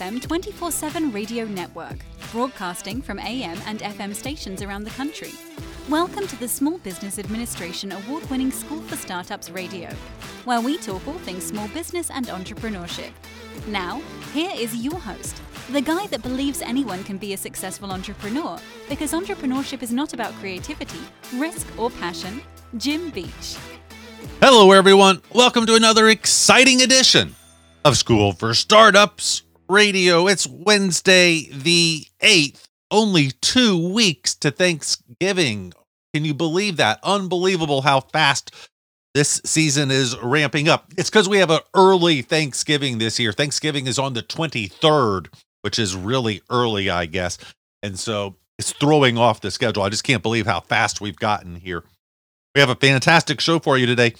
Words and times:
FM 0.00 0.22
24 0.22 0.72
7 0.72 1.12
radio 1.12 1.44
network, 1.44 1.96
broadcasting 2.32 3.02
from 3.02 3.18
AM 3.18 3.58
and 3.66 3.80
FM 3.80 4.14
stations 4.14 4.62
around 4.62 4.84
the 4.84 4.90
country. 4.90 5.32
Welcome 5.88 6.26
to 6.26 6.36
the 6.36 6.48
Small 6.48 6.78
Business 6.78 7.18
Administration 7.18 7.92
award 7.92 8.28
winning 8.30 8.50
School 8.50 8.80
for 8.82 8.96
Startups 8.96 9.50
Radio, 9.50 9.90
where 10.44 10.60
we 10.60 10.78
talk 10.78 11.06
all 11.06 11.18
things 11.18 11.44
small 11.44 11.68
business 11.68 12.10
and 12.10 12.26
entrepreneurship. 12.28 13.10
Now, 13.66 14.00
here 14.32 14.50
is 14.54 14.74
your 14.74 14.98
host, 14.98 15.42
the 15.70 15.82
guy 15.82 16.06
that 16.06 16.22
believes 16.22 16.62
anyone 16.62 17.04
can 17.04 17.18
be 17.18 17.34
a 17.34 17.36
successful 17.36 17.92
entrepreneur 17.92 18.58
because 18.88 19.12
entrepreneurship 19.12 19.82
is 19.82 19.92
not 19.92 20.14
about 20.14 20.32
creativity, 20.34 21.00
risk, 21.34 21.66
or 21.78 21.90
passion, 21.90 22.40
Jim 22.78 23.10
Beach. 23.10 23.56
Hello, 24.40 24.72
everyone. 24.72 25.20
Welcome 25.34 25.66
to 25.66 25.74
another 25.74 26.08
exciting 26.08 26.80
edition 26.80 27.36
of 27.84 27.98
School 27.98 28.32
for 28.32 28.54
Startups 28.54 29.42
Radio. 29.68 30.26
It's 30.26 30.46
Wednesday, 30.46 31.46
the 31.52 32.06
8th, 32.22 32.64
only 32.90 33.30
two 33.42 33.92
weeks 33.92 34.34
to 34.36 34.50
Thanksgiving. 34.50 35.74
Can 36.14 36.24
you 36.24 36.32
believe 36.32 36.78
that? 36.78 36.98
Unbelievable 37.02 37.82
how 37.82 38.00
fast 38.00 38.69
this 39.14 39.40
season 39.44 39.90
is 39.90 40.16
ramping 40.18 40.68
up. 40.68 40.86
It's 40.96 41.10
because 41.10 41.28
we 41.28 41.38
have 41.38 41.50
an 41.50 41.60
early 41.74 42.22
Thanksgiving 42.22 42.98
this 42.98 43.18
year. 43.18 43.32
Thanksgiving 43.32 43.86
is 43.86 43.98
on 43.98 44.14
the 44.14 44.22
23rd, 44.22 45.28
which 45.62 45.78
is 45.78 45.96
really 45.96 46.42
early, 46.50 46.88
I 46.90 47.06
guess. 47.06 47.38
And 47.82 47.98
so 47.98 48.36
it's 48.58 48.72
throwing 48.72 49.18
off 49.18 49.40
the 49.40 49.50
schedule. 49.50 49.82
I 49.82 49.88
just 49.88 50.04
can't 50.04 50.22
believe 50.22 50.46
how 50.46 50.60
fast 50.60 51.00
we've 51.00 51.16
gotten 51.16 51.56
here. 51.56 51.82
We 52.54 52.60
have 52.60 52.70
a 52.70 52.74
fantastic 52.74 53.40
show 53.40 53.58
for 53.58 53.78
you 53.78 53.86
today. 53.86 54.14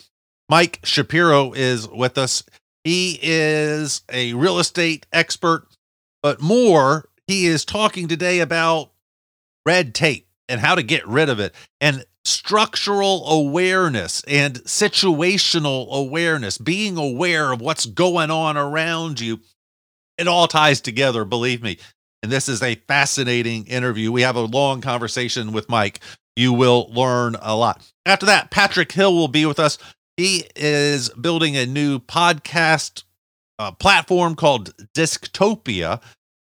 Mike 0.48 0.80
Shapiro 0.82 1.52
is 1.52 1.88
with 1.88 2.18
us. 2.18 2.42
He 2.82 3.18
is 3.22 4.02
a 4.10 4.34
real 4.34 4.58
estate 4.58 5.06
expert, 5.12 5.66
but 6.22 6.40
more, 6.40 7.08
he 7.26 7.46
is 7.46 7.64
talking 7.64 8.08
today 8.08 8.40
about 8.40 8.90
red 9.66 9.94
tape 9.94 10.26
and 10.50 10.60
how 10.60 10.74
to 10.74 10.82
get 10.82 11.06
rid 11.06 11.28
of 11.28 11.40
it 11.40 11.54
and 11.80 12.04
structural 12.24 13.26
awareness 13.30 14.22
and 14.28 14.56
situational 14.64 15.88
awareness, 15.90 16.58
being 16.58 16.98
aware 16.98 17.52
of 17.52 17.60
what's 17.60 17.86
going 17.86 18.30
on 18.30 18.56
around 18.56 19.20
you. 19.20 19.40
It 20.18 20.28
all 20.28 20.48
ties 20.48 20.80
together, 20.80 21.24
believe 21.24 21.62
me. 21.62 21.78
And 22.22 22.30
this 22.30 22.48
is 22.48 22.62
a 22.62 22.74
fascinating 22.74 23.66
interview. 23.66 24.12
We 24.12 24.22
have 24.22 24.36
a 24.36 24.40
long 24.42 24.82
conversation 24.82 25.52
with 25.52 25.70
Mike. 25.70 26.00
You 26.36 26.52
will 26.52 26.88
learn 26.92 27.36
a 27.40 27.56
lot. 27.56 27.90
After 28.04 28.26
that, 28.26 28.50
Patrick 28.50 28.92
Hill 28.92 29.14
will 29.14 29.28
be 29.28 29.46
with 29.46 29.58
us. 29.58 29.78
He 30.18 30.44
is 30.54 31.08
building 31.10 31.56
a 31.56 31.64
new 31.64 31.98
podcast 31.98 33.04
uh, 33.58 33.72
platform 33.72 34.34
called 34.34 34.74
Disctopia. 34.94 36.02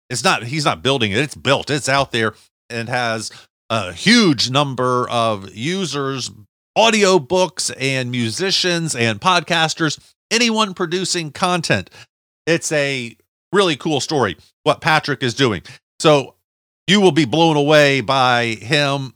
It's 0.10 0.24
not, 0.24 0.44
he's 0.44 0.66
not 0.66 0.84
building 0.84 1.12
it, 1.12 1.18
it's 1.18 1.36
built, 1.36 1.72
it's 1.72 1.90
out 1.90 2.12
there 2.12 2.36
and 2.70 2.90
has 2.90 3.32
a 3.74 3.92
huge 3.92 4.52
number 4.52 5.10
of 5.10 5.56
users, 5.56 6.30
audiobooks, 6.78 7.74
and 7.80 8.12
musicians 8.12 8.96
and 8.96 9.20
podcasters, 9.20 10.14
anyone 10.30 10.76
producing 10.76 11.32
content. 11.32 11.90
It's 12.46 12.72
a 12.72 13.18
really 13.52 13.76
cool 13.76 14.00
story 14.00 14.38
what 14.62 14.80
Patrick 14.80 15.24
is 15.24 15.34
doing. 15.34 15.64
So 16.00 16.36
you 16.86 17.02
will 17.02 17.12
be 17.12 17.26
blown 17.26 17.58
away 17.58 18.02
by 18.02 18.58
him. 18.62 19.16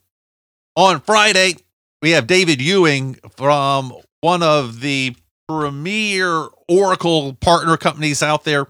On 0.76 1.02
Friday, 1.02 1.58
we 2.02 2.12
have 2.12 2.26
David 2.26 2.60
Ewing 2.60 3.20
from 3.36 3.94
one 4.22 4.42
of 4.42 4.82
the 4.82 5.16
premier 5.48 6.48
Oracle 6.68 7.34
partner 7.36 7.78
companies 7.78 8.24
out 8.24 8.44
there 8.44 8.66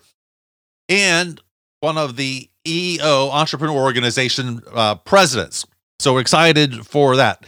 and 0.90 1.40
one 1.80 1.98
of 1.98 2.18
the 2.18 2.50
EO 2.68 3.30
Entrepreneur 3.32 3.78
Organization 3.78 4.62
uh, 4.74 4.96
presidents. 4.96 5.66
So 6.00 6.14
we're 6.14 6.22
excited 6.22 6.86
for 6.86 7.16
that. 7.16 7.44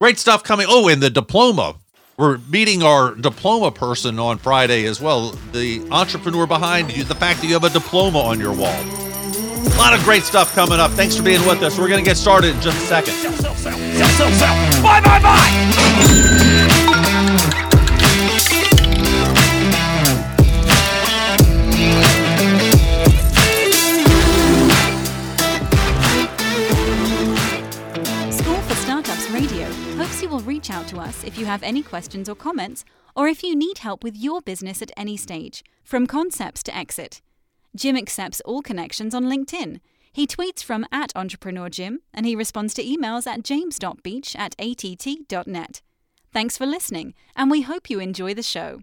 Great 0.00 0.18
stuff 0.18 0.44
coming. 0.44 0.66
Oh, 0.68 0.88
and 0.88 1.02
the 1.02 1.10
diploma. 1.10 1.76
We're 2.16 2.38
meeting 2.38 2.82
our 2.82 3.14
diploma 3.14 3.72
person 3.72 4.18
on 4.20 4.38
Friday 4.38 4.84
as 4.84 5.00
well. 5.00 5.30
The 5.52 5.84
entrepreneur 5.90 6.46
behind 6.46 6.96
you, 6.96 7.02
the 7.02 7.14
fact 7.14 7.40
that 7.40 7.46
you 7.46 7.54
have 7.54 7.64
a 7.64 7.70
diploma 7.70 8.20
on 8.20 8.38
your 8.38 8.52
wall. 8.52 8.78
A 8.78 9.76
lot 9.78 9.94
of 9.98 10.04
great 10.04 10.22
stuff 10.22 10.54
coming 10.54 10.78
up. 10.78 10.92
Thanks 10.92 11.16
for 11.16 11.22
being 11.22 11.44
with 11.46 11.62
us. 11.62 11.78
We're 11.78 11.88
going 11.88 12.04
to 12.04 12.08
get 12.08 12.16
started 12.16 12.54
in 12.54 12.60
just 12.60 12.76
a 12.84 12.86
second. 12.86 13.14
Buy, 14.82 15.00
buy, 15.00 15.20
buy. 15.20 16.50
Reach 30.54 30.70
out 30.70 30.86
to 30.86 31.00
us 31.00 31.24
if 31.24 31.36
you 31.36 31.46
have 31.46 31.64
any 31.64 31.82
questions 31.82 32.28
or 32.28 32.36
comments, 32.36 32.84
or 33.16 33.26
if 33.26 33.42
you 33.42 33.56
need 33.56 33.78
help 33.78 34.04
with 34.04 34.16
your 34.16 34.40
business 34.40 34.80
at 34.80 34.92
any 34.96 35.16
stage, 35.16 35.64
from 35.82 36.06
concepts 36.06 36.62
to 36.62 36.76
exit. 36.76 37.20
Jim 37.74 37.96
accepts 37.96 38.40
all 38.42 38.62
connections 38.62 39.16
on 39.16 39.24
LinkedIn. 39.24 39.80
He 40.12 40.28
tweets 40.28 40.62
from 40.62 40.86
at 40.92 41.10
Entrepreneur 41.16 41.68
Jim, 41.68 41.98
and 42.12 42.24
he 42.24 42.36
responds 42.36 42.72
to 42.74 42.84
emails 42.84 43.26
at 43.26 43.42
james.beach 43.42 44.36
at 44.36 44.54
att.net. 44.60 45.82
Thanks 46.32 46.56
for 46.56 46.66
listening, 46.66 47.14
and 47.34 47.50
we 47.50 47.62
hope 47.62 47.90
you 47.90 47.98
enjoy 47.98 48.32
the 48.32 48.42
show. 48.44 48.82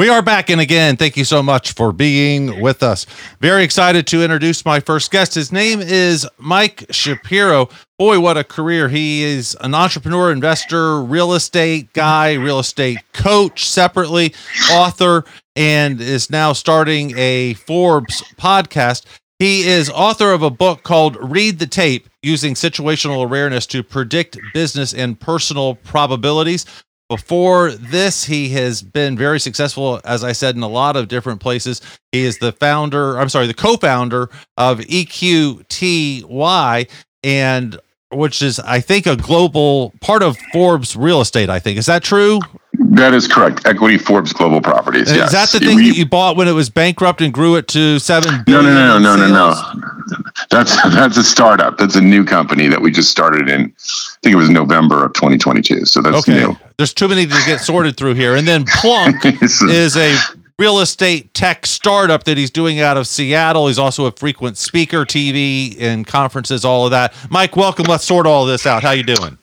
We 0.00 0.08
are 0.08 0.22
back 0.22 0.48
and 0.48 0.62
again. 0.62 0.96
Thank 0.96 1.18
you 1.18 1.24
so 1.26 1.42
much 1.42 1.72
for 1.72 1.92
being 1.92 2.62
with 2.62 2.82
us. 2.82 3.04
Very 3.40 3.64
excited 3.64 4.06
to 4.06 4.22
introduce 4.22 4.64
my 4.64 4.80
first 4.80 5.10
guest. 5.10 5.34
His 5.34 5.52
name 5.52 5.82
is 5.82 6.26
Mike 6.38 6.86
Shapiro. 6.88 7.68
Boy, 7.98 8.18
what 8.18 8.38
a 8.38 8.42
career. 8.42 8.88
He 8.88 9.22
is 9.22 9.54
an 9.60 9.74
entrepreneur, 9.74 10.32
investor, 10.32 11.02
real 11.02 11.34
estate 11.34 11.92
guy, 11.92 12.32
real 12.32 12.60
estate 12.60 13.00
coach 13.12 13.68
separately, 13.68 14.32
author, 14.72 15.26
and 15.54 16.00
is 16.00 16.30
now 16.30 16.54
starting 16.54 17.12
a 17.18 17.52
Forbes 17.52 18.22
podcast. 18.38 19.04
He 19.38 19.68
is 19.68 19.90
author 19.90 20.32
of 20.32 20.42
a 20.42 20.48
book 20.48 20.82
called 20.82 21.18
Read 21.20 21.58
the 21.58 21.66
Tape 21.66 22.08
Using 22.22 22.54
Situational 22.54 23.22
Awareness 23.22 23.66
to 23.66 23.82
Predict 23.82 24.38
Business 24.54 24.94
and 24.94 25.20
Personal 25.20 25.74
Probabilities. 25.74 26.64
Before 27.10 27.72
this, 27.72 28.24
he 28.24 28.50
has 28.50 28.82
been 28.82 29.18
very 29.18 29.40
successful, 29.40 30.00
as 30.04 30.22
I 30.22 30.30
said, 30.30 30.54
in 30.54 30.62
a 30.62 30.68
lot 30.68 30.94
of 30.94 31.08
different 31.08 31.40
places. 31.40 31.82
He 32.12 32.24
is 32.24 32.38
the 32.38 32.52
founder, 32.52 33.18
I'm 33.18 33.28
sorry, 33.28 33.48
the 33.48 33.54
co 33.54 33.76
founder 33.76 34.30
of 34.56 34.78
EQTY, 34.78 36.88
and 37.24 37.80
which 38.12 38.42
is, 38.42 38.60
I 38.60 38.78
think, 38.80 39.06
a 39.06 39.16
global 39.16 39.92
part 40.00 40.22
of 40.22 40.36
Forbes 40.52 40.94
real 40.94 41.20
estate. 41.20 41.50
I 41.50 41.58
think. 41.58 41.78
Is 41.78 41.86
that 41.86 42.04
true? 42.04 42.38
That 42.78 43.12
is 43.12 43.26
correct. 43.26 43.66
Equity 43.66 43.98
Forbes 43.98 44.32
Global 44.32 44.60
Properties. 44.60 45.10
Yes. 45.12 45.28
Is 45.28 45.32
that 45.32 45.50
the 45.50 45.58
thing 45.66 45.76
We- 45.76 45.88
that 45.90 45.96
you 45.98 46.06
bought 46.06 46.36
when 46.36 46.46
it 46.46 46.52
was 46.52 46.70
bankrupt 46.70 47.20
and 47.20 47.34
grew 47.34 47.56
it 47.56 47.66
to 47.68 47.98
seven 47.98 48.36
No, 48.38 48.42
billion? 48.46 48.74
no, 48.74 48.98
no, 49.00 49.16
no, 49.16 49.26
no, 49.26 49.32
no. 49.32 49.54
That's 50.48 50.80
that's 50.94 51.16
a 51.16 51.24
startup. 51.24 51.76
That's 51.78 51.96
a 51.96 52.00
new 52.00 52.24
company 52.24 52.68
that 52.68 52.80
we 52.80 52.92
just 52.92 53.10
started 53.10 53.48
in. 53.48 53.62
I 53.62 54.18
think 54.22 54.32
it 54.32 54.36
was 54.36 54.48
November 54.48 55.04
of 55.04 55.12
2022. 55.14 55.86
So 55.86 56.00
that's 56.02 56.16
Okay. 56.28 56.38
new. 56.44 56.56
There's 56.80 56.94
too 56.94 57.08
many 57.08 57.26
to 57.26 57.42
get 57.44 57.60
sorted 57.60 57.98
through 57.98 58.14
here. 58.14 58.36
And 58.36 58.48
then 58.48 58.64
Plunk 58.64 59.22
is 59.42 59.98
a 59.98 60.16
real 60.58 60.80
estate 60.80 61.34
tech 61.34 61.66
startup 61.66 62.24
that 62.24 62.38
he's 62.38 62.50
doing 62.50 62.80
out 62.80 62.96
of 62.96 63.06
Seattle. 63.06 63.66
He's 63.66 63.78
also 63.78 64.06
a 64.06 64.12
frequent 64.12 64.56
speaker, 64.56 65.04
TV 65.04 65.78
and 65.78 66.06
conferences, 66.06 66.64
all 66.64 66.86
of 66.86 66.92
that. 66.92 67.14
Mike, 67.28 67.54
welcome. 67.54 67.84
Let's 67.84 68.04
sort 68.04 68.26
all 68.26 68.46
this 68.46 68.64
out. 68.64 68.82
How 68.82 68.92
you 68.92 69.02
doing? 69.02 69.36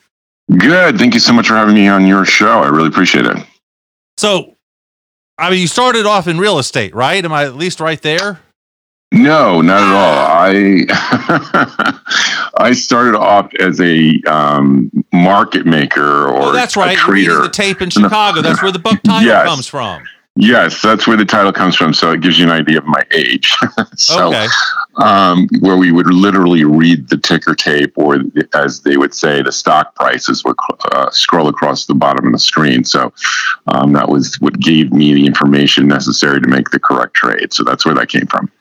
Good. 0.58 0.98
Thank 0.98 1.14
you 1.14 1.20
so 1.20 1.32
much 1.32 1.48
for 1.50 1.54
having 1.54 1.76
me 1.76 1.88
on 1.88 2.08
your 2.08 2.26
show. 2.26 2.62
I 2.62 2.70
really 2.70 2.88
appreciate 2.88 3.28
it. 3.28 3.38
So, 4.18 4.56
I 5.38 5.52
mean, 5.52 5.62
you 5.62 5.68
started 5.68 6.08
off 6.08 6.28
in 6.28 6.40
real 6.40 6.58
estate, 6.58 6.96
right? 6.96 7.24
Am 7.24 7.32
I 7.32 7.46
at 7.46 7.56
least 7.56 7.80
right 7.80 8.02
there? 8.02 8.40
No, 9.12 9.62
not 9.62 9.82
at 9.84 9.94
all. 9.96 10.26
I 10.28 12.02
I 12.58 12.74
started 12.74 13.16
off 13.18 13.54
as 13.56 13.80
a 13.80 14.22
um, 14.28 14.92
market 15.14 15.66
maker 15.66 16.28
or 16.28 16.50
Oh, 16.50 16.52
that's 16.52 16.76
right. 16.76 16.98
Trader. 16.98 17.42
the 17.42 17.50
tape 17.50 17.82
in 17.82 17.90
Chicago. 17.90 18.42
That's 18.42 18.62
where 18.62 18.72
the 18.72 18.80
book 18.80 19.02
title 19.04 19.28
Yes. 19.28 19.48
comes 19.48 19.68
from. 19.68 20.04
Yes, 20.40 20.82
that's 20.84 21.08
where 21.08 21.18
the 21.18 21.26
title 21.26 21.52
comes 21.52 21.76
from. 21.76 21.94
So 21.96 22.12
it 22.12 22.22
gives 22.22 22.38
you 22.38 22.46
an 22.46 22.52
idea 22.52 22.78
of 22.78 22.86
my 22.86 23.02
age. 23.12 23.56
so, 23.96 24.28
okay. 24.28 24.46
um, 24.98 25.48
where 25.62 25.78
we 25.78 25.92
would 25.92 26.14
literally 26.14 26.64
read 26.64 27.08
the 27.10 27.18
ticker 27.18 27.56
tape, 27.56 27.94
or 27.96 28.20
as 28.54 28.82
they 28.82 28.98
would 28.98 29.16
say, 29.16 29.42
the 29.42 29.52
stock 29.52 29.96
prices 29.96 30.44
would 30.44 30.56
uh, 30.92 31.10
scroll 31.10 31.48
across 31.48 31.88
the 31.88 31.96
bottom 31.96 32.28
of 32.28 32.34
the 32.34 32.40
screen. 32.40 32.84
So 32.84 33.12
um, 33.68 33.94
that 33.94 34.10
was 34.10 34.36
what 34.40 34.60
gave 34.60 34.94
me 34.94 35.14
the 35.16 35.26
information 35.26 35.88
necessary 35.88 36.40
to 36.40 36.48
make 36.48 36.70
the 36.70 36.80
correct 36.80 37.16
trade. 37.16 37.52
So 37.52 37.64
that's 37.64 37.84
where 37.84 37.96
that 37.96 38.10
came 38.10 38.28
from. 38.28 38.52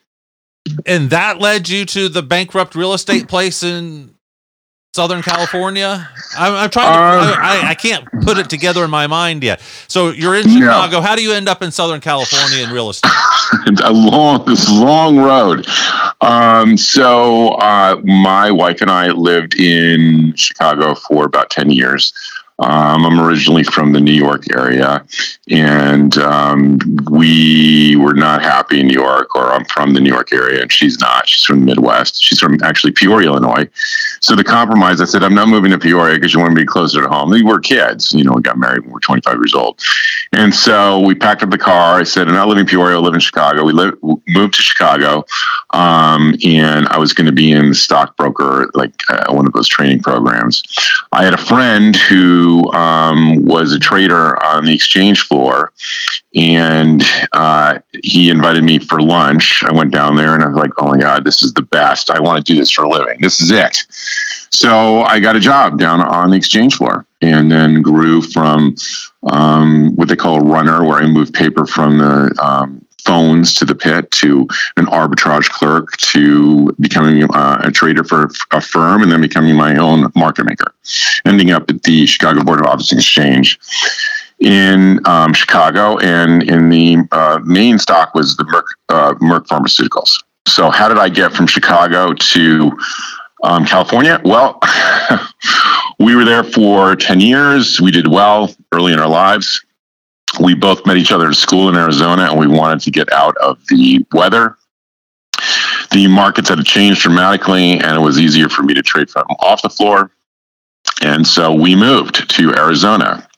And 0.84 1.10
that 1.10 1.38
led 1.40 1.68
you 1.68 1.84
to 1.86 2.08
the 2.08 2.22
bankrupt 2.22 2.74
real 2.74 2.92
estate 2.92 3.28
place 3.28 3.62
in 3.62 4.16
Southern 4.96 5.22
California. 5.22 6.08
I'm, 6.38 6.54
I'm 6.54 6.70
trying 6.70 6.86
to. 6.86 6.98
Uh, 6.98 7.36
I, 7.38 7.68
I 7.68 7.74
can't 7.74 8.06
put 8.22 8.38
it 8.38 8.48
together 8.48 8.82
in 8.82 8.90
my 8.90 9.06
mind 9.06 9.44
yet. 9.44 9.60
So 9.88 10.10
you're 10.10 10.34
in. 10.34 10.48
Chicago. 10.48 11.00
How 11.02 11.14
do 11.14 11.22
you 11.22 11.32
end 11.34 11.50
up 11.50 11.62
in 11.62 11.70
Southern 11.70 12.00
California 12.00 12.64
in 12.64 12.70
real 12.70 12.88
estate? 12.88 13.12
a 13.84 13.92
long 13.92 14.44
this 14.46 14.70
long 14.70 15.18
road. 15.18 15.66
Um, 16.22 16.78
so 16.78 17.48
uh, 17.56 18.00
my 18.04 18.50
wife 18.50 18.80
and 18.80 18.90
I 18.90 19.08
lived 19.08 19.54
in 19.60 20.34
Chicago 20.34 20.94
for 20.94 21.26
about 21.26 21.50
ten 21.50 21.70
years. 21.70 22.14
Um, 22.58 23.04
I'm 23.04 23.20
originally 23.20 23.64
from 23.64 23.92
the 23.92 24.00
New 24.00 24.14
York 24.14 24.50
area, 24.50 25.04
and 25.50 26.16
um, 26.16 26.78
we 27.10 27.96
were 27.96 28.14
not 28.14 28.40
happy 28.40 28.80
in 28.80 28.86
New 28.86 28.94
York. 28.94 29.36
Or 29.36 29.52
I'm 29.52 29.66
from 29.66 29.92
the 29.92 30.00
New 30.00 30.08
York 30.08 30.32
area, 30.32 30.62
and 30.62 30.72
she's 30.72 30.98
not. 30.98 31.28
She's 31.28 31.44
from 31.44 31.60
the 31.60 31.66
Midwest. 31.66 32.22
She's 32.22 32.40
from 32.40 32.58
actually 32.62 32.92
Peoria, 32.92 33.28
Illinois. 33.28 33.68
So 34.20 34.34
the 34.34 34.42
compromise, 34.42 35.02
I 35.02 35.04
said, 35.04 35.22
I'm 35.22 35.34
not 35.34 35.48
moving 35.48 35.70
to 35.72 35.78
Peoria 35.78 36.14
because 36.14 36.32
you 36.32 36.40
want 36.40 36.52
to 36.52 36.56
be 36.56 36.64
closer 36.64 37.02
to 37.02 37.08
home. 37.08 37.30
We 37.30 37.42
were 37.42 37.60
kids, 37.60 38.14
you 38.14 38.24
know. 38.24 38.32
We 38.32 38.40
got 38.40 38.56
married 38.56 38.80
when 38.80 38.88
we 38.88 38.94
were 38.94 39.00
25 39.00 39.34
years 39.34 39.54
old, 39.54 39.78
and 40.32 40.54
so 40.54 41.00
we 41.00 41.14
packed 41.14 41.42
up 41.42 41.50
the 41.50 41.58
car. 41.58 42.00
I 42.00 42.04
said, 42.04 42.26
I'm 42.26 42.34
not 42.34 42.48
living 42.48 42.62
in 42.62 42.66
Peoria. 42.66 42.96
I 42.96 43.00
live 43.00 43.12
in 43.12 43.20
Chicago. 43.20 43.64
We 43.64 43.74
live, 43.74 43.98
moved 44.02 44.54
to 44.54 44.62
Chicago, 44.62 45.26
um, 45.74 46.34
and 46.42 46.88
I 46.88 46.96
was 46.96 47.12
going 47.12 47.26
to 47.26 47.32
be 47.32 47.52
in 47.52 47.68
the 47.68 47.74
stockbroker, 47.74 48.70
like 48.72 48.94
uh, 49.10 49.30
one 49.34 49.46
of 49.46 49.52
those 49.52 49.68
training 49.68 50.00
programs. 50.00 50.62
I 51.12 51.22
had 51.22 51.34
a 51.34 51.38
friend 51.38 51.94
who 51.94 52.45
um, 52.72 53.44
was 53.44 53.72
a 53.72 53.78
trader 53.78 54.42
on 54.42 54.64
the 54.64 54.74
exchange 54.74 55.22
floor, 55.22 55.72
and 56.34 57.02
uh, 57.32 57.78
he 58.02 58.30
invited 58.30 58.64
me 58.64 58.78
for 58.78 59.00
lunch. 59.00 59.62
I 59.64 59.72
went 59.72 59.92
down 59.92 60.16
there, 60.16 60.34
and 60.34 60.42
I 60.42 60.48
was 60.48 60.56
like, 60.56 60.72
"Oh 60.78 60.88
my 60.88 60.98
god, 60.98 61.24
this 61.24 61.42
is 61.42 61.52
the 61.54 61.62
best! 61.62 62.10
I 62.10 62.20
want 62.20 62.44
to 62.44 62.52
do 62.52 62.58
this 62.58 62.70
for 62.70 62.84
a 62.84 62.88
living. 62.88 63.20
This 63.20 63.40
is 63.40 63.50
it." 63.50 63.84
So 64.50 65.00
I 65.02 65.20
got 65.20 65.36
a 65.36 65.40
job 65.40 65.78
down 65.78 66.00
on 66.00 66.30
the 66.30 66.36
exchange 66.36 66.76
floor, 66.76 67.06
and 67.20 67.50
then 67.50 67.82
grew 67.82 68.22
from 68.22 68.76
um, 69.24 69.94
what 69.96 70.08
they 70.08 70.16
call 70.16 70.40
a 70.40 70.44
runner, 70.44 70.84
where 70.84 70.98
I 70.98 71.06
moved 71.06 71.34
paper 71.34 71.66
from 71.66 71.98
the 71.98 72.34
um, 72.42 72.85
phones 73.06 73.54
to 73.54 73.64
the 73.64 73.74
pit 73.74 74.10
to 74.10 74.46
an 74.76 74.86
arbitrage 74.86 75.48
clerk 75.48 75.96
to 75.98 76.70
becoming 76.80 77.24
uh, 77.34 77.60
a 77.62 77.70
trader 77.70 78.04
for 78.04 78.28
a 78.50 78.60
firm 78.60 79.02
and 79.02 79.10
then 79.10 79.20
becoming 79.20 79.56
my 79.56 79.76
own 79.76 80.10
market 80.14 80.44
maker, 80.44 80.74
ending 81.24 81.52
up 81.52 81.70
at 81.70 81.82
the 81.84 82.04
Chicago 82.04 82.42
Board 82.42 82.60
of 82.60 82.66
Options 82.66 82.92
Exchange 82.92 83.58
in 84.40 85.00
um, 85.06 85.32
Chicago, 85.32 85.98
and 85.98 86.42
in 86.42 86.68
the 86.68 86.98
uh, 87.12 87.38
main 87.44 87.78
stock 87.78 88.14
was 88.14 88.36
the 88.36 88.44
Merck, 88.44 88.64
uh, 88.88 89.14
Merck 89.14 89.46
Pharmaceuticals. 89.46 90.22
So, 90.46 90.70
how 90.70 90.88
did 90.88 90.98
I 90.98 91.08
get 91.08 91.32
from 91.32 91.46
Chicago 91.46 92.12
to 92.12 92.78
um, 93.42 93.64
California? 93.64 94.20
Well, 94.24 94.60
we 95.98 96.14
were 96.14 96.24
there 96.24 96.44
for 96.44 96.96
10 96.96 97.20
years. 97.20 97.80
We 97.80 97.90
did 97.90 98.08
well 98.08 98.54
early 98.72 98.92
in 98.92 98.98
our 98.98 99.08
lives. 99.08 99.64
We 100.40 100.54
both 100.54 100.84
met 100.86 100.96
each 100.96 101.12
other 101.12 101.28
at 101.28 101.36
school 101.36 101.68
in 101.68 101.76
Arizona 101.76 102.30
and 102.30 102.38
we 102.38 102.46
wanted 102.46 102.80
to 102.80 102.90
get 102.90 103.12
out 103.12 103.36
of 103.38 103.58
the 103.68 104.04
weather. 104.12 104.56
The 105.92 106.06
markets 106.08 106.48
had 106.48 106.64
changed 106.64 107.02
dramatically 107.02 107.72
and 107.72 107.96
it 107.96 108.00
was 108.00 108.18
easier 108.18 108.48
for 108.48 108.62
me 108.62 108.74
to 108.74 108.82
trade 108.82 109.10
from 109.10 109.26
off 109.40 109.62
the 109.62 109.70
floor. 109.70 110.10
And 111.02 111.26
so 111.26 111.52
we 111.52 111.74
moved 111.74 112.28
to 112.30 112.54
Arizona 112.54 113.28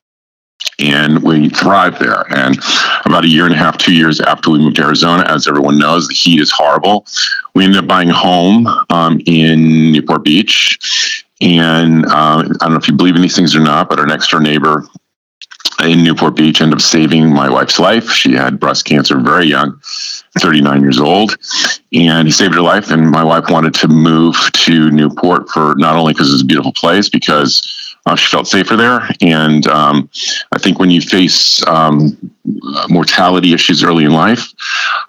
and 0.78 1.22
we 1.22 1.48
thrived 1.48 1.98
there. 1.98 2.24
And 2.32 2.58
about 3.04 3.24
a 3.24 3.28
year 3.28 3.44
and 3.44 3.54
a 3.54 3.58
half, 3.58 3.78
two 3.78 3.94
years 3.94 4.20
after 4.20 4.50
we 4.50 4.58
moved 4.58 4.76
to 4.76 4.82
Arizona, 4.82 5.24
as 5.28 5.48
everyone 5.48 5.78
knows, 5.78 6.08
the 6.08 6.14
heat 6.14 6.40
is 6.40 6.50
horrible. 6.50 7.06
We 7.54 7.64
ended 7.64 7.78
up 7.78 7.86
buying 7.86 8.10
a 8.10 8.14
home 8.14 8.66
um, 8.90 9.20
in 9.26 9.92
Newport 9.92 10.24
Beach. 10.24 11.24
And 11.40 12.04
uh, 12.06 12.42
I 12.42 12.42
don't 12.42 12.70
know 12.72 12.76
if 12.76 12.88
you 12.88 12.94
believe 12.94 13.16
in 13.16 13.22
these 13.22 13.36
things 13.36 13.54
or 13.54 13.60
not, 13.60 13.88
but 13.88 13.98
our 13.98 14.06
next 14.06 14.28
door 14.28 14.40
neighbor 14.40 14.84
in 15.84 16.02
Newport 16.02 16.36
Beach 16.36 16.60
ended 16.60 16.78
up 16.78 16.80
saving 16.80 17.32
my 17.32 17.48
wife's 17.48 17.78
life. 17.78 18.10
She 18.10 18.34
had 18.34 18.58
breast 18.58 18.84
cancer 18.84 19.18
very 19.18 19.46
young, 19.46 19.80
39 20.38 20.82
years 20.82 20.98
old, 20.98 21.36
and 21.92 22.26
he 22.26 22.32
saved 22.32 22.54
her 22.54 22.60
life. 22.60 22.90
And 22.90 23.10
my 23.10 23.22
wife 23.22 23.44
wanted 23.48 23.74
to 23.74 23.88
move 23.88 24.36
to 24.52 24.90
Newport 24.90 25.48
for 25.50 25.74
not 25.76 25.96
only 25.96 26.12
because 26.12 26.32
it's 26.32 26.42
a 26.42 26.46
beautiful 26.46 26.72
place, 26.72 27.08
because 27.08 27.62
uh, 28.06 28.16
she 28.16 28.28
felt 28.28 28.48
safer 28.48 28.76
there. 28.76 29.08
And 29.20 29.66
um, 29.68 30.10
I 30.52 30.58
think 30.58 30.78
when 30.78 30.90
you 30.90 31.00
face 31.00 31.64
um, 31.66 32.16
mortality 32.88 33.52
issues 33.52 33.84
early 33.84 34.04
in 34.04 34.12
life, 34.12 34.48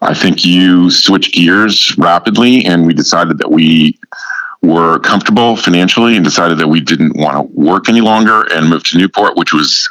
I 0.01 0.13
think 0.13 0.45
you 0.45 0.91
switch 0.91 1.31
gears 1.31 1.97
rapidly. 1.97 2.65
And 2.65 2.85
we 2.85 2.93
decided 2.93 3.37
that 3.39 3.51
we 3.51 3.97
were 4.61 4.99
comfortable 4.99 5.55
financially 5.55 6.15
and 6.15 6.25
decided 6.25 6.57
that 6.57 6.67
we 6.67 6.81
didn't 6.81 7.17
want 7.17 7.37
to 7.37 7.59
work 7.59 7.87
any 7.87 8.01
longer 8.01 8.43
and 8.51 8.69
moved 8.69 8.87
to 8.87 8.97
Newport, 8.97 9.37
which 9.37 9.53
was 9.53 9.89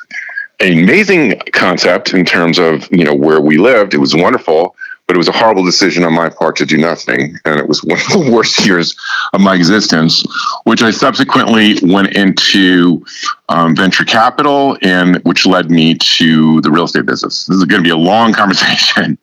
amazing 0.61 1.39
concept 1.53 2.13
in 2.13 2.25
terms 2.25 2.59
of 2.59 2.89
you 2.91 3.05
know 3.05 3.15
where 3.15 3.41
we 3.41 3.59
lived. 3.59 3.95
It 3.95 3.99
was 3.99 4.15
wonderful, 4.15 4.75
but 5.07 5.17
it 5.17 5.19
was 5.19 5.29
a 5.29 5.33
horrible 5.33 5.65
decision 5.65 6.05
on 6.05 6.13
my 6.13 6.29
part 6.29 6.57
to 6.57 6.67
do 6.67 6.77
nothing, 6.77 7.39
and 7.45 7.59
it 7.59 7.69
was 7.69 7.81
one 7.85 7.99
of 7.99 8.13
the 8.13 8.31
worst 8.31 8.65
years 8.67 8.97
of 9.33 9.41
my 9.41 9.55
existence. 9.55 10.25
Which 10.65 10.83
I 10.83 10.91
subsequently 10.91 11.77
went 11.83 12.15
into 12.15 13.05
um, 13.49 13.75
venture 13.77 14.05
capital, 14.05 14.77
and 14.83 15.17
which 15.25 15.47
led 15.47 15.71
me 15.71 15.95
to 15.95 16.61
the 16.61 16.71
real 16.71 16.85
estate 16.85 17.07
business. 17.07 17.47
This 17.47 17.57
is 17.57 17.65
going 17.65 17.83
to 17.83 17.87
be 17.87 17.91
a 17.91 17.97
long 17.97 18.33
conversation. 18.35 19.19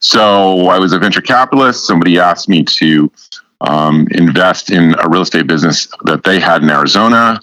So 0.00 0.68
I 0.68 0.78
was 0.78 0.92
a 0.92 0.98
venture 0.98 1.22
capitalist. 1.22 1.86
Somebody 1.86 2.18
asked 2.18 2.48
me 2.48 2.62
to 2.64 3.10
um, 3.60 4.06
invest 4.12 4.70
in 4.70 4.94
a 5.00 5.08
real 5.08 5.22
estate 5.22 5.48
business 5.48 5.88
that 6.04 6.22
they 6.22 6.38
had 6.38 6.62
in 6.62 6.70
Arizona, 6.70 7.40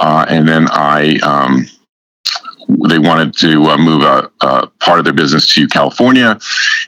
uh, 0.00 0.26
and 0.28 0.48
then 0.48 0.66
I. 0.70 1.18
Um, 1.22 1.66
they 2.88 2.98
wanted 2.98 3.36
to 3.38 3.64
uh, 3.64 3.78
move 3.78 4.02
a, 4.02 4.30
a, 4.40 4.66
part 4.80 4.98
of 4.98 5.04
their 5.04 5.14
business 5.14 5.52
to 5.54 5.66
California. 5.68 6.38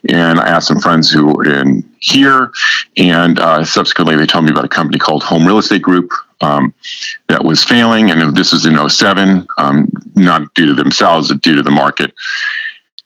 And 0.09 0.41
I 0.41 0.49
asked 0.49 0.69
some 0.69 0.81
friends 0.81 1.11
who 1.11 1.27
were 1.27 1.45
in 1.45 1.89
here. 2.01 2.53
And 2.97 3.39
uh, 3.39 3.65
subsequently, 3.65 4.17
they 4.17 4.27
told 4.27 4.45
me 4.45 4.51
about 4.51 4.65
a 4.65 4.69
company 4.69 4.99
called 4.99 5.23
HOM 5.23 5.47
Real 5.47 5.59
Estate 5.59 5.83
Group 5.83 6.13
um, 6.41 6.75
that 7.29 7.45
was 7.45 7.65
failing. 7.65 8.11
And 8.11 8.37
this 8.37 8.53
was 8.53 8.67
in 8.67 8.89
07, 8.89 9.47
um, 9.59 9.91
not 10.15 10.53
due 10.55 10.67
to 10.67 10.75
themselves, 10.75 11.29
but 11.29 11.41
due 11.41 11.55
to 11.55 11.63
the 11.63 11.71
market. 11.71 12.15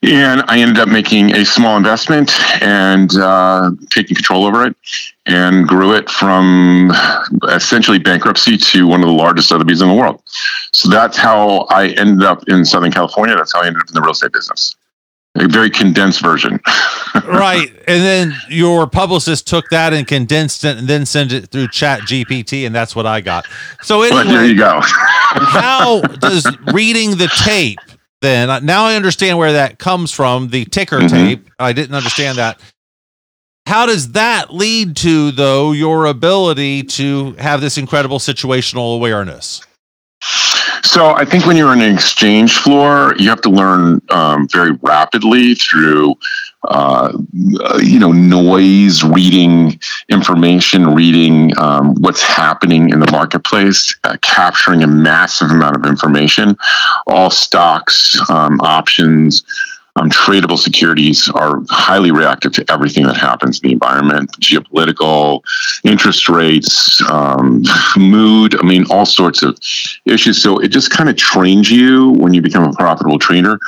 And 0.02 0.42
I 0.46 0.60
ended 0.60 0.78
up 0.78 0.88
making 0.88 1.34
a 1.34 1.44
small 1.44 1.76
investment 1.76 2.30
and 2.62 3.10
uh, 3.16 3.72
taking 3.90 4.14
control 4.14 4.44
over 4.44 4.64
it 4.64 4.76
and 5.26 5.66
grew 5.66 5.92
it 5.92 6.08
from 6.08 6.92
essentially 7.48 7.98
bankruptcy 7.98 8.56
to 8.56 8.86
one 8.86 9.00
of 9.02 9.08
the 9.08 9.12
largest 9.12 9.48
Sotheby's 9.48 9.82
in 9.82 9.88
the 9.88 9.94
world. 9.94 10.22
So 10.72 10.88
that's 10.88 11.16
how 11.16 11.66
I 11.70 11.88
ended 11.88 12.22
up 12.22 12.44
in 12.48 12.64
Southern 12.64 12.92
California. 12.92 13.34
That's 13.34 13.52
how 13.52 13.62
I 13.62 13.66
ended 13.66 13.82
up 13.82 13.88
in 13.88 13.94
the 13.94 14.00
real 14.00 14.12
estate 14.12 14.32
business. 14.32 14.76
A 15.34 15.46
very 15.48 15.68
condensed 15.68 16.20
version. 16.20 16.60
right. 17.26 17.68
And 17.86 18.02
then 18.02 18.34
your 18.48 18.86
publicist 18.88 19.46
took 19.46 19.68
that 19.70 19.92
and 19.92 20.06
condensed 20.06 20.64
it 20.64 20.78
and 20.78 20.88
then 20.88 21.06
sent 21.06 21.32
it 21.32 21.48
through 21.50 21.68
Chat 21.68 22.00
GPT, 22.02 22.66
and 22.66 22.74
that's 22.74 22.96
what 22.96 23.06
I 23.06 23.20
got. 23.20 23.46
So 23.82 24.02
anyway, 24.02 24.24
But 24.24 24.30
there 24.30 24.46
you 24.46 24.56
go. 24.56 24.80
how 24.82 26.00
does 26.20 26.46
reading 26.72 27.18
the 27.18 27.28
tape 27.44 27.78
then 28.22 28.50
uh, 28.50 28.60
now 28.60 28.84
I 28.84 28.96
understand 28.96 29.38
where 29.38 29.52
that 29.52 29.78
comes 29.78 30.10
from 30.12 30.48
the 30.48 30.64
ticker 30.66 31.00
Mhm. 31.00 31.10
tape. 31.10 31.50
I 31.58 31.72
didn't 31.72 31.94
understand 31.94 32.38
that. 32.38 32.58
How 33.66 33.84
does 33.86 34.12
that 34.12 34.52
lead 34.54 34.96
to 34.98 35.30
though 35.30 35.72
your 35.72 36.06
ability 36.06 36.84
to 36.84 37.32
have 37.38 37.60
this 37.60 37.76
incredible 37.78 38.18
situational 38.18 38.94
awareness? 38.94 39.60
So 40.82 41.10
I 41.14 41.24
think 41.24 41.44
when 41.46 41.56
you're 41.56 41.68
on 41.68 41.80
an 41.82 41.92
exchange 41.94 42.56
floor, 42.56 43.14
you 43.18 43.28
have 43.28 43.42
to 43.42 43.50
learn 43.50 44.00
um, 44.10 44.48
very 44.48 44.72
rapidly 44.82 45.54
through, 45.54 46.14
uh, 46.66 47.12
you 47.80 47.98
know, 47.98 48.12
noise, 48.12 49.04
reading 49.04 49.78
information, 50.08 50.94
reading 50.94 51.56
um, 51.58 51.94
what's 52.00 52.22
happening 52.22 52.90
in 52.90 53.00
the 53.00 53.10
marketplace, 53.10 53.96
uh, 54.04 54.16
capturing 54.22 54.82
a 54.82 54.86
massive 54.86 55.50
amount 55.50 55.76
of 55.76 55.86
information. 55.86 56.56
All 57.06 57.30
stocks, 57.30 58.18
um, 58.28 58.60
options, 58.60 59.44
um, 59.98 60.10
tradable 60.10 60.58
securities 60.58 61.28
are 61.30 61.62
highly 61.70 62.10
reactive 62.10 62.52
to 62.52 62.64
everything 62.70 63.06
that 63.06 63.16
happens 63.16 63.60
in 63.60 63.68
the 63.68 63.72
environment, 63.72 64.30
geopolitical, 64.40 65.42
interest 65.84 66.28
rates, 66.28 67.00
um, 67.10 67.62
mood. 67.96 68.56
I 68.60 68.62
mean, 68.62 68.84
all 68.90 69.06
sorts 69.06 69.42
of 69.42 69.58
issues. 70.04 70.40
So 70.40 70.58
it 70.58 70.68
just 70.68 70.90
kind 70.90 71.08
of 71.08 71.16
trains 71.16 71.70
you 71.70 72.10
when 72.10 72.32
you 72.32 72.42
become 72.42 72.64
a 72.64 72.72
profitable 72.74 73.18
trader 73.18 73.58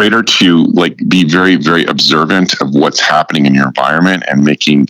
trader 0.00 0.22
to 0.22 0.64
like 0.72 0.96
be 1.08 1.24
very 1.24 1.56
very 1.56 1.84
observant 1.84 2.58
of 2.62 2.70
what's 2.70 3.00
happening 3.00 3.44
in 3.44 3.54
your 3.54 3.66
environment 3.66 4.22
and 4.28 4.42
making 4.42 4.88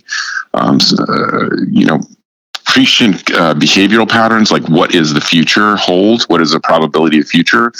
um, 0.53 0.79
uh, 0.99 1.49
you 1.67 1.85
know 1.85 1.99
prescient 2.65 3.29
uh, 3.31 3.53
behavioral 3.53 4.07
patterns 4.07 4.51
like 4.51 4.63
what 4.69 4.95
is 4.95 5.13
the 5.13 5.19
future 5.19 5.75
hold? 5.75 6.23
What 6.23 6.39
is 6.39 6.51
the 6.51 6.59
probability 6.61 7.19
of 7.19 7.27
future 7.27 7.73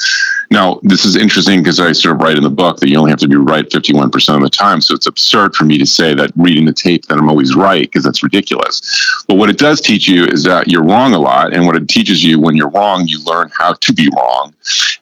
Now, 0.51 0.81
this 0.83 1.05
is 1.05 1.15
interesting 1.15 1.61
because 1.61 1.79
I 1.79 1.93
sort 1.93 2.15
of 2.15 2.21
write 2.21 2.35
in 2.35 2.43
the 2.43 2.49
book 2.49 2.77
that 2.81 2.89
you 2.89 2.97
only 2.97 3.09
have 3.09 3.19
to 3.19 3.27
be 3.29 3.37
right 3.37 3.67
51% 3.67 4.35
of 4.35 4.41
the 4.41 4.49
time. 4.49 4.81
So 4.81 4.93
it's 4.93 5.07
absurd 5.07 5.55
for 5.55 5.63
me 5.63 5.77
to 5.77 5.85
say 5.85 6.13
that 6.13 6.31
reading 6.35 6.65
the 6.65 6.73
tape 6.73 7.05
that 7.05 7.17
I'm 7.17 7.29
always 7.29 7.55
right 7.55 7.83
because 7.83 8.03
that's 8.03 8.21
ridiculous. 8.21 9.23
But 9.29 9.35
what 9.35 9.49
it 9.49 9.57
does 9.57 9.79
teach 9.79 10.09
you 10.09 10.25
is 10.25 10.43
that 10.43 10.67
you're 10.67 10.83
wrong 10.83 11.13
a 11.13 11.19
lot. 11.19 11.53
And 11.53 11.65
what 11.65 11.77
it 11.77 11.87
teaches 11.87 12.21
you 12.21 12.37
when 12.37 12.57
you're 12.57 12.69
wrong, 12.69 13.07
you 13.07 13.23
learn 13.23 13.49
how 13.57 13.73
to 13.73 13.93
be 13.93 14.09
wrong 14.13 14.53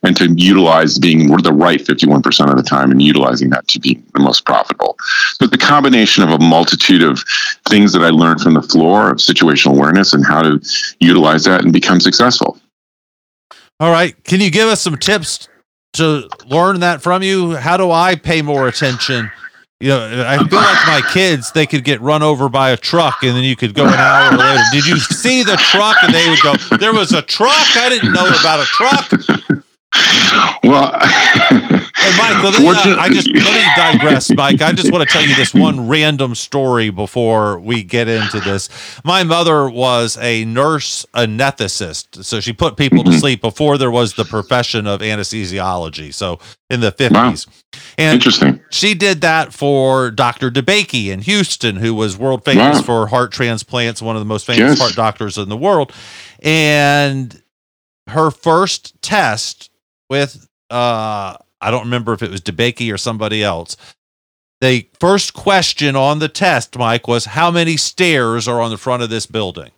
and 0.03 0.15
to 0.17 0.31
utilize 0.35 0.99
being 0.99 1.27
the 1.41 1.51
right 1.51 1.79
51% 1.79 2.49
of 2.51 2.55
the 2.55 2.61
time 2.61 2.91
and 2.91 3.01
utilizing 3.01 3.49
that 3.49 3.67
to 3.69 3.79
be 3.79 3.95
the 4.13 4.19
most 4.19 4.45
profitable. 4.45 4.97
But 5.39 5.49
the 5.49 5.57
combination 5.57 6.21
of 6.21 6.29
a 6.29 6.37
multitude 6.37 7.01
of 7.01 7.23
things 7.67 7.91
that 7.93 8.03
I 8.03 8.09
learned 8.09 8.41
from 8.41 8.53
the 8.53 8.61
floor 8.61 9.09
of 9.09 9.17
situational 9.17 9.71
awareness 9.71 10.13
and 10.13 10.23
how 10.23 10.43
to 10.43 10.61
utilize 10.99 11.43
that 11.45 11.63
and 11.63 11.73
become 11.73 11.99
successful. 11.99 12.58
All 13.79 13.91
right. 13.91 14.21
Can 14.25 14.41
you 14.41 14.51
give 14.51 14.67
us 14.67 14.81
some 14.81 14.97
tips 14.97 15.47
to 15.93 16.27
learn 16.45 16.81
that 16.81 17.01
from 17.01 17.23
you? 17.23 17.55
How 17.55 17.77
do 17.77 17.91
I 17.91 18.15
pay 18.15 18.41
more 18.41 18.67
attention? 18.67 19.31
You 19.79 19.89
know, 19.89 20.25
I 20.27 20.37
feel 20.37 20.59
like 20.59 20.87
my 20.87 21.01
kids, 21.13 21.53
they 21.53 21.65
could 21.65 21.85
get 21.85 22.01
run 22.01 22.21
over 22.21 22.49
by 22.49 22.71
a 22.71 22.77
truck 22.77 23.23
and 23.23 23.33
then 23.37 23.45
you 23.45 23.55
could 23.55 23.73
go 23.73 23.85
an 23.87 23.93
hour 23.93 24.35
later. 24.37 24.61
Did 24.73 24.85
you 24.85 24.97
see 24.97 25.43
the 25.43 25.55
truck? 25.55 25.95
And 26.03 26.13
they 26.13 26.29
would 26.29 26.41
go, 26.41 26.53
There 26.77 26.93
was 26.93 27.13
a 27.13 27.21
truck. 27.21 27.53
I 27.77 27.87
didn't 27.87 28.11
know 28.11 28.27
about 28.27 28.59
a 28.59 28.65
truck. 28.65 29.63
Well, 30.63 30.91
Hey, 30.99 32.17
Mike, 32.17 32.43
let 32.43 32.59
me, 32.59 32.67
uh, 32.69 32.95
I 32.97 33.09
just 33.09 33.27
let 33.27 33.35
me 33.53 33.63
digress, 33.75 34.29
Mike. 34.33 34.61
I 34.61 34.71
just 34.71 34.91
want 34.91 35.07
to 35.07 35.11
tell 35.11 35.25
you 35.25 35.35
this 35.35 35.53
one 35.53 35.87
random 35.89 36.33
story 36.33 36.89
before 36.91 37.59
we 37.59 37.83
get 37.83 38.07
into 38.07 38.39
this. 38.39 38.69
My 39.03 39.23
mother 39.23 39.69
was 39.69 40.17
a 40.21 40.45
nurse 40.45 41.05
anesthetist, 41.13 42.23
so 42.23 42.39
she 42.39 42.53
put 42.53 42.77
people 42.77 43.03
to 43.03 43.11
sleep 43.13 43.41
before 43.41 43.77
there 43.77 43.91
was 43.91 44.13
the 44.13 44.23
profession 44.23 44.87
of 44.87 45.01
anesthesiology. 45.01 46.13
So 46.13 46.39
in 46.69 46.79
the 46.79 46.91
fifties, 46.91 47.47
and 47.97 48.15
interesting. 48.15 48.61
she 48.71 48.93
did 48.93 49.19
that 49.21 49.53
for 49.53 50.09
Dr. 50.09 50.49
DeBakey 50.51 51.07
in 51.07 51.21
Houston, 51.21 51.75
who 51.77 51.93
was 51.93 52.17
world 52.17 52.45
famous 52.45 52.77
Wow. 52.77 52.83
for 52.83 53.07
heart 53.07 53.31
transplants, 53.33 54.01
one 54.01 54.15
of 54.15 54.21
the 54.21 54.25
most 54.25 54.45
famous 54.45 54.59
Yes. 54.61 54.79
heart 54.79 54.95
doctors 54.95 55.37
in 55.37 55.49
the 55.49 55.57
world. 55.57 55.91
And 56.41 57.41
her 58.07 58.31
first 58.31 58.99
test 59.01 59.68
with 60.09 60.47
uh 60.69 61.35
I 61.61 61.71
don't 61.71 61.83
remember 61.83 62.13
if 62.13 62.21
it 62.23 62.31
was 62.31 62.41
DeBakey 62.41 62.93
or 62.93 62.97
somebody 62.97 63.43
else. 63.43 63.75
The 64.61 64.87
first 64.99 65.33
question 65.33 65.95
on 65.95 66.19
the 66.19 66.27
test, 66.29 66.77
Mike, 66.77 67.07
was 67.07 67.25
how 67.25 67.49
many 67.51 67.77
stairs 67.77 68.47
are 68.47 68.61
on 68.61 68.71
the 68.71 68.77
front 68.77 69.03
of 69.03 69.09
this 69.09 69.25
building? 69.25 69.71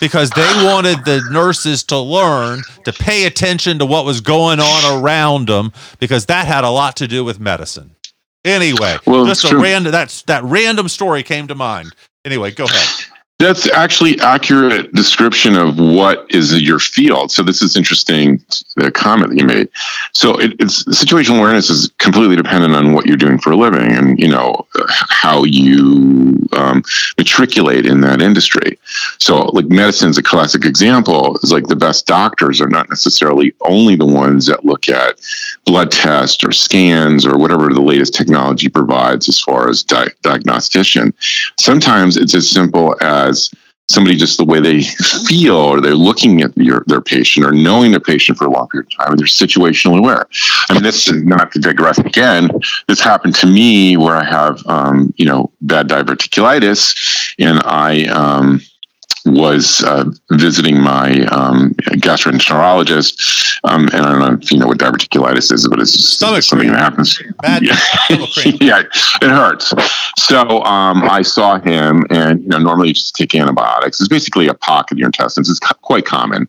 because 0.00 0.30
they 0.30 0.50
wanted 0.64 1.04
the 1.04 1.22
nurses 1.30 1.82
to 1.84 1.98
learn 1.98 2.62
to 2.84 2.92
pay 2.92 3.24
attention 3.26 3.78
to 3.78 3.86
what 3.86 4.04
was 4.04 4.20
going 4.20 4.60
on 4.60 5.02
around 5.02 5.48
them 5.48 5.72
because 5.98 6.26
that 6.26 6.46
had 6.46 6.64
a 6.64 6.70
lot 6.70 6.96
to 6.96 7.08
do 7.08 7.24
with 7.24 7.40
medicine. 7.40 7.94
Anyway, 8.44 8.96
Well, 9.06 9.26
just 9.26 9.44
a 9.44 9.48
true. 9.48 9.62
random 9.62 9.92
that's 9.92 10.22
that 10.22 10.44
random 10.44 10.88
story 10.88 11.22
came 11.22 11.48
to 11.48 11.54
mind. 11.54 11.94
Anyway, 12.24 12.52
go 12.52 12.64
ahead. 12.64 12.88
That's 13.38 13.70
actually 13.70 14.18
accurate 14.18 14.92
description 14.94 15.56
of 15.56 15.78
what 15.78 16.26
is 16.28 16.60
your 16.60 16.80
field. 16.80 17.30
So 17.30 17.44
this 17.44 17.62
is 17.62 17.76
interesting, 17.76 18.42
the 18.74 18.90
comment 18.90 19.30
that 19.30 19.38
you 19.38 19.46
made. 19.46 19.68
So 20.12 20.36
it, 20.40 20.56
it's 20.58 20.82
situational 20.86 21.38
awareness 21.38 21.70
is 21.70 21.92
completely 21.98 22.34
dependent 22.34 22.74
on 22.74 22.94
what 22.94 23.06
you're 23.06 23.16
doing 23.16 23.38
for 23.38 23.52
a 23.52 23.56
living 23.56 23.92
and, 23.92 24.18
you 24.18 24.26
know, 24.26 24.66
how 24.88 25.44
you 25.44 26.48
um, 26.52 26.82
matriculate 27.16 27.86
in 27.86 28.00
that 28.00 28.20
industry. 28.20 28.76
So 29.18 29.42
like 29.50 29.66
medicine 29.66 30.10
is 30.10 30.18
a 30.18 30.22
classic 30.22 30.64
example 30.64 31.38
is 31.42 31.52
like 31.52 31.68
the 31.68 31.76
best 31.76 32.06
doctors 32.06 32.60
are 32.60 32.68
not 32.68 32.88
necessarily 32.88 33.54
only 33.60 33.94
the 33.94 34.06
ones 34.06 34.46
that 34.46 34.64
look 34.64 34.88
at 34.88 35.20
blood 35.64 35.92
tests 35.92 36.42
or 36.42 36.50
scans 36.50 37.24
or 37.24 37.38
whatever 37.38 37.72
the 37.72 37.80
latest 37.80 38.14
technology 38.14 38.68
provides 38.68 39.28
as 39.28 39.38
far 39.38 39.68
as 39.68 39.82
di- 39.82 40.08
diagnostician 40.22 41.12
sometimes 41.58 42.16
it's 42.16 42.34
as 42.34 42.48
simple 42.48 42.96
as 43.00 43.27
somebody 43.88 44.16
just 44.16 44.36
the 44.36 44.44
way 44.44 44.60
they 44.60 44.82
feel 44.82 45.56
or 45.56 45.80
they're 45.80 45.94
looking 45.94 46.42
at 46.42 46.56
your, 46.56 46.84
their 46.86 47.00
patient 47.00 47.46
or 47.46 47.52
knowing 47.52 47.90
their 47.90 48.00
patient 48.00 48.36
for 48.36 48.44
a 48.44 48.50
long 48.50 48.68
period 48.68 48.86
of 48.92 49.06
time 49.06 49.16
they're 49.16 49.26
situationally 49.26 49.98
aware. 49.98 50.26
I 50.68 50.74
mean 50.74 50.82
this 50.82 51.08
is 51.08 51.24
not 51.24 51.52
to 51.52 51.58
digress 51.58 51.98
again. 51.98 52.50
This 52.86 53.00
happened 53.00 53.34
to 53.36 53.46
me 53.46 53.96
where 53.96 54.16
i 54.16 54.24
have 54.24 54.64
um, 54.66 55.12
you 55.16 55.24
know 55.24 55.50
bad 55.62 55.88
diverticulitis 55.88 57.34
and 57.38 57.60
i 57.64 58.04
um, 58.06 58.60
was 59.26 59.82
uh, 59.84 60.04
visiting 60.30 60.80
my 60.80 61.24
um, 61.26 61.74
gastroenterologist, 62.00 63.60
um, 63.64 63.88
and 63.88 64.06
I 64.06 64.12
don't 64.12 64.20
know 64.20 64.38
if 64.40 64.50
you 64.50 64.58
know 64.58 64.66
what 64.66 64.78
diverticulitis 64.78 65.52
is, 65.52 65.66
but 65.68 65.80
it's 65.80 65.92
Stomach 65.92 66.42
something 66.42 66.68
that 66.68 66.78
happens. 66.78 67.20
Bad 67.42 67.62
Yeah. 67.62 67.76
yeah, 68.60 68.82
it 69.22 69.30
hurts. 69.30 69.72
So 70.18 70.62
um, 70.62 71.02
I 71.04 71.22
saw 71.22 71.58
him, 71.58 72.04
and 72.10 72.42
you 72.42 72.48
know, 72.48 72.58
normally 72.58 72.88
you 72.88 72.94
just 72.94 73.14
take 73.14 73.34
antibiotics. 73.34 74.00
It's 74.00 74.08
basically 74.08 74.48
a 74.48 74.54
pock 74.54 74.90
in 74.92 74.98
your 74.98 75.06
intestines. 75.06 75.50
It's 75.50 75.60
quite 75.82 76.06
common 76.06 76.48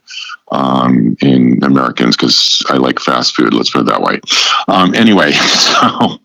um, 0.51 1.15
in 1.21 1.63
Americans 1.63 2.15
because 2.15 2.63
I 2.69 2.77
like 2.77 2.99
fast 2.99 3.35
food. 3.35 3.53
Let's 3.53 3.69
put 3.69 3.81
it 3.81 3.85
that 3.85 4.01
way. 4.01 4.19
Um, 4.67 4.93
anyway, 4.95 5.31
so 5.31 6.17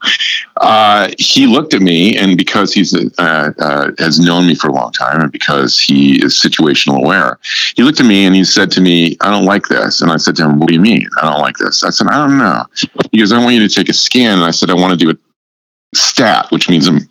uh, 0.59 1.11
he 1.19 1.47
looked 1.47 1.75
at 1.75 1.83
me, 1.83 2.17
and 2.17 2.37
because 2.37 2.73
he's 2.73 2.95
uh, 2.95 3.53
uh, 3.59 3.91
has 3.99 4.21
known 4.21 4.47
me 4.47 4.55
for 4.55 4.69
a 4.69 4.73
long 4.73 4.93
time, 4.93 5.21
and 5.21 5.33
because 5.33 5.79
he 5.79 6.23
is 6.25 6.35
situational 6.35 7.03
aware, 7.03 7.39
he 7.77 7.83
looked 7.83 8.01
at 8.01 8.07
me 8.07 8.25
and 8.25 8.35
he 8.35 8.45
said 8.45 8.71
to 8.73 8.81
me, 8.81 9.17
"I 9.21 9.31
don't 9.31 9.45
like 9.45 9.67
this." 9.69 10.01
And 10.01 10.11
I 10.11 10.17
said 10.17 10.37
to 10.37 10.45
him, 10.45 10.59
"What 10.59 10.69
do 10.69 10.75
you 10.75 10.81
mean? 10.81 11.07
I 11.21 11.31
don't 11.31 11.41
like 11.41 11.57
this?" 11.57 11.85
I 11.85 11.91
said, 11.91 12.07
"I 12.09 12.17
don't 12.17 12.39
know." 12.39 12.65
He 13.13 13.19
goes, 13.19 13.33
"I 13.33 13.43
want 13.43 13.55
you 13.55 13.67
to 13.67 13.75
take 13.75 13.89
a 13.89 13.95
scan." 13.95 14.39
And 14.39 14.45
I 14.45 14.51
said, 14.51 14.71
"I 14.71 14.75
want 14.75 14.99
to 14.99 15.05
do 15.05 15.11
a 15.11 15.97
stat, 15.97 16.47
which 16.51 16.69
means 16.69 16.89
I'm 16.89 17.09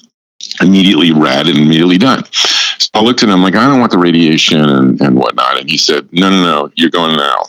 immediately 0.62 1.12
read 1.12 1.48
and 1.48 1.58
immediately 1.58 1.98
done." 1.98 2.24
I 2.94 3.02
looked 3.02 3.24
at 3.24 3.30
him 3.30 3.42
like, 3.42 3.56
"I 3.56 3.66
don't 3.66 3.80
want 3.80 3.92
the 3.92 3.98
radiation 3.98 4.60
and, 4.60 5.02
and 5.02 5.16
whatnot." 5.16 5.60
And 5.60 5.70
he 5.70 5.78
said, 5.78 6.08
"No, 6.12 6.30
no, 6.30 6.44
no, 6.44 6.72
you're 6.76 6.90
going 6.90 7.16
now." 7.18 7.44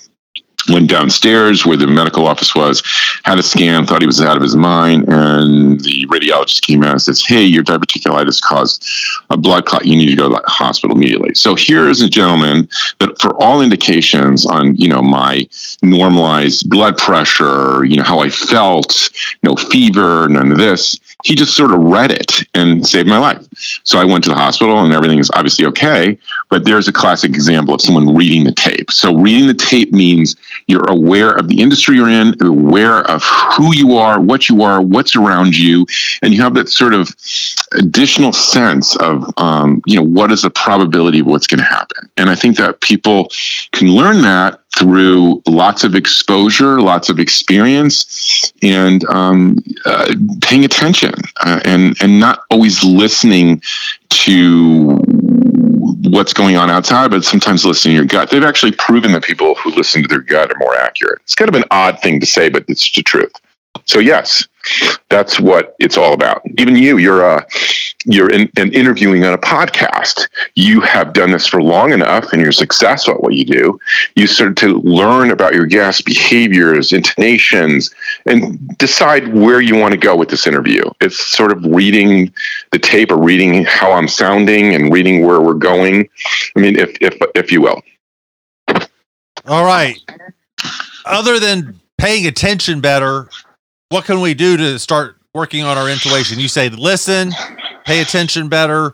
Went 0.69 0.89
downstairs 0.89 1.67
where 1.67 1.77
the 1.77 1.87
medical 1.87 2.27
office 2.27 2.55
was, 2.55 2.83
had 3.25 3.39
a 3.39 3.43
scan, 3.43 3.87
thought 3.87 4.01
he 4.01 4.07
was 4.07 4.23
out 4.23 4.37
of 4.37 4.43
his 4.43 4.57
mind, 4.57 5.07
and 5.09 5.79
the 5.81 6.07
radiologist 6.07 6.63
came 6.63 6.83
out 6.83 6.93
and 6.93 7.03
says, 7.03 7.25
"Hey, 7.25 7.45
your 7.45 7.63
diverticulitis 7.63 8.41
caused 8.41 8.87
a 9.31 9.37
blood 9.37 9.67
clot. 9.67 9.85
You 9.85 9.97
need 9.97 10.09
to 10.11 10.17
go 10.17 10.29
to 10.29 10.35
the 10.37 10.43
hospital 10.47 10.97
immediately." 10.97 11.35
So 11.35 11.55
here 11.55 11.89
is 11.89 12.01
a 12.01 12.09
gentleman 12.09 12.69
that, 13.01 13.21
for 13.21 13.35
all 13.43 13.61
indications 13.61 14.47
on 14.47 14.75
you 14.77 14.89
know 14.89 15.03
my 15.03 15.47
normalized 15.83 16.71
blood 16.71 16.97
pressure, 16.97 17.85
you 17.85 17.97
know 17.97 18.03
how 18.03 18.21
I 18.21 18.31
felt, 18.31 19.11
no 19.43 19.57
fever, 19.57 20.29
none 20.29 20.51
of 20.51 20.59
this, 20.59 20.99
he 21.25 21.35
just 21.35 21.55
sort 21.55 21.73
of 21.73 21.81
read 21.81 22.11
it 22.11 22.43
and 22.55 22.87
saved 22.87 23.09
my 23.09 23.19
life. 23.19 23.45
So 23.85 23.99
I 23.99 24.05
went 24.05 24.25
to 24.25 24.31
the 24.31 24.37
hospital, 24.37 24.79
and 24.83 24.93
everything 24.93 25.19
is 25.19 25.31
obviously 25.35 25.67
okay. 25.67 26.19
But 26.49 26.65
there's 26.65 26.89
a 26.89 26.93
classic 26.93 27.33
example 27.33 27.75
of 27.75 27.81
someone 27.81 28.15
reading 28.15 28.45
the 28.45 28.53
tape. 28.53 28.91
So 28.91 29.15
reading 29.15 29.47
the 29.47 29.55
tape 29.55 29.93
means 29.93 30.37
you're 30.67 30.91
aware 30.91 31.33
of 31.33 31.49
the 31.49 31.61
industry 31.61 31.97
you're 31.97 32.09
in, 32.09 32.35
aware 32.43 33.01
of 33.11 33.23
who 33.57 33.75
you 33.75 33.97
are, 33.97 34.21
what 34.21 34.49
you 34.49 34.63
are, 34.63 34.81
what's 34.81 35.17
around 35.17 35.57
you, 35.57 35.87
and 36.23 36.35
you 36.35 36.43
have 36.43 36.55
that 36.55 36.69
sort 36.69 36.95
of 36.95 37.15
additional 37.73 38.33
sense 38.33 38.97
of, 38.97 39.25
um, 39.37 39.83
you 39.87 39.97
know, 39.97 40.03
what 40.03 40.31
is 40.31 40.43
the 40.43 40.51
probability 40.51 41.21
of 41.21 41.27
what's 41.27 41.47
going 41.47 41.59
to 41.59 41.65
happen. 41.65 42.09
And 42.17 42.31
I 42.31 42.35
think 42.35 42.57
that 42.57 42.81
people 42.81 43.29
can 43.73 43.89
learn 43.89 44.23
that 44.23 44.61
through 44.77 45.41
lots 45.47 45.85
of 45.85 45.95
exposure, 45.95 46.81
lots 46.81 47.09
of 47.09 47.21
experience, 47.21 48.53
and 48.63 49.05
um, 49.05 49.59
uh, 49.85 50.15
paying 50.43 50.65
attention, 50.65 51.15
uh, 51.45 51.61
and 51.65 51.97
and 52.03 52.19
not 52.19 52.41
always 52.51 52.83
listening 52.83 53.63
to 54.09 54.99
what's 56.15 56.33
going 56.33 56.57
on 56.57 56.71
outside, 56.71 57.11
but 57.11 57.25
sometimes 57.25 57.65
listening 57.65 57.95
to 57.95 57.97
your 57.97 58.05
gut. 58.05 58.31
They've 58.31 58.45
actually 58.45 58.71
proven 58.73 59.11
that 59.13 59.25
people 59.25 59.57
who 59.57 59.71
listen 59.71 60.03
to 60.03 60.09
their 60.09 60.21
gut 60.21 60.53
are 60.53 60.59
more 60.59 60.77
accurate. 60.77 61.21
It's 61.23 61.35
kind 61.35 61.49
of 61.49 61.57
an 61.57 61.65
odd 61.73 62.01
thing 62.01 62.21
to 62.21 62.27
say, 62.27 62.49
but 62.49 62.65
it's 62.69 62.91
the 62.93 63.03
truth. 63.03 63.33
So 63.87 63.99
yes, 63.99 64.47
that's 65.11 65.41
what 65.41 65.75
it's 65.81 65.99
all 65.99 66.13
about. 66.13 66.43
Even 66.57 66.77
you, 66.77 66.99
you're 66.99 67.25
uh, 67.25 67.45
you're 68.05 68.31
in, 68.31 68.51
in 68.57 68.73
interviewing 68.73 69.25
on 69.25 69.33
a 69.33 69.39
podcast. 69.39 70.29
You 70.55 70.81
have 70.81 71.13
done 71.13 71.33
this 71.33 71.47
for 71.47 71.63
long 71.63 71.93
enough, 71.93 72.33
and 72.33 72.41
you're 72.41 72.53
successful 72.53 73.15
at 73.15 73.23
what 73.23 73.35
you 73.35 73.45
do. 73.45 73.79
You 74.15 74.27
start 74.27 74.57
to 74.59 74.79
learn 74.81 75.31
about 75.31 75.55
your 75.55 75.67
guests' 75.67 76.03
behaviors, 76.03 76.93
intonations, 76.93 77.95
and 78.27 78.77
decide 78.79 79.35
where 79.35 79.61
you 79.61 79.77
want 79.77 79.93
to 79.93 79.99
go 79.99 80.17
with 80.17 80.29
this 80.29 80.47
interview. 80.47 80.83
It's 81.01 81.19
sort 81.19 81.53
of 81.53 81.65
reading 81.65 82.33
the 82.73 82.79
tape 82.79 83.11
or 83.11 83.19
reading 83.19 83.65
how 83.65 83.93
I'm 83.93 84.09
sounding 84.09 84.75
and 84.75 84.93
reading 84.93 85.25
where 85.25 85.41
we're 85.41 85.55
going. 85.55 86.09
I 86.57 86.61
mean, 86.61 86.79
if 86.79 86.97
if 87.01 87.17
if 87.35 87.51
you 87.51 87.63
will. 87.63 87.83
All 89.47 89.65
right. 89.65 89.99
Other 91.05 91.39
than 91.39 91.81
paying 91.99 92.27
attention 92.27 92.81
better, 92.81 93.29
what 93.91 94.05
can 94.05 94.21
we 94.21 94.35
do 94.35 94.57
to 94.57 94.79
start 94.79 95.17
working 95.35 95.63
on 95.63 95.77
our 95.77 95.89
intuition? 95.89 96.39
You 96.39 96.49
say 96.49 96.69
listen, 96.69 97.33
pay 97.85 98.01
attention 98.01 98.49
better. 98.49 98.89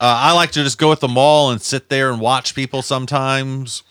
Uh, 0.00 0.18
I 0.18 0.32
like 0.32 0.50
to 0.52 0.62
just 0.64 0.78
go 0.78 0.92
at 0.92 1.00
the 1.00 1.08
mall 1.08 1.50
and 1.52 1.60
sit 1.62 1.88
there 1.88 2.10
and 2.10 2.20
watch 2.20 2.54
people 2.54 2.82
sometimes. 2.82 3.82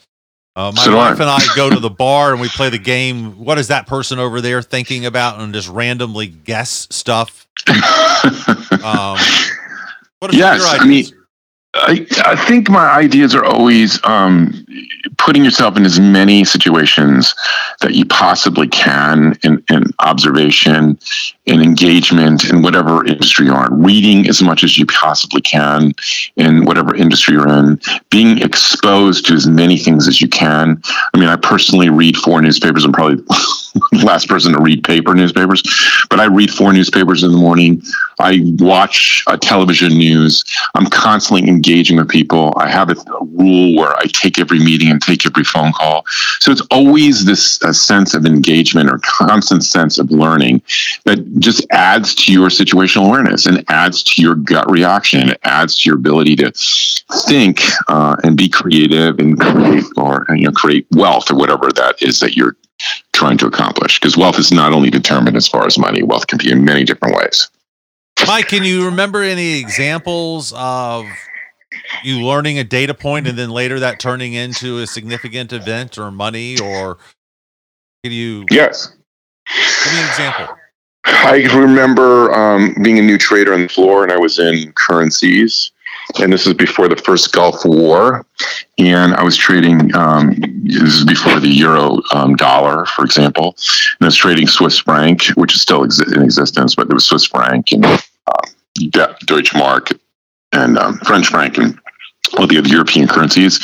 Uh, 0.56 0.72
my 0.76 0.84
So 0.84 0.96
wife 0.96 1.20
and 1.20 1.30
I 1.30 1.40
go 1.56 1.70
to 1.70 1.80
the 1.80 1.90
bar 1.90 2.34
and 2.34 2.42
we 2.42 2.50
play 2.50 2.70
the 2.70 2.78
game. 2.78 3.38
What 3.44 3.58
is 3.58 3.70
that 3.70 3.88
person 3.88 4.20
over 4.20 4.42
there 4.42 4.62
thinking 4.62 5.06
about? 5.06 5.40
And 5.40 5.54
just 5.54 5.70
randomly 5.70 6.28
guess 6.28 6.88
stuff. 6.92 7.48
Um, 8.84 9.18
what 10.20 10.32
are 10.32 10.38
Yes, 10.38 10.60
your 10.62 10.68
I 10.68 10.78
ideas? 10.84 11.14
I, 11.74 12.08
I 12.26 12.36
think 12.48 12.70
my 12.70 12.88
ideas 12.90 13.34
are 13.36 13.44
always 13.46 14.04
um, 14.04 14.66
putting 15.18 15.44
yourself 15.46 15.78
in 15.78 15.86
as 15.86 16.00
many 16.00 16.44
situations 16.44 17.34
that 17.82 17.94
you 17.94 18.06
possibly 18.06 18.68
can 18.68 19.38
in, 19.44 19.64
in 19.70 19.84
observation, 20.00 20.98
in 21.46 21.62
engagement, 21.62 22.50
in 22.50 22.62
whatever 22.62 23.06
industry 23.06 23.48
you're 23.48 23.66
in, 23.66 23.84
reading 23.84 24.28
as 24.28 24.42
much 24.42 24.64
as 24.64 24.78
you 24.78 24.86
possibly 24.86 25.42
can 25.42 25.94
in 26.36 26.66
whatever 26.66 26.96
industry 26.96 27.34
you're 27.34 27.50
in, 27.50 27.80
being 28.10 28.38
exposed 28.40 29.26
to 29.28 29.34
as 29.34 29.48
many 29.48 29.78
things 29.78 30.08
as 30.08 30.22
you 30.22 30.28
can. 30.28 30.82
I 31.14 31.18
mean, 31.18 31.30
I 31.30 31.36
personally 31.36 31.90
read 31.90 32.16
four 32.18 32.42
newspapers. 32.42 32.86
I'm 32.86 32.94
probably 32.94 33.16
the 33.16 34.02
last 34.06 34.28
person 34.28 34.54
to 34.54 34.62
read 34.62 34.84
paper 34.84 35.14
newspapers, 35.16 35.64
but 36.10 36.20
I 36.20 36.26
read 36.26 36.52
four 36.52 36.74
newspapers 36.74 37.24
in 37.24 37.32
the 37.32 37.38
morning. 37.38 37.82
I 38.20 38.42
watch 38.60 39.24
uh, 39.28 39.38
television 39.38 39.98
news. 39.98 40.44
I'm 40.76 40.86
constantly 40.88 41.50
engaging 41.50 41.98
with 41.98 42.10
people. 42.10 42.54
I 42.58 42.70
have 42.70 42.90
a, 42.90 42.94
a 42.94 43.26
rule 43.26 43.76
where 43.76 43.96
I 43.98 44.06
take 44.06 44.40
every 44.40 44.60
meeting 44.60 44.90
and 44.90 45.02
take 45.02 45.26
every 45.26 45.44
phone 45.44 45.72
call. 45.74 46.06
So 46.40 46.52
it's 46.52 46.62
always 46.70 47.26
this 47.26 47.62
uh, 47.64 47.71
sense 47.74 48.14
of 48.14 48.26
engagement 48.26 48.90
or 48.90 49.00
constant 49.04 49.64
sense 49.64 49.98
of 49.98 50.12
learning 50.12 50.62
that 51.06 51.40
just 51.40 51.66
adds 51.72 52.16
to 52.16 52.34
your 52.34 52.50
situational 52.50 53.08
awareness 53.08 53.46
and 53.46 53.64
adds 53.70 54.04
to 54.04 54.22
your 54.22 54.36
gut 54.36 54.70
reaction. 54.70 55.30
It 55.30 55.40
adds 55.44 55.80
to 55.80 55.90
your 55.90 55.98
ability 55.98 56.36
to 56.38 56.52
think 57.28 57.62
uh, 57.88 58.16
and 58.24 58.38
be 58.38 58.50
creative 58.50 59.20
and 59.20 59.40
create 59.40 59.86
or 59.98 60.26
you 60.30 60.46
know 60.46 60.52
create 60.52 60.88
wealth 60.92 61.32
or 61.32 61.36
whatever 61.36 61.72
that 61.74 62.02
is 62.02 62.20
that 62.20 62.36
you're 62.36 62.56
trying 63.14 63.38
to 63.38 63.48
accomplish. 63.48 64.00
Because 64.00 64.18
wealth 64.18 64.40
is 64.40 64.52
not 64.52 64.74
only 64.74 64.90
determined 64.90 65.38
as 65.38 65.48
far 65.48 65.66
as 65.66 65.78
money. 65.78 66.04
Wealth 66.04 66.28
can 66.28 66.38
be 66.38 66.52
in 66.52 66.66
many 66.66 66.84
different 66.84 67.16
ways. 67.16 67.50
Mike, 68.28 68.48
can 68.48 68.64
you 68.64 68.86
remember 68.86 69.24
any 69.24 69.60
examples 69.60 70.54
of 70.56 71.08
you 72.04 72.24
learning 72.24 72.60
a 72.60 72.64
data 72.64 72.94
point 72.94 73.28
and 73.28 73.38
then 73.38 73.50
later 73.50 73.80
that 73.80 74.00
turning 74.00 74.34
into 74.34 74.80
a 74.80 74.88
significant 74.88 75.54
event 75.54 75.98
or 75.98 76.12
money 76.12 76.60
or 76.60 76.98
can 78.04 78.12
you 78.12 78.46
Yes. 78.50 78.88
give 79.48 79.94
me 79.94 80.00
an 80.00 80.08
example? 80.10 80.56
I 81.06 81.48
remember 81.54 82.32
um, 82.34 82.76
being 82.84 83.00
a 83.00 83.02
new 83.02 83.18
trader 83.18 83.54
on 83.54 83.64
the 83.64 83.70
floor, 83.70 84.04
and 84.04 84.12
I 84.12 84.18
was 84.18 84.40
in 84.40 84.72
currencies. 84.74 85.72
And 86.20 86.34
this 86.34 86.46
is 86.48 86.54
before 86.54 86.88
the 86.88 86.96
first 86.96 87.32
Gulf 87.32 87.64
War. 87.64 88.26
And 88.78 89.14
I 89.14 89.24
was 89.24 89.38
trading, 89.38 89.94
um, 89.96 90.36
this 90.64 90.82
is 90.82 91.06
before 91.06 91.40
the 91.40 91.48
euro 91.48 92.00
um, 92.14 92.36
dollar, 92.36 92.86
for 92.86 93.06
example. 93.06 93.56
And 94.00 94.06
I 94.06 94.06
was 94.06 94.16
trading 94.16 94.48
Swiss 94.48 94.80
franc, 94.80 95.26
which 95.36 95.54
is 95.56 95.62
still 95.62 95.82
exi- 95.86 96.14
in 96.16 96.22
existence, 96.24 96.76
but 96.76 96.88
there 96.88 96.96
was 96.96 97.06
Swiss 97.06 97.26
franc 97.26 97.72
and 97.72 97.86
uh, 97.86 97.98
De- 98.76 99.16
Deutsche 99.26 99.54
Mark 99.54 99.90
and 100.54 100.78
um, 100.78 100.98
French 101.00 101.28
franc 101.28 101.58
and 101.58 101.80
all 102.38 102.48
the 102.48 102.58
other 102.58 102.70
European 102.70 103.08
currencies. 103.08 103.60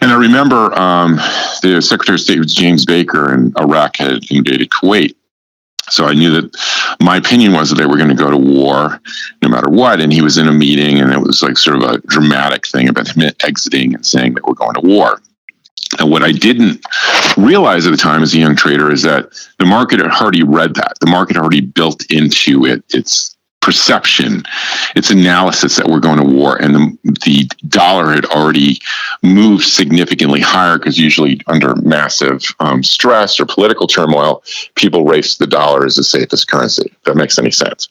And 0.00 0.10
I 0.10 0.16
remember 0.16 0.72
um, 0.78 1.16
the 1.62 1.80
Secretary 1.80 2.16
of 2.16 2.20
State 2.20 2.38
was 2.38 2.54
James 2.54 2.84
Baker, 2.84 3.32
and 3.32 3.56
Iraq 3.58 3.96
had 3.96 4.30
invaded 4.30 4.70
Kuwait. 4.70 5.14
So 5.88 6.06
I 6.06 6.14
knew 6.14 6.30
that 6.32 6.96
my 7.00 7.16
opinion 7.16 7.52
was 7.52 7.70
that 7.70 7.76
they 7.76 7.86
were 7.86 7.96
going 7.96 8.08
to 8.08 8.14
go 8.14 8.30
to 8.30 8.36
war 8.36 9.00
no 9.42 9.48
matter 9.48 9.70
what. 9.70 10.00
And 10.00 10.12
he 10.12 10.20
was 10.20 10.36
in 10.36 10.48
a 10.48 10.52
meeting, 10.52 11.00
and 11.00 11.12
it 11.12 11.20
was 11.20 11.42
like 11.42 11.56
sort 11.56 11.76
of 11.76 11.82
a 11.82 11.98
dramatic 12.08 12.66
thing 12.66 12.88
about 12.88 13.08
him 13.08 13.30
exiting 13.42 13.94
and 13.94 14.04
saying 14.04 14.34
that 14.34 14.44
we're 14.44 14.54
going 14.54 14.74
to 14.74 14.80
war. 14.80 15.20
And 15.98 16.10
what 16.10 16.22
I 16.22 16.32
didn't 16.32 16.84
realize 17.36 17.86
at 17.86 17.90
the 17.90 17.96
time 17.96 18.22
as 18.22 18.34
a 18.34 18.38
young 18.38 18.56
trader 18.56 18.90
is 18.90 19.02
that 19.02 19.30
the 19.58 19.64
market 19.64 20.00
had 20.00 20.10
already 20.10 20.42
read 20.42 20.74
that. 20.74 20.94
The 21.00 21.06
market 21.06 21.36
had 21.36 21.42
already 21.42 21.60
built 21.60 22.04
into 22.10 22.66
it 22.66 22.82
its 22.92 23.35
perception, 23.66 24.44
its 24.94 25.10
analysis 25.10 25.74
that 25.74 25.88
we're 25.88 25.98
going 25.98 26.18
to 26.18 26.24
war, 26.24 26.54
and 26.62 26.72
the, 26.72 27.18
the 27.24 27.50
dollar 27.66 28.12
had 28.12 28.24
already 28.26 28.78
moved 29.24 29.64
significantly 29.64 30.38
higher 30.38 30.78
because 30.78 30.96
usually 30.96 31.40
under 31.48 31.74
massive 31.82 32.44
um, 32.60 32.84
stress 32.84 33.40
or 33.40 33.44
political 33.44 33.88
turmoil, 33.88 34.40
people 34.76 35.04
race 35.04 35.36
the 35.36 35.48
dollar 35.48 35.84
as 35.84 35.96
the 35.96 36.04
safest 36.04 36.46
currency. 36.46 36.92
That 37.06 37.16
makes 37.16 37.40
any 37.40 37.50
sense. 37.50 37.88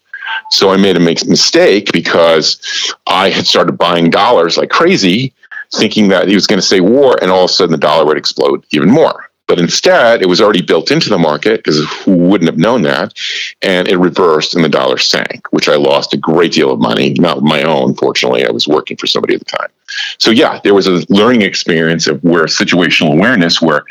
So 0.50 0.72
I 0.72 0.78
made 0.78 0.96
a 0.96 1.02
mistake 1.02 1.92
because 1.92 2.58
I 3.06 3.30
had 3.30 3.46
started 3.46 3.74
buying 3.74 4.10
dollars 4.10 4.58
like 4.58 4.70
crazy, 4.70 5.34
thinking 5.74 6.08
that 6.08 6.30
he 6.30 6.36
was 6.36 6.48
going 6.48 6.62
to 6.62 6.66
say 6.66 6.80
war, 6.80 7.18
and 7.22 7.30
all 7.30 7.44
of 7.44 7.50
a 7.50 7.54
sudden 7.54 7.74
the 7.74 7.78
dollar 7.78 8.06
would 8.06 8.18
explode 8.18 8.66
even 8.72 8.90
more. 8.90 9.25
But 9.48 9.60
instead, 9.60 10.22
it 10.22 10.28
was 10.28 10.42
already 10.42 10.62
built 10.62 10.92
into 10.92 11.10
the 11.10 11.18
market 11.18 11.64
because 11.64 11.86
who 12.04 12.16
wouldn't 12.16 12.50
have 12.50 12.58
known 12.58 12.82
that? 12.84 13.14
And 13.62 13.88
it 13.88 13.98
reversed 13.98 14.56
and 14.56 14.64
the 14.64 14.70
dollar 14.70 14.98
sank, 14.98 15.48
which 15.52 15.70
I 15.70 15.76
lost 15.76 16.14
a 16.14 16.18
great 16.18 16.52
deal 16.54 16.72
of 16.72 16.80
money, 16.80 17.14
not 17.14 17.44
my 17.44 17.64
own, 17.64 17.94
fortunately. 17.96 18.46
I 18.46 18.52
was 18.52 18.68
working 18.68 18.98
for 18.98 19.08
somebody 19.08 19.36
at 19.36 19.40
the 19.40 19.46
time. 19.46 19.70
So, 20.18 20.32
yeah, 20.32 20.60
there 20.64 20.74
was 20.74 20.88
a 20.88 21.06
learning 21.10 21.44
experience 21.44 22.08
of 22.08 22.24
where 22.24 22.46
situational 22.46 23.14
awareness, 23.14 23.62
where 23.62 23.86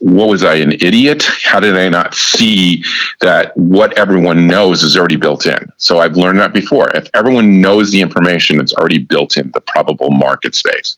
what 0.00 0.28
was 0.28 0.44
I, 0.44 0.54
an 0.54 0.72
idiot? 0.72 1.22
How 1.42 1.60
did 1.60 1.76
I 1.76 1.88
not 1.88 2.14
see 2.14 2.82
that 3.20 3.54
what 3.56 3.96
everyone 3.98 4.46
knows 4.46 4.82
is 4.82 4.96
already 4.96 5.16
built 5.16 5.46
in? 5.46 5.70
So 5.76 5.98
I've 5.98 6.16
learned 6.16 6.38
that 6.40 6.54
before. 6.54 6.88
If 6.96 7.08
everyone 7.12 7.60
knows 7.60 7.90
the 7.90 8.00
information, 8.00 8.60
it's 8.60 8.72
already 8.72 8.98
built 8.98 9.36
in 9.36 9.50
the 9.50 9.60
probable 9.60 10.10
market 10.10 10.54
space. 10.54 10.96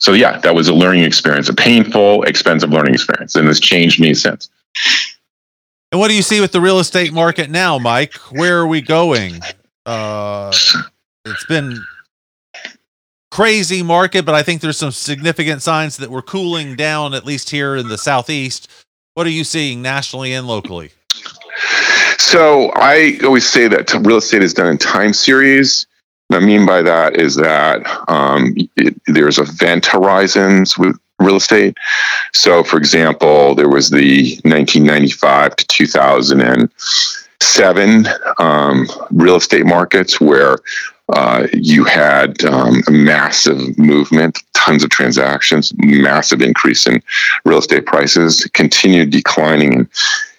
So 0.00 0.12
yeah, 0.12 0.38
that 0.40 0.54
was 0.54 0.68
a 0.68 0.74
learning 0.74 1.04
experience, 1.04 1.48
a 1.48 1.54
painful, 1.54 2.24
expensive 2.24 2.70
learning 2.70 2.94
experience, 2.94 3.34
and 3.34 3.48
it's 3.48 3.60
changed 3.60 4.00
me 4.00 4.14
since. 4.14 4.48
And 5.92 6.00
what 6.00 6.08
do 6.08 6.14
you 6.14 6.22
see 6.22 6.40
with 6.40 6.52
the 6.52 6.60
real 6.60 6.78
estate 6.78 7.12
market 7.12 7.50
now, 7.50 7.78
Mike? 7.78 8.14
Where 8.32 8.58
are 8.58 8.66
we 8.66 8.82
going? 8.82 9.40
Uh, 9.86 10.52
it's 11.24 11.46
been 11.46 11.78
crazy 13.30 13.82
market, 13.82 14.24
but 14.24 14.34
I 14.34 14.42
think 14.42 14.60
there's 14.60 14.76
some 14.76 14.90
significant 14.90 15.62
signs 15.62 15.96
that 15.98 16.10
we're 16.10 16.22
cooling 16.22 16.76
down, 16.76 17.14
at 17.14 17.24
least 17.24 17.50
here 17.50 17.76
in 17.76 17.88
the 17.88 17.98
southeast. 17.98 18.68
What 19.14 19.26
are 19.26 19.30
you 19.30 19.44
seeing 19.44 19.82
nationally 19.82 20.32
and 20.32 20.46
locally? 20.46 20.90
So 22.18 22.70
I 22.74 23.18
always 23.24 23.46
say 23.46 23.68
that 23.68 23.92
real 24.04 24.16
estate 24.16 24.42
is 24.42 24.54
done 24.54 24.66
in 24.66 24.78
time 24.78 25.12
series. 25.12 25.86
What 26.28 26.42
I 26.42 26.46
mean 26.46 26.66
by 26.66 26.82
that 26.82 27.16
is 27.16 27.36
that 27.36 27.86
um, 28.08 28.54
it, 28.76 29.00
there's 29.06 29.38
event 29.38 29.86
horizons 29.86 30.76
with 30.78 30.98
real 31.18 31.36
estate. 31.36 31.76
So, 32.32 32.64
for 32.64 32.76
example, 32.76 33.54
there 33.54 33.68
was 33.68 33.90
the 33.90 34.40
1995 34.44 35.56
to 35.56 35.66
2007 35.66 38.06
um, 38.38 38.88
real 39.10 39.36
estate 39.36 39.66
markets 39.66 40.20
where 40.20 40.58
uh, 41.12 41.46
you 41.52 41.84
had 41.84 42.42
um, 42.44 42.82
a 42.86 42.90
massive 42.90 43.78
movement, 43.78 44.42
tons 44.54 44.82
of 44.82 44.88
transactions, 44.90 45.72
massive 45.76 46.40
increase 46.40 46.86
in 46.86 47.02
real 47.44 47.58
estate 47.58 47.84
prices, 47.84 48.48
continued 48.54 49.10
declining 49.10 49.86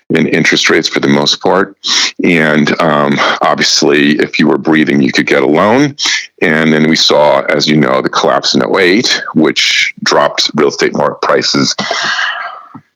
in, 0.10 0.18
in 0.18 0.28
interest 0.28 0.70
rates 0.70 0.88
for 0.88 1.00
the 1.00 1.08
most 1.08 1.41
part. 1.41 1.78
And 2.24 2.80
um, 2.82 3.13
obviously, 3.41 4.12
if 4.20 4.39
you 4.39 4.48
were 4.48 4.58
breathing, 4.58 5.02
you 5.02 5.12
could 5.12 5.28
get 5.28 5.44
a 5.44 5.48
loan. 5.48 5.96
And 6.41 6.72
then 6.72 6.89
we 6.89 6.96
saw, 6.96 7.41
as 7.46 7.68
you 7.68 7.78
know, 7.78 8.02
the 8.02 8.10
collapse 8.10 8.56
in 8.56 8.62
08, 8.63 9.22
which 9.36 9.94
dropped 10.04 10.52
real 10.56 10.70
estate 10.70 10.94
market 10.94 11.22
prices 11.22 11.76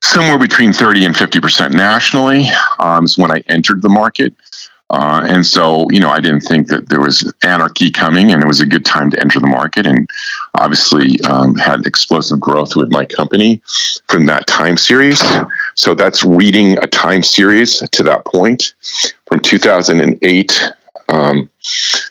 somewhere 0.02 0.39
between 0.39 0.74
30 0.74 1.06
and 1.06 1.15
50% 1.15 1.74
nationally. 1.74 2.45
Um, 2.80 3.06
is 3.06 3.17
when 3.17 3.32
I 3.32 3.43
entered 3.48 3.82
the 3.82 3.89
market. 3.89 4.34
Uh, 4.91 5.24
and 5.30 5.45
so, 5.45 5.88
you 5.91 6.00
know, 6.00 6.10
I 6.10 6.19
didn't 6.19 6.41
think 6.41 6.67
that 6.69 6.89
there 6.89 7.00
was 7.00 7.32
anarchy 7.43 7.91
coming 7.91 8.32
and 8.32 8.41
it 8.41 8.48
was 8.48 8.60
a 8.60 8.65
good 8.65 8.86
time 8.86 9.12
to 9.12 9.19
enter 9.19 9.39
the 9.39 9.48
market. 9.48 9.86
And 9.86 10.10
obviously, 10.56 11.22
um, 11.22 11.56
had 11.56 11.86
explosive 11.86 12.39
growth 12.39 12.76
with 12.76 12.91
my 12.91 13.06
company 13.06 13.62
from 14.08 14.26
that 14.26 14.48
time 14.48 14.78
series. 14.78 15.22
So 15.80 15.96
that's 15.96 16.26
reading 16.26 16.78
a 16.80 16.88
time 16.88 17.24
series 17.24 17.80
to 17.80 18.04
that 18.04 18.26
point 18.26 18.74
from 19.28 19.39
2008 19.39 20.74
um, 21.08 21.50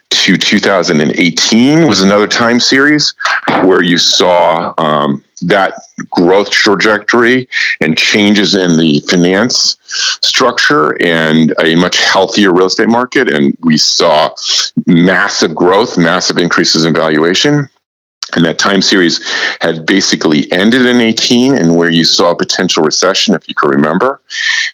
to 0.08 0.38
2018 0.38 1.86
was 1.86 2.00
another 2.00 2.26
time 2.26 2.60
series 2.60 3.14
where 3.64 3.82
you 3.82 3.98
saw 3.98 4.72
um, 4.78 5.22
that 5.42 5.74
growth 6.08 6.50
trajectory 6.50 7.46
and 7.82 7.98
changes 7.98 8.54
in 8.54 8.78
the 8.78 9.00
finance 9.00 9.76
structure 10.22 11.00
and 11.02 11.52
a 11.60 11.74
much 11.74 12.02
healthier 12.02 12.54
real 12.54 12.68
estate 12.68 12.88
market. 12.88 13.28
And 13.28 13.54
we 13.60 13.76
saw 13.76 14.34
massive 14.86 15.54
growth, 15.54 15.98
massive 15.98 16.38
increases 16.38 16.86
in 16.86 16.94
valuation. 16.94 17.68
And 18.34 18.44
that 18.44 18.58
time 18.58 18.82
series 18.82 19.26
had 19.60 19.86
basically 19.86 20.50
ended 20.52 20.86
in 20.86 21.00
18 21.00 21.54
and 21.54 21.76
where 21.76 21.90
you 21.90 22.04
saw 22.04 22.30
a 22.30 22.36
potential 22.36 22.82
recession 22.82 23.34
if 23.34 23.48
you 23.48 23.54
can 23.54 23.70
remember. 23.70 24.20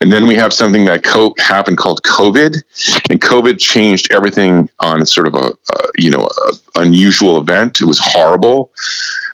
And 0.00 0.12
then 0.12 0.26
we 0.26 0.34
have 0.34 0.52
something 0.52 0.84
that 0.86 1.04
co- 1.04 1.34
happened 1.38 1.78
called 1.78 2.02
covid. 2.02 2.62
And 3.10 3.20
covid 3.20 3.58
changed 3.58 4.12
everything 4.12 4.68
on 4.80 5.06
sort 5.06 5.26
of 5.26 5.34
a, 5.34 5.52
a 5.72 5.88
you 5.96 6.10
know 6.10 6.28
a 6.46 6.80
unusual 6.80 7.38
event. 7.38 7.80
It 7.80 7.86
was 7.86 7.98
horrible 8.00 8.72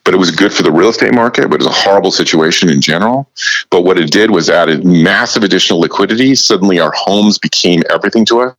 but 0.02 0.14
it 0.14 0.16
was 0.16 0.30
good 0.30 0.52
for 0.52 0.62
the 0.62 0.72
real 0.72 0.88
estate 0.88 1.12
market 1.12 1.50
but 1.50 1.60
it 1.60 1.66
was 1.66 1.66
a 1.66 1.82
horrible 1.82 2.10
situation 2.10 2.68
in 2.68 2.80
general. 2.80 3.28
But 3.70 3.82
what 3.82 3.98
it 3.98 4.10
did 4.10 4.30
was 4.30 4.50
added 4.50 4.84
massive 4.84 5.42
additional 5.42 5.80
liquidity. 5.80 6.34
Suddenly 6.34 6.80
our 6.80 6.92
homes 6.94 7.38
became 7.38 7.82
everything 7.90 8.24
to 8.26 8.40
us 8.40 8.54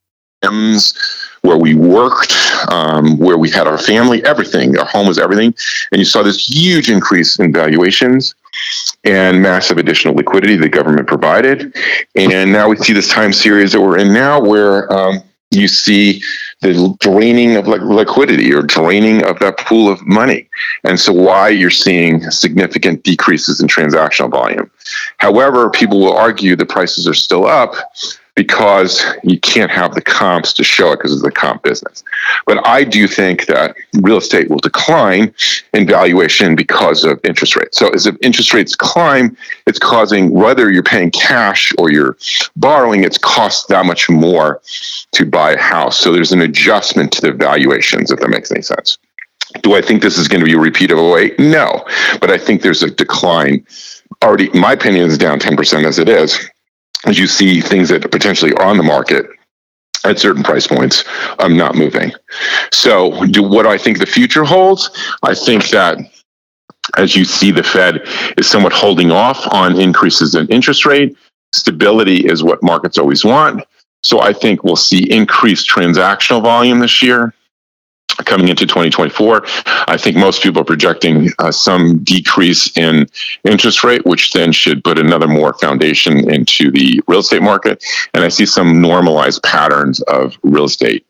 where 1.41 1.58
we 1.58 1.73
worked, 1.73 2.34
um, 2.69 3.17
where 3.17 3.38
we 3.38 3.49
had 3.49 3.67
our 3.67 3.77
family, 3.77 4.23
everything. 4.25 4.77
Our 4.77 4.86
home 4.86 5.08
was 5.08 5.17
everything. 5.17 5.54
And 5.91 5.99
you 5.99 6.06
saw 6.06 6.21
this 6.23 6.47
huge 6.47 6.89
increase 6.89 7.39
in 7.39 7.51
valuations 7.51 8.36
and 9.04 9.41
massive 9.41 9.77
additional 9.77 10.13
liquidity 10.13 10.56
the 10.56 10.69
government 10.69 11.08
provided. 11.08 11.75
And 12.15 12.51
now 12.51 12.69
we 12.69 12.77
see 12.77 12.93
this 12.93 13.10
time 13.10 13.34
series 13.34 13.71
that 13.71 13.82
we're 13.82 13.97
in 13.97 14.13
now 14.13 14.39
where 14.39 14.91
um, 14.93 15.23
you 15.49 15.67
see 15.67 16.21
the 16.62 16.95
draining 16.99 17.56
of 17.56 17.67
liquidity 17.67 18.54
or 18.54 18.62
draining 18.62 19.25
of 19.25 19.39
that 19.39 19.58
pool 19.58 19.91
of 19.91 20.06
money. 20.06 20.47
And 20.84 20.99
so 20.99 21.12
why 21.12 21.49
you're 21.49 21.71
seeing 21.71 22.30
significant 22.30 23.04
decreases 23.04 23.60
in 23.60 23.67
transactional 23.67 24.30
volume. 24.30 24.69
However, 25.17 25.69
people 25.71 25.99
will 25.99 26.15
argue 26.15 26.56
the 26.56 26.65
prices 26.65 27.08
are 27.08 27.15
still 27.15 27.47
up 27.47 27.73
because 28.36 29.04
you 29.24 29.39
can't 29.39 29.72
have 29.72 29.94
the 29.94 30.02
comps 30.02 30.54
to 30.54 30.63
show 30.63 30.91
it 30.91 30.98
because 30.98 31.13
it's 31.13 31.24
a 31.24 31.32
comp 31.32 31.63
business. 31.63 32.04
But 32.46 32.65
I 32.65 32.84
do 32.84 33.08
think 33.08 33.46
that 33.48 33.76
real 34.02 34.17
estate 34.17 34.50
will 34.50 34.60
decline 34.60 35.34
in 35.74 35.86
valuation 35.86 36.56
because 36.56 37.04
of 37.04 37.20
interest 37.24 37.56
rates. 37.56 37.78
So 37.78 37.89
as 37.89 38.06
if 38.06 38.15
interest 38.22 38.54
rates 38.54 38.76
climb, 38.76 39.36
it's 39.67 39.80
causing 39.80 40.32
whether 40.32 40.72
you're 40.72 40.84
paying 40.84 41.12
cash 41.12 41.74
or 41.78 41.91
you're 41.91 42.17
borrowing, 42.56 43.04
it's 43.04 43.17
cost 43.17 43.67
that 43.67 43.86
much 43.86 44.10
more 44.10 44.62
to 45.12 45.26
buy 45.26 45.52
a 45.52 45.60
house. 45.60 46.00
So 46.00 46.13
there's 46.13 46.32
an 46.32 46.41
adjustment 46.41 47.12
to 47.13 47.22
the 47.22 47.32
valuations, 47.34 48.12
if 48.12 48.20
that 48.20 48.30
makes 48.30 48.52
any 48.52 48.62
sense. 48.62 48.98
Do 49.62 49.74
I 49.74 49.82
think 49.82 50.02
this 50.02 50.17
is 50.17 50.30
going 50.30 50.39
to 50.39 50.46
be 50.46 50.54
a 50.54 50.60
repeat 50.60 50.91
of 50.91 51.00
08? 51.00 51.38
No, 51.38 51.86
but 52.22 52.32
I 52.32 52.38
think 52.38 52.62
there's 52.62 52.84
a 52.84 52.89
decline. 52.89 53.65
Already, 54.24 54.50
my 54.58 54.74
opinion 54.74 55.10
is 55.10 55.17
down 55.17 55.39
10% 55.39 55.86
as 55.86 56.00
it 56.00 56.08
is 56.08 56.51
as 57.06 57.18
you 57.18 57.28
see 57.28 57.62
things 57.62 57.90
that 57.90 58.10
potentially 58.12 58.54
are 58.54 58.66
on 58.66 58.78
the 58.78 58.84
market 58.84 59.26
at 60.04 60.20
certain 60.20 60.44
price 60.44 60.68
points 60.68 61.04
um, 61.40 61.56
not 61.56 61.76
moving. 61.76 62.12
So, 62.72 63.26
do 63.28 63.44
what 63.44 63.66
I 63.66 63.78
think 63.78 64.00
the 64.00 64.06
future 64.06 64.44
holds? 64.44 64.90
I 65.24 65.36
think 65.36 65.70
that 65.70 66.00
as 66.98 67.16
you 67.16 67.26
see, 67.26 67.52
the 67.52 67.64
Fed 67.64 68.02
is 68.38 68.48
somewhat 68.48 68.74
holding 68.74 69.12
off 69.12 69.48
on 69.54 69.80
increases 69.80 70.36
in 70.36 70.48
interest 70.48 70.86
rate. 70.86 71.16
Stability 71.54 72.26
is 72.26 72.44
what 72.44 72.64
markets 72.64 72.98
always 72.98 73.24
want. 73.24 73.64
So, 74.04 74.22
I 74.22 74.34
think 74.34 74.64
we'll 74.64 74.76
see 74.76 75.12
increased 75.12 75.70
transactional 75.70 76.42
volume 76.42 76.80
this 76.80 77.02
year 77.04 77.34
coming 78.26 78.48
into 78.48 78.66
2024. 78.66 79.44
I 79.88 79.98
think 79.98 80.18
most 80.18 80.42
people 80.42 80.62
are 80.62 80.66
projecting 80.66 81.30
uh, 81.40 81.52
some 81.52 82.04
decrease 82.04 82.76
in 82.78 83.08
interest 83.44 83.84
rate, 83.84 84.06
which 84.06 84.32
then 84.32 84.52
should 84.52 84.84
put 84.84 85.00
another 85.00 85.28
more 85.28 85.54
foundation 85.54 86.30
into 86.32 86.72
the 86.72 87.02
real 87.08 87.20
estate 87.20 87.42
market. 87.42 87.84
And 88.14 88.24
I 88.24 88.30
see 88.30 88.46
some 88.46 88.82
normalized 88.82 89.44
patterns 89.44 90.02
of 90.02 90.38
real 90.44 90.66
estate 90.66 91.06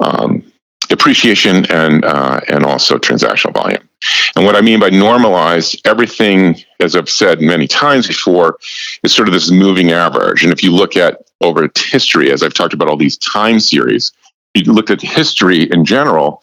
um, 0.00 0.44
appreciation 0.90 1.70
and 1.70 2.04
uh, 2.04 2.40
and 2.48 2.64
also 2.64 2.98
transactional 2.98 3.54
volume. 3.54 3.88
And 4.36 4.44
what 4.44 4.56
I 4.56 4.60
mean 4.60 4.80
by 4.80 4.90
normalized, 4.90 5.80
everything, 5.86 6.56
as 6.80 6.94
I've 6.94 7.08
said 7.08 7.40
many 7.40 7.66
times 7.66 8.06
before, 8.06 8.58
is 9.02 9.14
sort 9.14 9.28
of 9.28 9.34
this 9.34 9.50
moving 9.50 9.92
average. 9.92 10.44
And 10.44 10.52
if 10.52 10.62
you 10.62 10.74
look 10.74 10.96
at 10.96 11.22
over 11.40 11.70
history, 11.76 12.30
as 12.30 12.42
I've 12.42 12.54
talked 12.54 12.74
about 12.74 12.88
all 12.88 12.96
these 12.96 13.16
time 13.18 13.60
series, 13.60 14.12
you 14.54 14.72
look 14.72 14.90
at 14.90 15.00
history 15.00 15.64
in 15.64 15.84
general, 15.84 16.40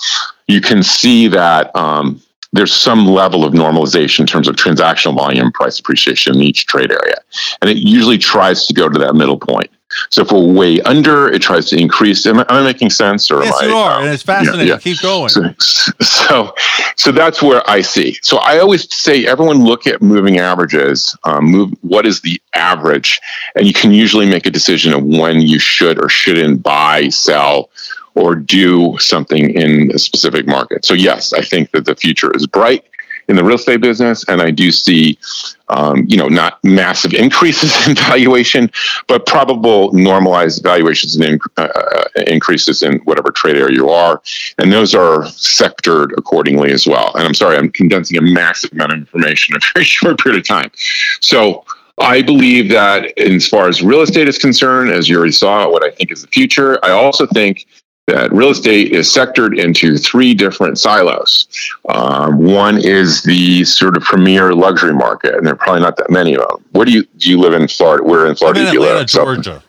you 0.47 0.61
can 0.61 0.83
see 0.83 1.27
that 1.29 1.73
um, 1.75 2.21
there's 2.53 2.73
some 2.73 3.05
level 3.05 3.45
of 3.45 3.53
normalization 3.53 4.21
in 4.21 4.27
terms 4.27 4.47
of 4.47 4.55
transactional 4.55 5.15
volume, 5.15 5.51
price 5.51 5.79
appreciation 5.79 6.35
in 6.35 6.41
each 6.41 6.65
trade 6.65 6.91
area. 6.91 7.15
And 7.61 7.69
it 7.69 7.77
usually 7.77 8.17
tries 8.17 8.67
to 8.67 8.73
go 8.73 8.89
to 8.89 8.99
that 8.99 9.15
middle 9.15 9.39
point. 9.39 9.71
So 10.09 10.21
if 10.21 10.31
we're 10.31 10.41
way 10.41 10.81
under, 10.81 11.27
it 11.27 11.41
tries 11.41 11.69
to 11.69 11.77
increase. 11.77 12.25
Am 12.25 12.39
I, 12.39 12.41
am 12.43 12.47
I 12.49 12.63
making 12.63 12.91
sense? 12.91 13.29
Or 13.29 13.43
yes, 13.43 13.53
I, 13.61 13.65
you 13.65 13.75
are, 13.75 13.97
um, 13.97 14.03
and 14.03 14.13
it's 14.13 14.23
fascinating. 14.23 14.67
Yeah, 14.67 14.75
yeah. 14.75 14.79
Keep 14.79 15.01
going. 15.01 15.29
So, 15.29 15.53
so, 15.99 16.55
so, 16.95 17.11
that's 17.11 17.41
where 17.41 17.61
I 17.69 17.81
see. 17.81 18.17
So 18.21 18.37
I 18.37 18.59
always 18.59 18.93
say, 18.93 19.27
everyone 19.27 19.65
look 19.65 19.87
at 19.87 20.01
moving 20.01 20.37
averages. 20.37 21.15
Um, 21.25 21.45
move. 21.45 21.73
What 21.81 22.05
is 22.05 22.21
the 22.21 22.41
average? 22.53 23.19
And 23.55 23.67
you 23.67 23.73
can 23.73 23.91
usually 23.91 24.29
make 24.29 24.45
a 24.45 24.49
decision 24.49 24.93
of 24.93 25.03
when 25.03 25.41
you 25.41 25.59
should 25.59 25.99
or 25.99 26.07
shouldn't 26.07 26.63
buy, 26.63 27.09
sell, 27.09 27.69
or 28.15 28.35
do 28.35 28.97
something 28.99 29.49
in 29.51 29.91
a 29.93 29.99
specific 29.99 30.47
market. 30.47 30.85
So, 30.85 30.93
yes, 30.93 31.33
I 31.33 31.41
think 31.41 31.71
that 31.71 31.85
the 31.85 31.95
future 31.95 32.31
is 32.35 32.45
bright 32.45 32.85
in 33.27 33.35
the 33.35 33.43
real 33.43 33.55
estate 33.55 33.81
business, 33.81 34.25
and 34.27 34.41
I 34.41 34.51
do 34.51 34.71
see, 34.71 35.17
um, 35.69 36.05
you 36.07 36.17
know, 36.17 36.27
not 36.27 36.63
massive 36.63 37.13
increases 37.13 37.71
in 37.87 37.95
valuation, 37.95 38.69
but 39.07 39.25
probable 39.25 39.91
normalized 39.93 40.61
valuations 40.63 41.15
and 41.15 41.41
uh, 41.57 41.61
uh, 41.61 42.03
increases 42.27 42.83
in 42.83 42.99
whatever 42.99 43.31
trade 43.31 43.57
area 43.57 43.75
you 43.75 43.89
are, 43.89 44.21
and 44.57 44.71
those 44.71 44.93
are 44.93 45.21
sectored 45.23 46.11
accordingly 46.17 46.71
as 46.71 46.85
well. 46.85 47.11
And 47.15 47.25
I'm 47.25 47.33
sorry, 47.33 47.57
I'm 47.57 47.71
condensing 47.71 48.17
a 48.17 48.21
massive 48.21 48.73
amount 48.73 48.91
of 48.91 48.99
information 48.99 49.55
in 49.55 49.61
a 49.61 49.65
very 49.73 49.85
short 49.97 50.19
period 50.19 50.39
of 50.39 50.47
time. 50.47 50.71
So. 51.21 51.65
I 51.97 52.23
believe 52.23 52.69
that 52.69 53.15
as 53.19 53.47
far 53.47 53.67
as 53.67 53.83
real 53.83 54.01
estate 54.01 54.27
is 54.27 54.39
concerned, 54.39 54.89
as 54.89 55.07
you 55.07 55.17
already 55.17 55.33
saw, 55.33 55.69
what 55.69 55.83
I 55.83 55.91
think 55.91 56.09
is 56.11 56.23
the 56.23 56.29
future, 56.29 56.83
I 56.83 56.91
also 56.91 57.27
think 57.27 57.67
that 58.07 58.31
real 58.33 58.49
estate 58.49 58.91
is 58.91 59.07
sectored 59.07 59.57
into 59.57 59.97
three 59.97 60.33
different 60.33 60.77
silos. 60.79 61.47
Um, 61.89 62.43
one 62.43 62.77
is 62.77 63.23
the 63.23 63.63
sort 63.63 63.95
of 63.95 64.03
premier 64.03 64.53
luxury 64.53 64.93
market, 64.93 65.35
and 65.35 65.45
there 65.45 65.53
are 65.53 65.57
probably 65.57 65.81
not 65.81 65.97
that 65.97 66.09
many 66.09 66.35
of 66.35 66.47
them. 66.47 66.65
Where 66.71 66.85
do 66.85 66.91
you 66.91 67.03
do 67.17 67.29
you 67.29 67.39
live 67.39 67.53
in 67.53 67.67
Florida? 67.67 68.03
Where 68.03 68.25
in 68.27 68.35
Florida 68.35 68.61
in 68.61 68.65
do 68.67 68.73
you 68.73 68.83
Atlanta, 68.83 68.99
live? 68.99 69.07
Georgia. 69.07 69.63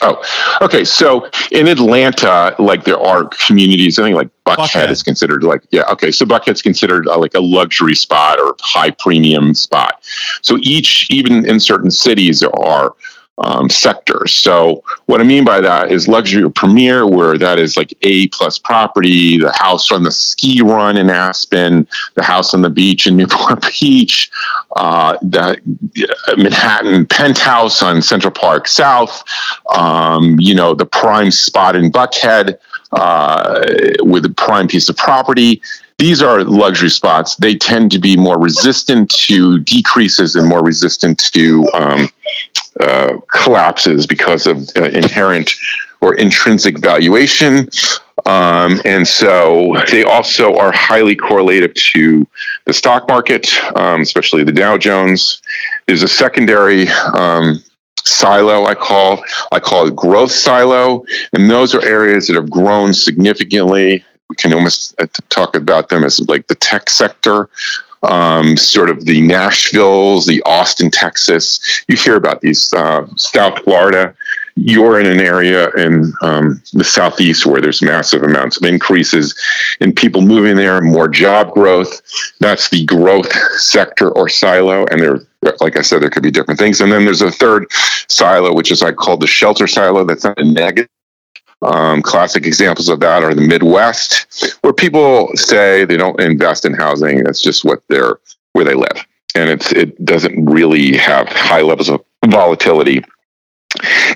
Oh, 0.00 0.22
okay. 0.62 0.84
So 0.84 1.28
in 1.50 1.66
Atlanta, 1.66 2.54
like 2.58 2.84
there 2.84 3.00
are 3.00 3.24
communities. 3.46 3.98
I 3.98 4.04
think 4.04 4.16
like 4.16 4.30
Buckhead, 4.44 4.86
Buckhead. 4.86 4.90
is 4.90 5.02
considered 5.02 5.42
like 5.42 5.62
yeah. 5.70 5.82
Okay, 5.90 6.10
so 6.10 6.24
Buckhead's 6.24 6.62
considered 6.62 7.08
uh, 7.08 7.18
like 7.18 7.34
a 7.34 7.40
luxury 7.40 7.94
spot 7.94 8.38
or 8.38 8.54
high 8.60 8.90
premium 8.90 9.54
spot. 9.54 10.02
So 10.42 10.58
each, 10.62 11.08
even 11.10 11.48
in 11.48 11.58
certain 11.58 11.90
cities, 11.90 12.40
there 12.40 12.56
are 12.60 12.94
um, 13.40 13.68
sectors. 13.70 14.32
So 14.32 14.82
what 15.06 15.20
I 15.20 15.24
mean 15.24 15.44
by 15.44 15.60
that 15.60 15.90
is 15.90 16.08
luxury 16.08 16.42
or 16.42 16.50
premier, 16.50 17.06
where 17.06 17.38
that 17.38 17.58
is 17.58 17.76
like 17.76 17.96
A 18.02 18.28
plus 18.28 18.58
property, 18.58 19.38
the 19.38 19.52
house 19.52 19.90
on 19.92 20.02
the 20.02 20.10
ski 20.10 20.60
run 20.62 20.96
in 20.96 21.10
Aspen, 21.10 21.86
the 22.14 22.22
house 22.22 22.54
on 22.54 22.62
the 22.62 22.70
beach 22.70 23.06
in 23.06 23.16
Newport 23.16 23.64
Beach, 23.80 24.30
uh, 24.76 25.16
the 25.22 25.60
Manhattan 26.36 27.06
penthouse 27.06 27.82
on 27.82 28.02
Central 28.02 28.32
Park 28.32 28.66
South, 28.68 29.22
um, 29.74 30.36
you 30.40 30.54
know, 30.54 30.74
the 30.74 30.86
prime 30.86 31.30
spot 31.30 31.76
in 31.76 31.90
Buckhead 31.90 32.58
uh, 32.92 33.60
with 34.00 34.24
a 34.24 34.30
prime 34.30 34.66
piece 34.66 34.88
of 34.88 34.96
property 34.96 35.60
these 35.98 36.22
are 36.22 36.44
luxury 36.44 36.90
spots. 36.90 37.34
They 37.34 37.56
tend 37.56 37.90
to 37.90 37.98
be 37.98 38.16
more 38.16 38.38
resistant 38.38 39.10
to 39.26 39.58
decreases 39.58 40.36
and 40.36 40.46
more 40.46 40.62
resistant 40.62 41.18
to 41.32 41.68
um, 41.74 42.08
uh, 42.80 43.18
collapses 43.32 44.06
because 44.06 44.46
of 44.46 44.68
uh, 44.76 44.84
inherent 44.84 45.54
or 46.00 46.14
intrinsic 46.14 46.78
valuation. 46.78 47.68
Um, 48.26 48.80
and 48.84 49.06
so 49.06 49.76
they 49.90 50.04
also 50.04 50.56
are 50.56 50.72
highly 50.72 51.16
correlated 51.16 51.74
to 51.92 52.26
the 52.66 52.72
stock 52.72 53.08
market, 53.08 53.48
um, 53.76 54.02
especially 54.02 54.44
the 54.44 54.52
Dow 54.52 54.76
Jones. 54.76 55.40
There's 55.86 56.02
a 56.02 56.08
secondary 56.08 56.88
um, 56.88 57.62
silo 58.04 58.64
I 58.64 58.74
call 58.74 59.22
I 59.52 59.60
call 59.60 59.86
it 59.86 59.96
growth 59.96 60.32
silo, 60.32 61.04
and 61.32 61.50
those 61.50 61.74
are 61.74 61.84
areas 61.84 62.26
that 62.26 62.34
have 62.34 62.50
grown 62.50 62.94
significantly. 62.94 64.04
We 64.28 64.36
can 64.36 64.52
almost 64.52 64.94
uh, 65.00 65.06
talk 65.30 65.56
about 65.56 65.88
them 65.88 66.04
as 66.04 66.20
like 66.28 66.46
the 66.48 66.54
tech 66.54 66.90
sector 66.90 67.48
um, 68.02 68.56
sort 68.56 68.90
of 68.90 69.04
the 69.04 69.20
Nashvilles, 69.20 70.26
the 70.26 70.42
Austin, 70.44 70.90
Texas. 70.90 71.84
You 71.88 71.96
hear 71.96 72.16
about 72.16 72.40
these 72.40 72.72
uh, 72.72 73.06
South 73.16 73.58
Florida. 73.64 74.14
You're 74.56 74.98
in 74.98 75.06
an 75.06 75.20
area 75.20 75.70
in 75.76 76.12
um, 76.20 76.60
the 76.72 76.82
southeast 76.82 77.46
where 77.46 77.60
there's 77.60 77.80
massive 77.80 78.24
amounts 78.24 78.56
of 78.56 78.64
increases 78.64 79.38
in 79.80 79.92
people 79.92 80.20
moving 80.20 80.56
there, 80.56 80.80
more 80.80 81.08
job 81.08 81.52
growth. 81.52 82.02
That's 82.40 82.68
the 82.68 82.84
growth 82.84 83.32
sector 83.60 84.10
or 84.10 84.28
silo, 84.28 84.84
and 84.86 85.00
there 85.00 85.20
like 85.60 85.76
I 85.76 85.82
said, 85.82 86.02
there 86.02 86.10
could 86.10 86.24
be 86.24 86.32
different 86.32 86.58
things. 86.58 86.80
And 86.80 86.90
then 86.90 87.04
there's 87.04 87.22
a 87.22 87.30
third 87.30 87.66
silo, 88.08 88.52
which 88.52 88.72
is 88.72 88.82
I 88.82 88.92
call 88.92 89.16
the 89.16 89.28
shelter 89.28 89.68
silo. 89.68 90.04
That's 90.04 90.24
not 90.24 90.38
a 90.40 90.44
negative 90.44 90.90
Um, 91.60 92.02
classic 92.02 92.46
examples 92.46 92.88
of 92.88 93.00
that 93.00 93.24
are 93.24 93.34
the 93.34 93.40
Midwest, 93.40 94.56
where 94.60 94.72
people 94.72 95.30
say 95.34 95.84
they 95.84 95.96
don't 95.96 96.20
invest 96.20 96.64
in 96.64 96.72
housing. 96.72 97.24
That's 97.24 97.42
just 97.42 97.64
what 97.64 97.82
they're 97.88 98.20
where 98.52 98.64
they 98.64 98.74
live, 98.74 99.04
and 99.34 99.50
it's 99.50 99.72
it 99.72 100.04
doesn't 100.04 100.44
really 100.44 100.96
have 100.96 101.28
high 101.28 101.62
levels 101.62 101.88
of 101.88 102.04
volatility 102.26 103.02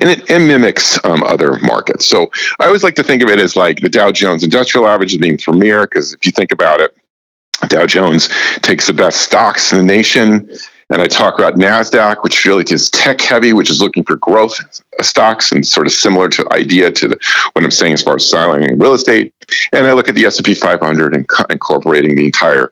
and 0.00 0.10
it, 0.10 0.30
it 0.30 0.38
mimics 0.38 1.02
um, 1.04 1.22
other 1.24 1.58
markets. 1.60 2.06
So 2.06 2.30
I 2.58 2.66
always 2.66 2.82
like 2.82 2.94
to 2.96 3.02
think 3.02 3.22
of 3.22 3.28
it 3.28 3.38
as 3.38 3.56
like 3.56 3.80
the 3.80 3.88
Dow 3.88 4.10
Jones 4.10 4.42
Industrial 4.42 4.86
Average 4.86 5.18
being 5.20 5.38
premier, 5.38 5.86
because 5.86 6.12
if 6.12 6.24
you 6.24 6.32
think 6.32 6.52
about 6.52 6.80
it, 6.80 6.96
Dow 7.68 7.86
Jones 7.86 8.28
takes 8.62 8.86
the 8.86 8.92
best 8.92 9.20
stocks 9.22 9.72
in 9.72 9.78
the 9.78 9.84
nation 9.84 10.50
and 10.92 11.00
I 11.00 11.06
talk 11.06 11.38
about 11.38 11.54
NASDAQ, 11.54 12.22
which 12.22 12.44
really 12.44 12.64
is 12.68 12.90
tech 12.90 13.20
heavy, 13.20 13.52
which 13.52 13.70
is 13.70 13.80
looking 13.80 14.04
for 14.04 14.16
growth 14.16 14.58
stocks 15.00 15.50
and 15.50 15.66
sort 15.66 15.86
of 15.86 15.92
similar 15.92 16.28
to 16.28 16.46
idea 16.52 16.90
to 16.90 17.08
the, 17.08 17.18
what 17.54 17.64
I'm 17.64 17.70
saying 17.70 17.94
as 17.94 18.02
far 18.02 18.16
as 18.16 18.26
styling 18.26 18.78
real 18.78 18.92
estate. 18.92 19.32
And 19.72 19.86
I 19.86 19.94
look 19.94 20.08
at 20.08 20.14
the 20.14 20.26
S&P 20.26 20.54
500 20.54 21.14
and 21.14 21.26
co- 21.26 21.44
incorporating 21.48 22.14
the 22.14 22.26
entire 22.26 22.70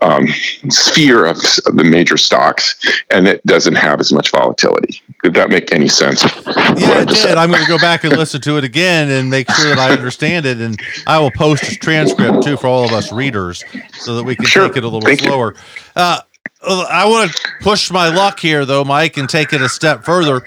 um, 0.00 0.28
sphere 0.68 1.26
of, 1.26 1.38
of, 1.66 1.76
the 1.76 1.84
major 1.84 2.16
stocks, 2.16 2.76
and 3.10 3.26
it 3.26 3.44
doesn't 3.46 3.74
have 3.74 4.00
as 4.00 4.12
much 4.12 4.30
volatility. 4.30 5.02
Did 5.22 5.34
that 5.34 5.50
make 5.50 5.72
any 5.72 5.88
sense? 5.88 6.22
Yeah, 6.56 7.02
it 7.02 7.08
did. 7.08 7.36
I'm 7.36 7.50
going 7.50 7.62
to 7.62 7.68
go 7.68 7.78
back 7.78 8.04
and 8.04 8.16
listen 8.16 8.40
to 8.42 8.58
it 8.58 8.64
again 8.64 9.10
and 9.10 9.30
make 9.30 9.50
sure 9.50 9.70
that 9.70 9.78
I 9.78 9.92
understand 9.92 10.46
it. 10.46 10.60
And 10.60 10.80
I 11.06 11.18
will 11.18 11.30
post 11.30 11.64
a 11.64 11.76
transcript 11.76 12.44
too 12.44 12.56
for 12.56 12.66
all 12.66 12.84
of 12.84 12.92
us 12.92 13.12
readers 13.12 13.64
so 13.94 14.14
that 14.16 14.24
we 14.24 14.36
can 14.36 14.46
sure. 14.46 14.68
take 14.68 14.76
it 14.76 14.84
a 14.84 14.88
little 14.88 15.00
Thank 15.00 15.20
slower. 15.20 15.54
Uh, 15.94 16.20
I 16.66 17.06
want 17.06 17.32
to 17.32 17.48
push 17.60 17.90
my 17.90 18.08
luck 18.08 18.40
here, 18.40 18.64
though, 18.64 18.84
Mike, 18.84 19.16
and 19.16 19.28
take 19.28 19.52
it 19.52 19.60
a 19.60 19.68
step 19.68 20.04
further. 20.04 20.42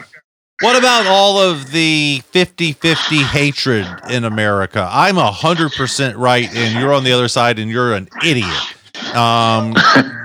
What 0.61 0.77
about 0.77 1.07
all 1.07 1.39
of 1.39 1.71
the 1.71 2.21
50 2.31 2.73
50 2.73 3.17
hatred 3.23 3.87
in 4.09 4.25
America? 4.25 4.87
I'm 4.91 5.15
100% 5.15 6.17
right, 6.17 6.53
and 6.53 6.77
you're 6.77 6.93
on 6.93 7.05
the 7.05 7.13
other 7.13 7.29
side, 7.29 7.59
and 7.59 7.71
you're 7.71 7.93
an 7.93 8.09
idiot. 8.25 9.15
Um, 9.15 9.73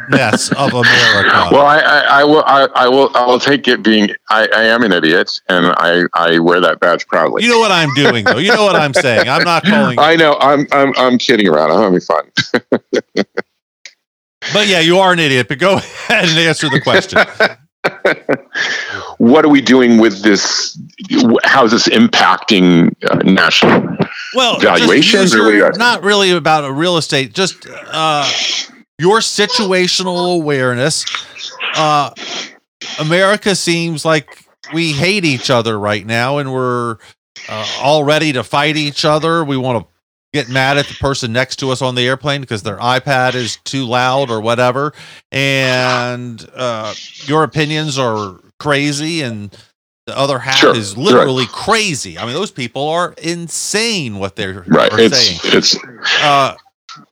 mess 0.09 0.51
of 0.53 0.73
America. 0.73 1.49
Well, 1.53 1.65
I, 1.65 1.79
I, 1.79 2.01
I 2.01 2.25
will, 2.25 2.43
I, 2.47 2.69
I, 2.75 2.89
will, 2.89 3.11
I 3.15 3.25
will 3.27 3.39
take 3.39 3.69
it 3.69 3.85
being 3.85 4.11
I, 4.29 4.49
I 4.55 4.65
am 4.65 4.83
an 4.83 4.93
idiot, 4.93 5.41
and 5.49 5.67
I, 5.77 6.03
I 6.15 6.41
wear 6.41 6.61
that 6.61 6.81
badge 6.81 7.07
proudly. 7.07 7.45
You 7.45 7.51
know 7.51 7.61
what 7.61 7.71
I'm 7.71 7.93
doing, 7.95 8.25
though. 8.25 8.39
You 8.39 8.53
know 8.53 8.65
what 8.65 8.77
I'm 8.77 8.95
saying. 8.95 9.29
I'm 9.29 9.45
not 9.45 9.63
calling. 9.65 9.99
I 9.99 10.17
know. 10.17 10.37
I'm, 10.41 10.67
I'm, 10.73 10.93
I'm 10.97 11.19
kidding 11.19 11.49
around. 11.49 11.71
I'm 11.71 11.81
having 11.81 12.01
fun. 12.01 13.25
But 14.55 14.69
yeah, 14.69 14.81
you 14.81 14.99
are 14.99 15.13
an 15.13 15.19
idiot. 15.19 15.49
But 15.49 15.59
go 15.59 15.75
ahead 15.77 16.29
and 16.29 16.39
answer 16.39 16.71
the 16.71 16.81
question. 16.81 17.19
what 19.19 19.45
are 19.45 19.49
we 19.49 19.61
doing 19.61 19.99
with 19.99 20.23
this? 20.23 20.81
How 21.45 21.65
is 21.65 21.73
this 21.73 21.89
impacting 21.89 22.95
uh, 23.11 23.17
national 23.17 23.97
well 24.35 24.59
valuations? 24.59 25.35
Or 25.35 25.73
not 25.73 26.03
really 26.03 26.31
about 26.31 26.65
a 26.65 26.73
real 26.73 26.97
estate, 26.97 27.35
just 27.35 27.67
uh, 27.69 28.27
your 28.99 29.19
situational 29.19 30.35
awareness. 30.35 31.05
Uh, 31.77 32.11
America 33.01 33.55
seems 33.55 34.05
like 34.05 34.47
we 34.73 34.93
hate 34.93 35.25
each 35.25 35.51
other 35.51 35.79
right 35.79 36.07
now, 36.07 36.39
and 36.39 36.53
we're 36.53 36.99
uh, 37.49 37.67
all 37.81 38.05
ready 38.05 38.33
to 38.33 38.45
fight 38.45 38.77
each 38.77 39.05
other. 39.05 39.45
We 39.45 39.57
want 39.57 39.85
to 39.85 39.94
get 40.35 40.49
mad 40.49 40.77
at 40.77 40.87
the 40.87 40.95
person 40.95 41.33
next 41.33 41.57
to 41.57 41.71
us 41.71 41.81
on 41.81 41.95
the 41.95 42.07
airplane 42.07 42.41
because 42.43 42.63
their 42.63 42.77
iPad 42.79 43.35
is 43.35 43.57
too 43.65 43.87
loud 43.87 44.31
or 44.31 44.41
whatever. 44.41 44.93
And 45.33 46.45
uh, 46.55 46.93
your 47.25 47.45
opinions 47.45 47.99
are 47.99 48.41
crazy, 48.59 49.23
and 49.23 49.57
the 50.07 50.19
other 50.19 50.41
half 50.41 50.57
sure, 50.57 50.77
is 50.77 50.97
literally 50.99 51.47
crazy. 51.47 52.19
I 52.19 52.27
mean, 52.27 52.35
those 52.35 52.51
people 52.51 52.89
are 52.89 53.15
insane 53.23 54.19
what 54.19 54.35
they're, 54.35 54.65
right. 54.67 54.91
it's, 54.93 55.17
saying. 55.17 55.41
It's 55.57 55.79
uh, 56.21 56.57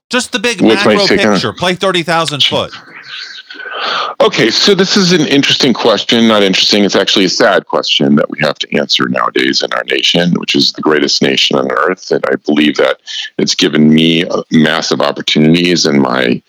just 0.09 0.33
the 0.33 0.39
big 0.39 0.61
macro 0.61 1.07
picture. 1.07 1.53
Play 1.53 1.75
thirty 1.75 2.03
thousand 2.03 2.43
foot. 2.43 2.73
Okay, 4.21 4.49
so 4.51 4.75
this 4.75 4.95
is 4.95 5.11
an 5.11 5.27
interesting 5.27 5.73
question. 5.73 6.27
Not 6.27 6.43
interesting. 6.43 6.83
It's 6.83 6.95
actually 6.95 7.25
a 7.25 7.29
sad 7.29 7.65
question 7.65 8.15
that 8.15 8.29
we 8.29 8.39
have 8.41 8.57
to 8.59 8.77
answer 8.77 9.07
nowadays 9.09 9.61
in 9.63 9.73
our 9.73 9.83
nation, 9.85 10.33
which 10.39 10.55
is 10.55 10.71
the 10.71 10.81
greatest 10.81 11.21
nation 11.21 11.57
on 11.57 11.71
earth. 11.71 12.11
And 12.11 12.23
I 12.31 12.35
believe 12.35 12.77
that 12.77 13.01
it's 13.37 13.55
given 13.55 13.93
me 13.93 14.25
massive 14.51 15.01
opportunities 15.01 15.85
and 15.85 16.01
my 16.01 16.41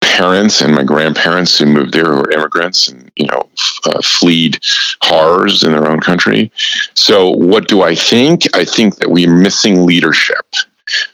parents 0.00 0.60
and 0.60 0.74
my 0.74 0.82
grandparents 0.82 1.58
who 1.58 1.66
moved 1.66 1.92
there 1.92 2.04
who 2.04 2.20
are 2.20 2.30
immigrants 2.30 2.88
and 2.88 3.10
you 3.16 3.26
know 3.26 3.48
uh, 3.86 4.00
fleed 4.02 4.58
horrors 5.02 5.62
in 5.62 5.72
their 5.72 5.88
own 5.88 6.00
country 6.00 6.50
so 6.94 7.30
what 7.30 7.66
do 7.66 7.82
i 7.82 7.94
think 7.94 8.42
i 8.54 8.64
think 8.64 8.96
that 8.96 9.10
we're 9.10 9.34
missing 9.34 9.84
leadership 9.84 10.46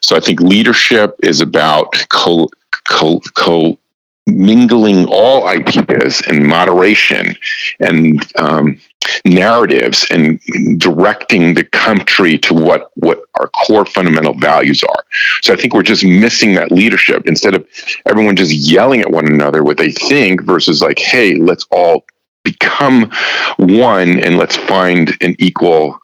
so 0.01 0.15
i 0.17 0.21
think 0.21 0.41
leadership 0.41 1.17
is 1.23 1.41
about 1.41 1.93
co, 2.11 2.49
co, 2.85 3.21
co 3.35 3.79
mingling 4.27 5.07
all 5.07 5.49
ideas 5.49 6.21
in 6.29 6.47
moderation 6.47 7.37
and 7.81 8.25
um, 8.37 8.79
narratives 9.25 10.07
and 10.11 10.41
directing 10.79 11.55
the 11.55 11.65
country 11.65 12.39
to 12.39 12.55
what 12.55 12.91
what 12.95 13.25
our 13.39 13.49
core 13.49 13.85
fundamental 13.85 14.35
values 14.35 14.83
are. 14.83 15.05
So 15.43 15.53
I 15.53 15.57
think 15.57 15.75
we're 15.75 15.83
just 15.83 16.05
missing 16.05 16.55
that 16.55 16.71
leadership 16.71 17.27
instead 17.27 17.55
of 17.55 17.67
everyone 18.07 18.37
just 18.37 18.53
yelling 18.53 19.01
at 19.01 19.11
one 19.11 19.27
another 19.27 19.65
what 19.65 19.77
they 19.77 19.91
think 19.91 20.43
versus 20.43 20.83
like, 20.83 20.99
hey, 20.99 21.37
let's 21.37 21.67
all 21.71 22.05
become 22.45 23.11
one 23.57 24.19
and 24.19 24.37
let's 24.37 24.57
find 24.57 25.17
an 25.21 25.37
equal 25.39 25.99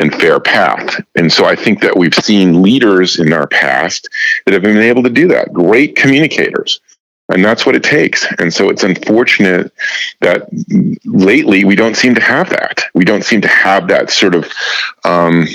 and 0.00 0.12
fair 0.14 0.40
path. 0.40 1.00
And 1.14 1.32
so 1.32 1.44
I 1.44 1.54
think 1.54 1.80
that 1.82 1.96
we've 1.96 2.14
seen 2.14 2.62
leaders 2.62 3.18
in 3.18 3.32
our 3.32 3.46
past 3.46 4.08
that 4.44 4.54
have 4.54 4.62
been 4.62 4.76
able 4.76 5.04
to 5.04 5.10
do 5.10 5.28
that, 5.28 5.52
great 5.52 5.94
communicators 5.94 6.80
and 7.28 7.44
that's 7.44 7.64
what 7.64 7.74
it 7.74 7.82
takes. 7.82 8.26
And 8.38 8.52
so 8.52 8.68
it's 8.68 8.82
unfortunate 8.82 9.72
that 10.20 10.48
lately 11.04 11.64
we 11.64 11.74
don't 11.74 11.96
seem 11.96 12.14
to 12.14 12.20
have 12.20 12.50
that. 12.50 12.84
We 12.94 13.04
don't 13.04 13.24
seem 13.24 13.40
to 13.42 13.48
have 13.48 13.88
that 13.88 14.10
sort 14.10 14.34
of, 14.34 14.50
um, 15.04 15.46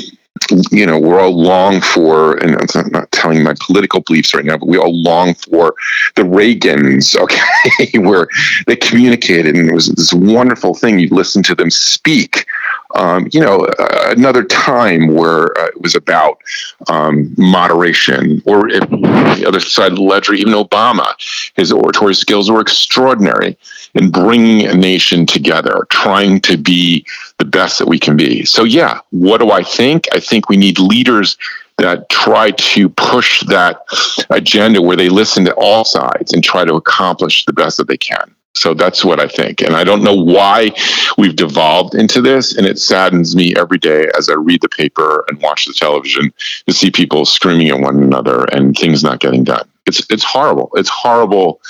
you 0.72 0.86
know, 0.86 0.98
we're 0.98 1.20
all 1.20 1.36
long 1.38 1.82
for, 1.82 2.38
and 2.38 2.56
I'm 2.76 2.92
not 2.92 3.12
telling 3.12 3.44
my 3.44 3.54
political 3.60 4.02
beliefs 4.02 4.34
right 4.34 4.46
now, 4.46 4.58
but 4.58 4.68
we 4.68 4.78
all 4.78 4.96
long 4.96 5.36
for 5.36 5.76
the 6.16 6.24
Reagans, 6.24 7.16
okay, 7.20 8.00
where 8.00 8.28
they 8.66 8.76
communicated 8.76 9.56
and 9.56 9.70
it 9.70 9.74
was 9.74 9.90
this 9.90 10.14
wonderful 10.14 10.74
thing. 10.74 10.98
You 10.98 11.10
listen 11.10 11.44
to 11.44 11.56
them 11.56 11.70
speak 11.70 12.48
um, 12.96 13.28
you 13.32 13.40
know, 13.40 13.66
uh, 13.80 14.14
another 14.18 14.44
time 14.44 15.14
where 15.14 15.58
uh, 15.58 15.68
it 15.68 15.82
was 15.82 15.96
about 15.96 16.40
um, 16.88 17.34
moderation, 17.38 18.42
or 18.46 18.68
if, 18.70 18.88
the 18.90 19.46
other 19.48 19.60
side 19.60 19.92
of 19.92 19.98
the 19.98 20.04
ledger, 20.04 20.34
even 20.34 20.54
Obama, 20.54 21.14
his 21.56 21.72
oratory 21.72 22.16
skills 22.16 22.50
were 22.50 22.62
extraordinary 22.62 23.58
in 23.94 24.10
bringing 24.10 24.66
a 24.66 24.74
nation 24.74 25.26
together, 25.26 25.86
trying 25.90 26.40
to 26.42 26.58
be 26.58 27.06
the 27.38 27.46
best 27.46 27.80
that 27.80 27.88
we 27.88 28.00
can 28.00 28.18
be. 28.18 28.44
So, 28.46 28.64
yeah, 28.64 29.00
what 29.12 29.40
do 29.40 29.52
I 29.52 29.64
think? 29.64 30.08
I 30.14 30.20
think 30.20 30.50
we 30.50 30.58
need 30.58 30.80
leaders 30.80 31.38
that 31.78 32.10
try 32.10 32.52
to 32.52 32.90
push 32.90 33.42
that 33.46 33.82
agenda 34.30 34.82
where 34.82 34.98
they 34.98 35.10
listen 35.10 35.46
to 35.46 35.54
all 35.54 35.86
sides 35.86 36.34
and 36.34 36.44
try 36.44 36.66
to 36.66 36.74
accomplish 36.74 37.46
the 37.46 37.54
best 37.54 37.78
that 37.78 37.88
they 37.88 37.98
can. 37.98 38.36
So 38.56 38.74
that's 38.74 39.06
what 39.06 39.20
I 39.20 39.28
think. 39.28 39.62
And 39.62 39.76
I 39.76 39.84
don't 39.84 40.04
know 40.04 40.16
why 40.16 40.72
we've 41.18 41.36
devolved 41.36 41.96
into 41.96 42.22
this. 42.22 42.58
And 42.58 42.66
it 42.66 42.80
saddens 42.80 43.36
me 43.36 43.54
every 43.56 43.78
day 43.78 44.10
as 44.18 44.28
I 44.28 44.34
read 44.34 44.62
the 44.62 44.70
paper 44.70 45.24
and 45.28 45.40
watch 45.40 45.66
the 45.66 45.74
television 45.74 46.34
to 46.68 46.74
see 46.74 46.90
people 46.92 47.26
screaming 47.26 47.70
at 47.70 47.80
one 47.80 48.02
another 48.02 48.46
and 48.46 48.76
things 48.76 49.04
not 49.04 49.20
getting 49.20 49.44
done. 49.44 49.70
It's 49.86 50.06
it's 50.12 50.24
horrible. 50.24 50.70
It's 50.76 50.90
horrible, 50.90 51.62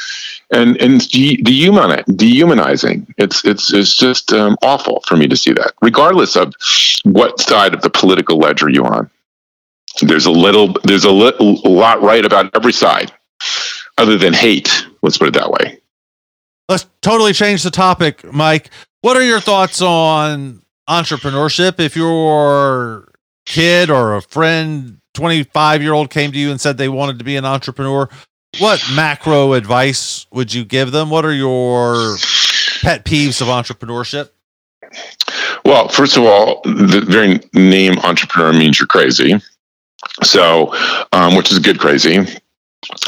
and 0.51 0.75
and 0.81 1.07
de- 1.07 1.37
dehumanizing. 1.37 3.13
It's 3.17 3.45
it's 3.45 3.71
it's 3.71 3.95
just 3.95 4.33
um, 4.33 4.57
awful 4.61 5.01
for 5.07 5.15
me 5.15 5.27
to 5.27 5.37
see 5.37 5.53
that, 5.53 5.71
regardless 5.81 6.35
of 6.35 6.53
what 7.03 7.39
side 7.39 7.73
of 7.73 7.81
the 7.81 7.89
political 7.89 8.37
ledger 8.37 8.67
you're 8.67 8.93
on. 8.93 9.09
There's 10.01 10.25
a 10.25 10.31
little, 10.31 10.73
there's 10.83 11.03
a, 11.03 11.11
li- 11.11 11.33
a 11.39 11.69
lot 11.69 12.01
right 12.01 12.23
about 12.25 12.55
every 12.55 12.71
side, 12.71 13.11
other 13.97 14.17
than 14.17 14.33
hate. 14.33 14.85
Let's 15.01 15.17
put 15.17 15.29
it 15.29 15.33
that 15.33 15.51
way 15.51 15.78
let's 16.69 16.85
totally 17.01 17.33
change 17.33 17.63
the 17.63 17.71
topic, 17.71 18.23
Mike. 18.31 18.69
What 19.01 19.17
are 19.17 19.23
your 19.23 19.41
thoughts 19.41 19.81
on 19.81 20.61
entrepreneurship? 20.87 21.79
If 21.79 21.95
your 21.97 23.11
kid 23.45 23.89
or 23.89 24.15
a 24.15 24.21
friend, 24.21 24.99
25 25.15 25.81
year 25.81 25.93
old, 25.93 26.09
came 26.09 26.31
to 26.31 26.37
you 26.37 26.51
and 26.51 26.61
said 26.61 26.77
they 26.77 26.87
wanted 26.87 27.17
to 27.19 27.25
be 27.25 27.35
an 27.35 27.45
entrepreneur, 27.45 28.07
what 28.59 28.81
macro 28.95 29.53
advice 29.53 30.27
would 30.31 30.53
you 30.53 30.63
give 30.63 30.91
them? 30.91 31.09
What 31.09 31.25
are 31.25 31.33
your 31.33 32.15
pet 32.81 33.03
peeves 33.03 33.41
of 33.41 33.47
entrepreneurship? 33.47 34.29
Well, 35.65 35.87
first 35.89 36.17
of 36.17 36.23
all, 36.23 36.61
the 36.63 37.03
very 37.05 37.39
name 37.53 37.99
entrepreneur 37.99 38.53
means 38.53 38.79
you're 38.79 38.87
crazy. 38.87 39.39
So, 40.23 40.73
um, 41.13 41.35
which 41.35 41.51
is 41.51 41.59
good 41.59 41.79
crazy 41.79 42.25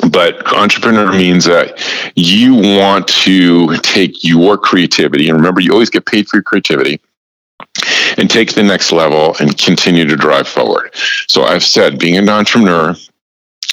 but 0.10 0.46
entrepreneur 0.54 1.12
means 1.12 1.46
that 1.46 1.82
you 2.16 2.56
want 2.56 3.08
to 3.08 3.78
take 3.78 4.24
your 4.24 4.58
creativity 4.58 5.30
and 5.30 5.38
remember 5.38 5.62
you 5.62 5.72
always 5.72 5.90
get 5.90 6.06
paid 6.06 6.28
for 6.28 6.38
your 6.38 6.44
creativity 6.44 7.00
and 8.18 8.30
take 8.30 8.54
the 8.54 8.64
next 8.64 8.92
level 8.92 9.36
and 9.40 9.58
continue 9.58 10.06
to 10.06 10.16
drive 10.16 10.48
forward. 10.48 10.94
So 11.28 11.44
I've 11.44 11.64
said 11.64 12.00
being 12.00 12.18
an 12.18 12.30
entrepreneur 12.30 12.96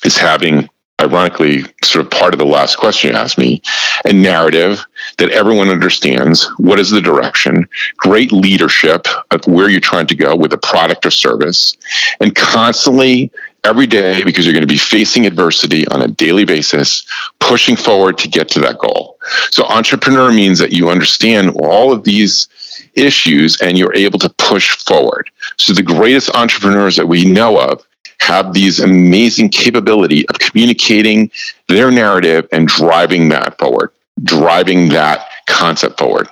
is 0.05 0.17
having 0.17 0.69
ironically, 1.01 1.63
sort 1.85 2.05
of 2.05 2.11
part 2.11 2.35
of 2.35 2.39
the 2.39 2.47
last 2.47 2.77
question 2.77 3.11
you 3.11 3.17
asked 3.17 3.39
me, 3.39 3.63
a 4.05 4.13
narrative 4.13 4.85
that 5.19 5.31
everyone 5.31 5.69
understands 5.69 6.49
what 6.59 6.81
is 6.81 6.91
the 6.91 7.01
direction, 7.01 7.69
great 7.97 8.33
leadership 8.33 9.07
of 9.31 9.47
where 9.47 9.69
you're 9.69 9.81
trying 9.81 10.09
to 10.09 10.17
go 10.17 10.35
with 10.35 10.53
a 10.53 10.59
product 10.59 11.07
or 11.07 11.11
service, 11.11 11.77
and 12.21 12.35
constantly 12.35 13.31
every 13.65 13.87
day 13.87 14.23
because 14.25 14.45
you're 14.45 14.55
going 14.55 14.63
to 14.63 14.67
be 14.67 14.79
facing 14.79 15.27
adversity 15.27 15.87
on 15.89 16.03
a 16.03 16.09
daily 16.09 16.45
basis, 16.45 17.07
pushing 17.41 17.77
forward 17.77 18.19
to 18.19 18.29
get 18.29 18.49
to 18.51 18.61
that 18.61 18.79
goal. 18.79 19.19
So, 19.51 19.65
entrepreneur 19.65 20.33
means 20.33 20.59
that 20.59 20.73
you 20.73 20.91
understand 20.91 21.57
all 21.61 21.93
of 21.93 22.05
these 22.05 22.49
issues 22.95 23.61
and 23.61 23.77
you're 23.77 23.95
able 23.95 24.19
to 24.21 24.31
push 24.31 24.77
forward. 24.77 25.31
So, 25.57 25.73
the 25.73 25.83
greatest 25.83 26.35
entrepreneurs 26.35 26.97
that 26.97 27.07
we 27.07 27.25
know 27.25 27.59
of 27.59 27.85
have 28.21 28.53
these 28.53 28.81
amazing 28.81 29.49
capability 29.49 30.29
of 30.29 30.39
communicating 30.39 31.31
their 31.69 31.91
narrative 31.91 32.49
and 32.53 32.67
driving 32.67 33.29
that 33.29 33.59
forward, 33.59 33.91
driving 34.25 34.89
that 34.89 35.29
concept 35.47 35.99
forward. 35.99 36.29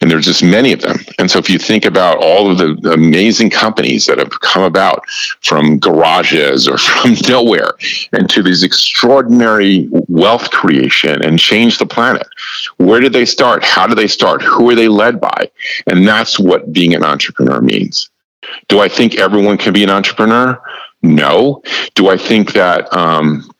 And 0.00 0.10
there's 0.10 0.24
just 0.24 0.42
many 0.42 0.72
of 0.72 0.80
them. 0.80 0.98
And 1.18 1.30
so 1.30 1.38
if 1.38 1.48
you 1.48 1.58
think 1.58 1.84
about 1.84 2.18
all 2.18 2.50
of 2.50 2.58
the 2.58 2.92
amazing 2.92 3.50
companies 3.50 4.06
that 4.06 4.18
have 4.18 4.40
come 4.40 4.62
about 4.62 5.04
from 5.42 5.78
garages 5.78 6.68
or 6.68 6.78
from 6.78 7.14
nowhere 7.28 7.72
into 8.12 8.42
these 8.42 8.62
extraordinary 8.62 9.88
wealth 10.08 10.50
creation 10.50 11.24
and 11.24 11.38
change 11.38 11.78
the 11.78 11.86
planet, 11.86 12.26
where 12.76 13.00
did 13.00 13.12
they 13.12 13.24
start? 13.24 13.64
How 13.64 13.86
did 13.86 13.98
they 13.98 14.08
start? 14.08 14.42
Who 14.42 14.70
are 14.70 14.74
they 14.74 14.88
led 14.88 15.20
by? 15.20 15.50
And 15.86 16.06
that's 16.06 16.38
what 16.38 16.72
being 16.72 16.94
an 16.94 17.04
entrepreneur 17.04 17.60
means. 17.60 18.10
Do 18.68 18.80
I 18.80 18.88
think 18.88 19.16
everyone 19.16 19.58
can 19.58 19.72
be 19.72 19.82
an 19.82 19.90
entrepreneur? 19.90 20.60
No. 21.02 21.62
Do 21.94 22.08
I 22.08 22.16
think 22.16 22.52
that 22.52 22.92
um, 22.92 23.50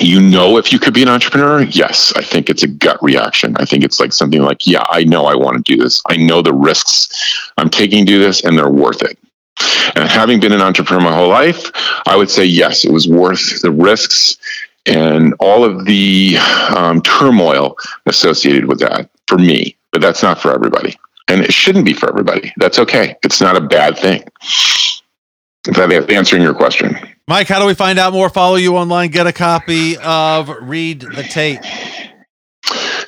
you 0.00 0.20
know 0.20 0.56
if 0.58 0.72
you 0.72 0.78
could 0.78 0.94
be 0.94 1.02
an 1.02 1.08
entrepreneur? 1.08 1.62
Yes. 1.62 2.12
I 2.16 2.22
think 2.22 2.50
it's 2.50 2.62
a 2.62 2.68
gut 2.68 3.02
reaction. 3.02 3.56
I 3.58 3.64
think 3.64 3.84
it's 3.84 4.00
like 4.00 4.12
something 4.12 4.42
like, 4.42 4.66
yeah, 4.66 4.84
I 4.90 5.04
know 5.04 5.26
I 5.26 5.34
want 5.34 5.56
to 5.56 5.76
do 5.76 5.82
this. 5.82 6.02
I 6.08 6.16
know 6.16 6.42
the 6.42 6.52
risks 6.52 7.52
I'm 7.58 7.70
taking 7.70 8.04
to 8.04 8.12
do 8.12 8.18
this, 8.18 8.44
and 8.44 8.58
they're 8.58 8.68
worth 8.70 9.02
it. 9.02 9.18
And 9.94 10.08
having 10.08 10.40
been 10.40 10.52
an 10.52 10.60
entrepreneur 10.60 11.02
my 11.02 11.14
whole 11.14 11.28
life, 11.28 11.70
I 12.06 12.16
would 12.16 12.30
say 12.30 12.44
yes, 12.44 12.84
it 12.84 12.92
was 12.92 13.08
worth 13.08 13.62
the 13.62 13.70
risks 13.70 14.36
and 14.86 15.34
all 15.38 15.64
of 15.64 15.84
the 15.84 16.36
um, 16.76 17.00
turmoil 17.02 17.76
associated 18.06 18.66
with 18.66 18.80
that 18.80 19.08
for 19.28 19.38
me. 19.38 19.76
But 19.92 20.00
that's 20.00 20.22
not 20.22 20.40
for 20.40 20.52
everybody. 20.52 20.98
And 21.28 21.40
it 21.40 21.52
shouldn't 21.52 21.84
be 21.84 21.94
for 21.94 22.08
everybody. 22.08 22.52
That's 22.56 22.78
okay. 22.80 23.16
It's 23.22 23.40
not 23.40 23.56
a 23.56 23.60
bad 23.60 23.96
thing. 23.96 24.24
Is 24.42 25.76
that 25.76 26.10
answering 26.10 26.42
your 26.42 26.54
question? 26.54 26.98
Mike, 27.26 27.48
how 27.48 27.58
do 27.58 27.64
we 27.64 27.72
find 27.72 27.98
out 27.98 28.12
more? 28.12 28.28
Follow 28.28 28.56
you 28.56 28.76
online, 28.76 29.10
get 29.10 29.26
a 29.26 29.32
copy 29.32 29.96
of 29.96 30.50
Read 30.60 31.00
the 31.00 31.22
Tape. 31.22 31.62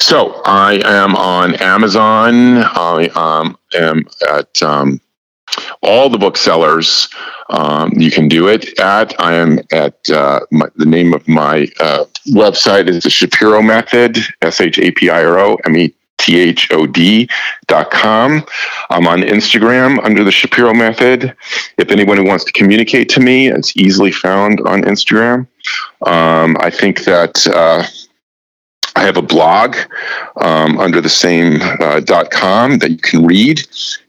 So 0.00 0.40
I 0.46 0.80
am 0.86 1.14
on 1.16 1.54
Amazon. 1.56 2.56
I 2.56 3.10
um, 3.14 3.58
am 3.74 4.06
at 4.32 4.62
um, 4.62 5.02
all 5.82 6.08
the 6.08 6.16
booksellers. 6.16 7.10
Um, 7.50 7.92
you 7.94 8.10
can 8.10 8.26
do 8.26 8.48
it 8.48 8.80
at. 8.80 9.20
I 9.20 9.34
am 9.34 9.58
at 9.70 10.08
uh, 10.08 10.40
my, 10.50 10.66
the 10.76 10.86
name 10.86 11.12
of 11.12 11.28
my 11.28 11.68
uh, 11.78 12.06
website 12.28 12.88
is 12.88 13.02
the 13.02 13.10
Shapiro 13.10 13.60
Method. 13.60 14.16
S 14.40 14.62
H 14.62 14.78
A 14.78 14.92
P 14.92 15.10
I 15.10 15.26
R 15.26 15.38
O 15.38 15.56
M 15.66 15.76
E 15.76 15.94
T-H-O-D 16.18 17.28
dot 17.66 17.90
com. 17.90 18.44
I'm 18.90 19.06
on 19.06 19.20
Instagram 19.20 20.02
under 20.04 20.24
the 20.24 20.32
Shapiro 20.32 20.74
Method. 20.74 21.36
If 21.78 21.90
anyone 21.90 22.16
who 22.16 22.24
wants 22.24 22.44
to 22.44 22.52
communicate 22.52 23.08
to 23.10 23.20
me, 23.20 23.48
it's 23.48 23.76
easily 23.76 24.12
found 24.12 24.60
on 24.66 24.82
Instagram. 24.82 25.46
Um, 26.06 26.56
I 26.60 26.70
think 26.70 27.04
that 27.04 27.46
uh, 27.46 27.84
I 28.96 29.02
have 29.02 29.18
a 29.18 29.22
blog 29.22 29.76
um, 30.40 30.78
under 30.78 31.02
the 31.02 31.08
same 31.10 31.60
uh, 31.80 32.00
dot 32.00 32.30
com 32.30 32.78
that 32.78 32.90
you 32.90 32.96
can 32.96 33.26
read, 33.26 33.60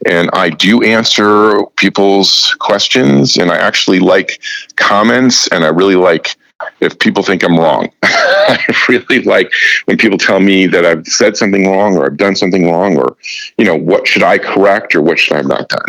and 0.05 0.29
I 0.31 0.49
do 0.49 0.81
answer 0.81 1.65
people's 1.75 2.55
questions, 2.59 3.37
and 3.37 3.51
I 3.51 3.57
actually 3.57 3.99
like 3.99 4.41
comments, 4.77 5.47
and 5.49 5.65
I 5.65 5.67
really 5.67 5.97
like 5.97 6.37
if 6.79 6.97
people 6.99 7.23
think 7.23 7.43
I'm 7.43 7.57
wrong. 7.57 7.89
I 8.03 8.59
really 8.87 9.23
like 9.23 9.51
when 9.85 9.97
people 9.97 10.17
tell 10.17 10.39
me 10.39 10.67
that 10.67 10.85
I've 10.85 11.05
said 11.07 11.37
something 11.37 11.69
wrong 11.69 11.97
or 11.97 12.05
I've 12.05 12.17
done 12.17 12.35
something 12.35 12.69
wrong 12.69 12.97
or, 12.97 13.17
you 13.57 13.65
know, 13.65 13.75
what 13.75 14.07
should 14.07 14.23
I 14.23 14.37
correct 14.37 14.95
or 14.95 15.01
what 15.01 15.19
should 15.19 15.33
I 15.33 15.37
have 15.37 15.47
not 15.47 15.69
done. 15.69 15.87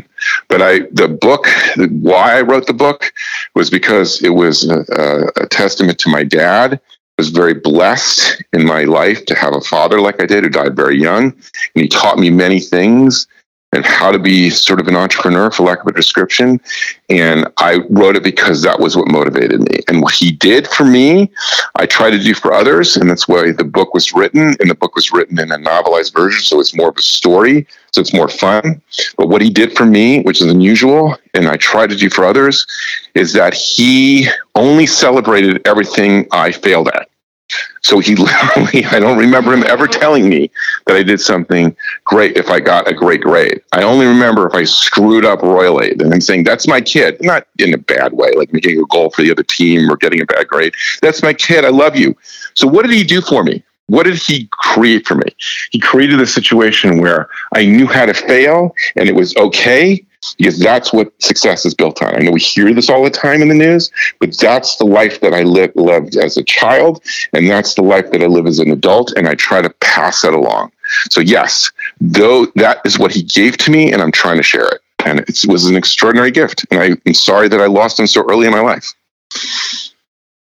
But 0.49 0.63
I, 0.63 0.81
the 0.93 1.09
book, 1.09 1.47
why 1.77 2.39
I 2.39 2.43
wrote 2.43 2.67
the 2.67 2.73
book 2.73 3.13
was 3.55 3.71
because 3.71 4.23
it 4.23 4.31
was 4.31 4.69
a, 4.69 5.31
a 5.37 5.47
testament 5.47 5.99
to 6.01 6.11
my 6.11 6.25
dad. 6.25 6.75
I 6.75 6.81
was 7.19 7.31
very 7.31 7.55
blessed 7.55 8.43
in 8.53 8.65
my 8.65 8.85
life 8.85 9.25
to 9.27 9.35
have 9.35 9.55
a 9.55 9.61
father 9.61 10.01
like 10.01 10.23
I 10.23 10.27
did 10.27 10.45
who 10.45 10.51
died 10.51 10.77
very 10.77 11.01
young. 11.01 11.25
And 11.25 11.83
he 11.83 11.89
taught 11.89 12.19
me 12.19 12.31
many 12.31 12.61
things 12.61 13.27
and 13.73 13.85
how 13.85 14.11
to 14.11 14.19
be 14.19 14.49
sort 14.49 14.81
of 14.81 14.89
an 14.89 14.97
entrepreneur, 14.97 15.51
for 15.51 15.65
lack 15.65 15.81
of 15.81 15.87
a 15.87 15.93
description. 15.93 16.59
And 17.11 17.47
I 17.59 17.81
wrote 17.91 18.17
it 18.17 18.23
because 18.23 18.63
that 18.63 18.81
was 18.81 18.97
what 18.97 19.09
motivated 19.09 19.61
me. 19.61 19.81
And 19.89 20.01
what 20.01 20.15
he 20.15 20.33
did 20.33 20.67
for 20.67 20.85
me, 20.85 21.31
I 21.75 21.85
try 21.85 22.11
to 22.11 22.19
do 22.19 22.33
for 22.35 22.53
others. 22.53 22.97
And 22.97 23.11
that's 23.11 23.29
why 23.29 23.53
the 23.53 23.65
book 23.65 23.93
was 23.93 24.15
written. 24.15 24.57
And 24.59 24.71
the 24.71 24.75
book 24.75 24.95
was 24.95 25.13
written 25.13 25.39
in 25.39 25.53
a 25.53 25.59
novelized 25.59 26.15
version. 26.15 26.43
So 26.43 26.61
it's 26.61 26.75
more 26.75 26.89
of 26.89 26.97
a 26.97 27.03
story. 27.03 27.67
So 27.93 28.01
it's 28.01 28.15
more 28.15 28.29
fun. 28.29 28.81
But 29.19 29.29
what 29.29 29.43
he 29.43 29.51
did 29.51 29.77
for 29.77 29.85
me, 29.85 30.23
which 30.23 30.41
is 30.41 30.51
unusual, 30.51 31.17
and 31.35 31.47
I 31.47 31.57
try 31.57 31.87
to 31.87 31.97
do 31.97 32.09
for 32.09 32.25
others, 32.25 32.67
is 33.15 33.35
that 33.35 33.53
he 33.53 34.29
only 34.55 34.87
celebrated 34.87 35.61
everything 35.67 36.27
I 36.33 36.53
failed 36.53 36.89
at. 36.89 37.09
So 37.89 38.01
he 38.01 38.15
literally, 38.17 38.85
I 38.85 39.01
don't 39.01 39.17
remember 39.17 39.55
him 39.55 39.65
ever 39.65 39.89
telling 39.89 40.29
me 40.29 40.51
that 40.87 40.95
I 40.95 41.03
did 41.03 41.23
something 41.23 41.75
great 42.05 42.37
if 42.37 42.51
I 42.51 42.61
got 42.61 42.87
a 42.87 42.93
great 42.93 43.23
grade. 43.23 43.63
I 43.73 43.83
only 43.83 44.05
remember 44.05 44.47
if 44.47 44.55
I 44.55 44.65
screwed 44.65 45.25
up 45.25 45.41
royally 45.41 45.93
and 45.93 46.13
then 46.13 46.21
saying, 46.21 46.45
that's 46.45 46.69
my 46.69 46.83
kid, 46.83 47.17
not 47.23 47.47
in 47.59 47.73
a 47.73 47.79
bad 47.79 48.13
way, 48.13 48.31
like 48.37 48.53
making 48.53 48.79
a 48.79 48.85
goal 48.89 49.09
for 49.09 49.23
the 49.23 49.31
other 49.31 49.43
team 49.43 49.91
or 49.91 49.97
getting 49.97 50.21
a 50.21 50.27
bad 50.27 50.49
grade. 50.49 50.75
That's 51.01 51.23
my 51.23 51.33
kid. 51.33 51.65
I 51.65 51.71
love 51.71 51.97
you. 51.97 52.15
So 52.53 52.67
what 52.67 52.85
did 52.85 52.95
he 52.95 53.05
do 53.05 53.23
for 53.23 53.43
me? 53.43 53.65
What 53.87 54.03
did 54.03 54.17
he 54.17 54.51
create 54.53 55.07
for 55.07 55.15
me? 55.15 55.35
He 55.71 55.81
created 55.81 56.21
a 56.21 56.27
situation 56.27 57.01
where 57.01 57.31
I 57.55 57.65
knew 57.65 57.87
how 57.87 58.05
to 58.05 58.13
fail 58.13 58.75
and 58.97 59.09
it 59.09 59.15
was 59.15 59.35
okay 59.39 60.05
because 60.37 60.59
that's 60.59 60.93
what 60.93 61.13
success 61.23 61.65
is 61.65 61.75
built 61.75 62.03
on. 62.03 62.15
I 62.15 62.19
know 62.19 62.33
we 62.33 62.41
hear 62.41 62.73
this 62.75 62.91
all 62.91 63.05
the 63.05 63.11
time 63.11 63.43
in 63.43 63.49
the 63.49 63.55
news, 63.55 63.91
but 64.21 64.37
that's 64.37 64.77
the 64.77 64.85
life 64.85 65.21
that 65.21 65.33
I 65.33 65.43
lived, 65.43 65.77
lived 65.77 66.17
as 66.17 66.37
a 66.37 66.45
child, 66.45 67.03
and 67.33 67.49
that's 67.49 67.75
the 67.75 67.83
life 67.83 68.11
that 68.11 68.23
I 68.23 68.27
live 68.27 68.47
as 68.47 68.59
an 68.59 68.71
adult, 68.71 69.13
and 69.17 69.29
I 69.29 69.35
try 69.35 69.63
to 69.63 69.71
pass 69.81 70.23
that 70.23 70.35
along. 70.35 70.73
So 71.11 71.21
yes, 71.21 71.71
though 72.01 72.47
that 72.57 72.81
is 72.85 72.99
what 72.99 73.13
he 73.13 73.23
gave 73.23 73.57
to 73.59 73.71
me, 73.71 73.93
and 73.93 74.03
I'm 74.03 74.13
trying 74.13 74.39
to 74.39 74.43
share 74.43 74.67
it. 74.67 74.81
And 75.05 75.21
it 75.21 75.45
was 75.47 75.67
an 75.67 75.77
extraordinary 75.77 76.31
gift, 76.31 76.67
and 76.71 76.81
I, 76.81 76.91
I'm 77.07 77.15
sorry 77.15 77.49
that 77.49 77.61
I 77.61 77.67
lost 77.67 78.01
him 78.01 78.07
so 78.07 78.25
early 78.29 78.47
in 78.47 78.53
my 78.53 78.61
life. 78.61 78.93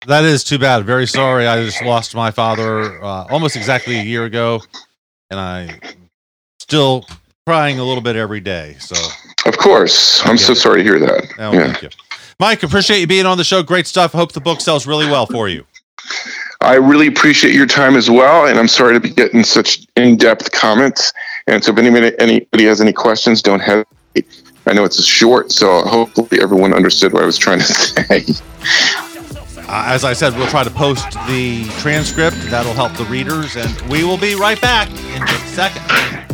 That 0.06 0.24
is 0.24 0.44
too 0.44 0.58
bad. 0.58 0.84
Very 0.84 1.06
sorry. 1.06 1.48
I 1.48 1.64
just 1.64 1.82
lost 1.82 2.14
my 2.14 2.30
father 2.30 3.02
uh, 3.02 3.26
almost 3.28 3.56
exactly 3.56 3.98
a 3.98 4.02
year 4.02 4.24
ago, 4.24 4.62
and 5.30 5.40
I 5.40 5.80
still 6.60 7.06
crying 7.44 7.80
a 7.80 7.84
little 7.84 8.02
bit 8.02 8.14
every 8.14 8.40
day. 8.40 8.76
So, 8.78 8.94
of 9.46 9.58
course, 9.58 10.24
I'm 10.26 10.36
so 10.38 10.54
sorry 10.54 10.82
to 10.82 10.84
hear 10.84 10.98
that. 10.98 11.26
Oh, 11.38 11.52
yeah. 11.52 11.72
Thank 11.72 11.82
you, 11.82 11.88
Mike. 12.38 12.62
Appreciate 12.62 13.00
you 13.00 13.06
being 13.06 13.26
on 13.26 13.38
the 13.38 13.44
show. 13.44 13.62
Great 13.62 13.86
stuff. 13.86 14.12
Hope 14.12 14.32
the 14.32 14.40
book 14.40 14.60
sells 14.60 14.86
really 14.86 15.06
well 15.06 15.26
for 15.26 15.48
you. 15.48 15.64
I 16.60 16.74
really 16.74 17.06
appreciate 17.06 17.54
your 17.54 17.66
time 17.66 17.96
as 17.96 18.10
well, 18.10 18.46
and 18.46 18.58
I'm 18.58 18.68
sorry 18.68 18.94
to 18.94 19.00
be 19.00 19.10
getting 19.10 19.44
such 19.44 19.86
in-depth 19.96 20.52
comments. 20.52 21.12
And 21.46 21.62
so, 21.62 21.72
if 21.72 21.78
anybody 21.78 22.18
anybody 22.18 22.64
has 22.64 22.80
any 22.80 22.92
questions, 22.92 23.42
don't 23.42 23.60
hesitate. 23.60 24.42
I 24.66 24.72
know 24.72 24.84
it's 24.84 25.04
short, 25.04 25.52
so 25.52 25.82
hopefully 25.82 26.40
everyone 26.42 26.74
understood 26.74 27.12
what 27.12 27.22
I 27.22 27.26
was 27.26 27.38
trying 27.38 27.58
to 27.58 27.64
say. 27.72 28.24
Uh, 29.68 29.84
as 29.86 30.04
I 30.04 30.12
said, 30.12 30.34
we'll 30.36 30.46
try 30.48 30.64
to 30.64 30.70
post 30.70 31.10
the 31.28 31.64
transcript. 31.80 32.36
That'll 32.50 32.72
help 32.72 32.94
the 32.94 33.04
readers, 33.04 33.56
and 33.56 33.80
we 33.90 34.04
will 34.04 34.18
be 34.18 34.34
right 34.34 34.60
back 34.60 34.88
in 34.88 35.26
just 35.26 35.44
a 35.44 35.48
second. 35.48 36.25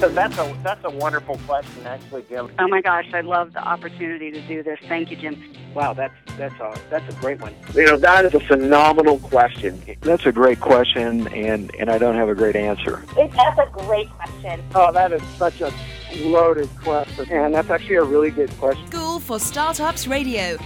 Well, 0.00 0.08
that's 0.10 0.38
a 0.38 0.38
that's 0.38 0.38
a 0.38 0.62
that's 0.62 0.84
a 0.84 0.90
wonderful 0.90 1.36
question, 1.46 1.86
actually, 1.86 2.24
Jim. 2.28 2.50
Oh 2.58 2.68
my 2.68 2.80
gosh, 2.80 3.06
I 3.12 3.20
love 3.20 3.52
the 3.52 3.62
opportunity 3.62 4.30
to 4.30 4.40
do 4.48 4.62
this. 4.62 4.78
Thank 4.88 5.10
you, 5.10 5.16
Jim. 5.16 5.42
Wow, 5.74 5.92
that's 5.92 6.14
that's 6.38 6.58
a 6.58 6.74
that's 6.88 7.14
a 7.14 7.20
great 7.20 7.40
one. 7.40 7.54
You 7.74 7.84
know, 7.84 7.96
that 7.98 8.24
is 8.24 8.34
a 8.34 8.40
phenomenal 8.40 9.18
question. 9.18 9.82
That's 10.00 10.24
a 10.24 10.32
great 10.32 10.60
question, 10.60 11.28
and 11.28 11.74
and 11.78 11.90
I 11.90 11.98
don't 11.98 12.14
have 12.14 12.30
a 12.30 12.34
great 12.34 12.56
answer. 12.56 13.04
It, 13.18 13.30
that's 13.32 13.58
a 13.58 13.70
great 13.72 14.08
question. 14.10 14.62
Oh, 14.74 14.90
that 14.92 15.12
is 15.12 15.22
such 15.36 15.60
a 15.60 15.70
loaded 16.20 16.70
question, 16.82 17.30
and 17.30 17.54
that's 17.54 17.68
actually 17.68 17.96
a 17.96 18.04
really 18.04 18.30
good 18.30 18.50
question. 18.58 18.86
School 18.86 19.20
for 19.20 19.38
Startups 19.38 20.06
Radio. 20.06 20.56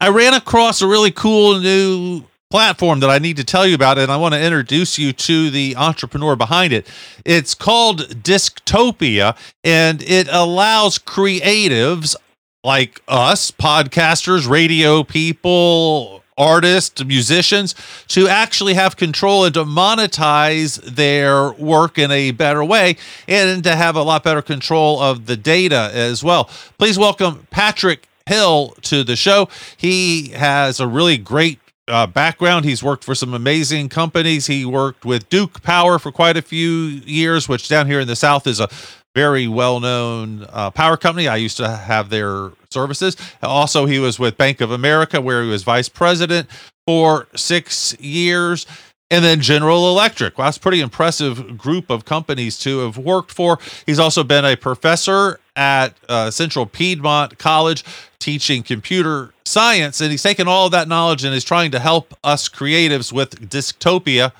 I 0.00 0.08
ran 0.08 0.32
across 0.32 0.80
a 0.80 0.86
really 0.86 1.10
cool 1.10 1.60
new 1.60 2.24
platform 2.50 3.00
that 3.00 3.10
I 3.10 3.18
need 3.18 3.36
to 3.36 3.44
tell 3.44 3.66
you 3.66 3.74
about, 3.74 3.98
and 3.98 4.10
I 4.10 4.16
want 4.16 4.34
to 4.34 4.42
introduce 4.42 4.98
you 4.98 5.12
to 5.12 5.50
the 5.50 5.76
entrepreneur 5.76 6.34
behind 6.34 6.72
it. 6.72 6.86
It's 7.24 7.54
called 7.54 8.08
Disctopia, 8.22 9.36
and 9.64 10.02
it 10.02 10.28
allows 10.30 10.98
creatives 10.98 12.16
like 12.64 13.02
us, 13.06 13.50
podcasters, 13.50 14.48
radio 14.48 15.04
people, 15.04 16.24
artists, 16.38 17.04
musicians, 17.04 17.74
to 18.08 18.28
actually 18.28 18.74
have 18.74 18.96
control 18.96 19.44
and 19.44 19.52
to 19.52 19.64
monetize 19.64 20.82
their 20.82 21.52
work 21.52 21.98
in 21.98 22.10
a 22.10 22.30
better 22.30 22.64
way 22.64 22.96
and 23.26 23.62
to 23.64 23.76
have 23.76 23.94
a 23.94 24.02
lot 24.02 24.24
better 24.24 24.40
control 24.40 25.00
of 25.00 25.26
the 25.26 25.36
data 25.36 25.90
as 25.92 26.24
well. 26.24 26.44
Please 26.78 26.98
welcome 26.98 27.46
Patrick 27.50 28.08
Hill 28.26 28.70
to 28.82 29.04
the 29.04 29.16
show. 29.16 29.48
He 29.76 30.28
has 30.30 30.80
a 30.80 30.86
really 30.86 31.18
great 31.18 31.58
uh, 31.88 32.06
background. 32.06 32.64
He's 32.64 32.82
worked 32.82 33.04
for 33.04 33.14
some 33.14 33.34
amazing 33.34 33.88
companies. 33.88 34.46
He 34.46 34.64
worked 34.64 35.04
with 35.04 35.28
Duke 35.28 35.62
Power 35.62 35.98
for 35.98 36.12
quite 36.12 36.36
a 36.36 36.42
few 36.42 36.70
years, 36.70 37.48
which 37.48 37.68
down 37.68 37.86
here 37.86 38.00
in 38.00 38.08
the 38.08 38.16
South 38.16 38.46
is 38.46 38.60
a 38.60 38.68
very 39.14 39.48
well 39.48 39.80
known 39.80 40.46
uh, 40.50 40.70
power 40.70 40.96
company. 40.96 41.26
I 41.26 41.36
used 41.36 41.56
to 41.56 41.68
have 41.68 42.10
their 42.10 42.52
services. 42.70 43.16
Also, 43.42 43.86
he 43.86 43.98
was 43.98 44.18
with 44.18 44.36
Bank 44.36 44.60
of 44.60 44.70
America, 44.70 45.20
where 45.20 45.42
he 45.42 45.48
was 45.48 45.64
vice 45.64 45.88
president 45.88 46.48
for 46.86 47.26
six 47.34 47.98
years. 48.00 48.66
And 49.10 49.24
then 49.24 49.40
General 49.40 49.88
Electric. 49.88 50.36
Well, 50.36 50.46
that's 50.46 50.58
pretty 50.58 50.82
impressive 50.82 51.56
group 51.56 51.88
of 51.88 52.04
companies 52.04 52.58
to 52.58 52.80
have 52.80 52.98
worked 52.98 53.32
for. 53.32 53.58
He's 53.86 53.98
also 53.98 54.22
been 54.22 54.44
a 54.44 54.54
professor 54.54 55.40
at 55.58 55.94
uh, 56.08 56.30
Central 56.30 56.64
Piedmont 56.64 57.36
College 57.38 57.84
teaching 58.20 58.62
computer 58.62 59.34
science. 59.44 60.00
And 60.00 60.10
he's 60.10 60.22
taken 60.22 60.48
all 60.48 60.66
of 60.66 60.72
that 60.72 60.88
knowledge 60.88 61.24
and 61.24 61.34
is 61.34 61.44
trying 61.44 61.72
to 61.72 61.80
help 61.80 62.14
us 62.22 62.48
creatives 62.48 63.12
with 63.12 63.50
Disctopia. 63.50 64.32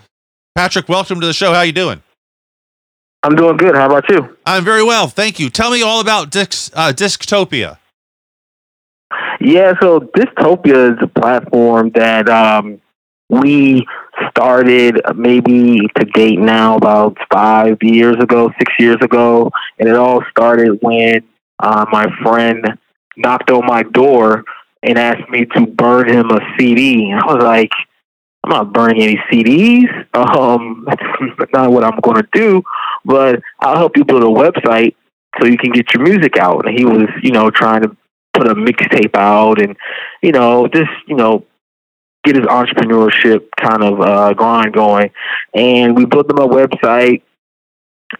Patrick, 0.54 0.88
welcome 0.88 1.20
to 1.20 1.26
the 1.26 1.32
show. 1.32 1.52
How 1.52 1.58
are 1.58 1.66
you 1.66 1.72
doing? 1.72 2.02
I'm 3.24 3.34
doing 3.34 3.56
good. 3.56 3.74
How 3.74 3.86
about 3.86 4.08
you? 4.08 4.36
I'm 4.46 4.64
very 4.64 4.84
well. 4.84 5.08
Thank 5.08 5.40
you. 5.40 5.50
Tell 5.50 5.72
me 5.72 5.82
all 5.82 6.00
about 6.00 6.30
Disc, 6.30 6.72
uh, 6.74 6.92
Disctopia. 6.94 7.78
Yeah, 9.40 9.74
so 9.80 10.00
Disctopia 10.00 10.92
is 10.92 10.98
a 11.02 11.08
platform 11.08 11.90
that 11.94 12.28
um, 12.28 12.80
we 13.28 13.86
started 14.30 15.00
maybe 15.14 15.80
to 15.96 16.04
date 16.04 16.38
now 16.38 16.76
about 16.76 17.16
five 17.32 17.78
years 17.82 18.16
ago, 18.20 18.50
six 18.58 18.72
years 18.78 18.98
ago, 19.00 19.50
and 19.78 19.88
it 19.88 19.96
all 19.96 20.22
started 20.30 20.78
when 20.80 21.22
uh, 21.58 21.86
my 21.90 22.06
friend 22.22 22.78
knocked 23.16 23.50
on 23.50 23.66
my 23.66 23.82
door 23.82 24.44
and 24.82 24.98
asked 24.98 25.28
me 25.28 25.44
to 25.44 25.66
burn 25.66 26.08
him 26.08 26.30
a 26.30 26.40
CD. 26.56 27.12
I 27.12 27.32
was 27.32 27.42
like, 27.42 27.70
I'm 28.44 28.50
not 28.50 28.72
burning 28.72 29.02
any 29.02 29.16
CDs. 29.30 29.88
Um, 30.14 30.86
that's 30.86 31.52
not 31.52 31.72
what 31.72 31.84
I'm 31.84 31.98
going 32.00 32.22
to 32.22 32.28
do. 32.32 32.62
But 33.04 33.40
I'll 33.60 33.76
help 33.76 33.96
you 33.96 34.04
build 34.04 34.22
a 34.22 34.26
website 34.26 34.94
so 35.40 35.46
you 35.46 35.58
can 35.58 35.72
get 35.72 35.92
your 35.92 36.02
music 36.02 36.36
out. 36.36 36.66
And 36.66 36.78
he 36.78 36.84
was, 36.84 37.08
you 37.22 37.32
know, 37.32 37.50
trying 37.50 37.82
to 37.82 37.96
put 38.34 38.46
a 38.46 38.54
mixtape 38.54 39.14
out 39.14 39.60
and, 39.60 39.76
you 40.22 40.32
know, 40.32 40.68
just, 40.68 40.90
you 41.06 41.16
know, 41.16 41.44
get 42.24 42.36
his 42.36 42.44
entrepreneurship 42.46 43.48
kind 43.60 43.82
of 43.82 44.00
uh, 44.00 44.34
grind 44.34 44.72
going. 44.72 45.10
And 45.54 45.96
we 45.96 46.04
built 46.04 46.30
him 46.30 46.38
a 46.38 46.48
website 46.48 47.22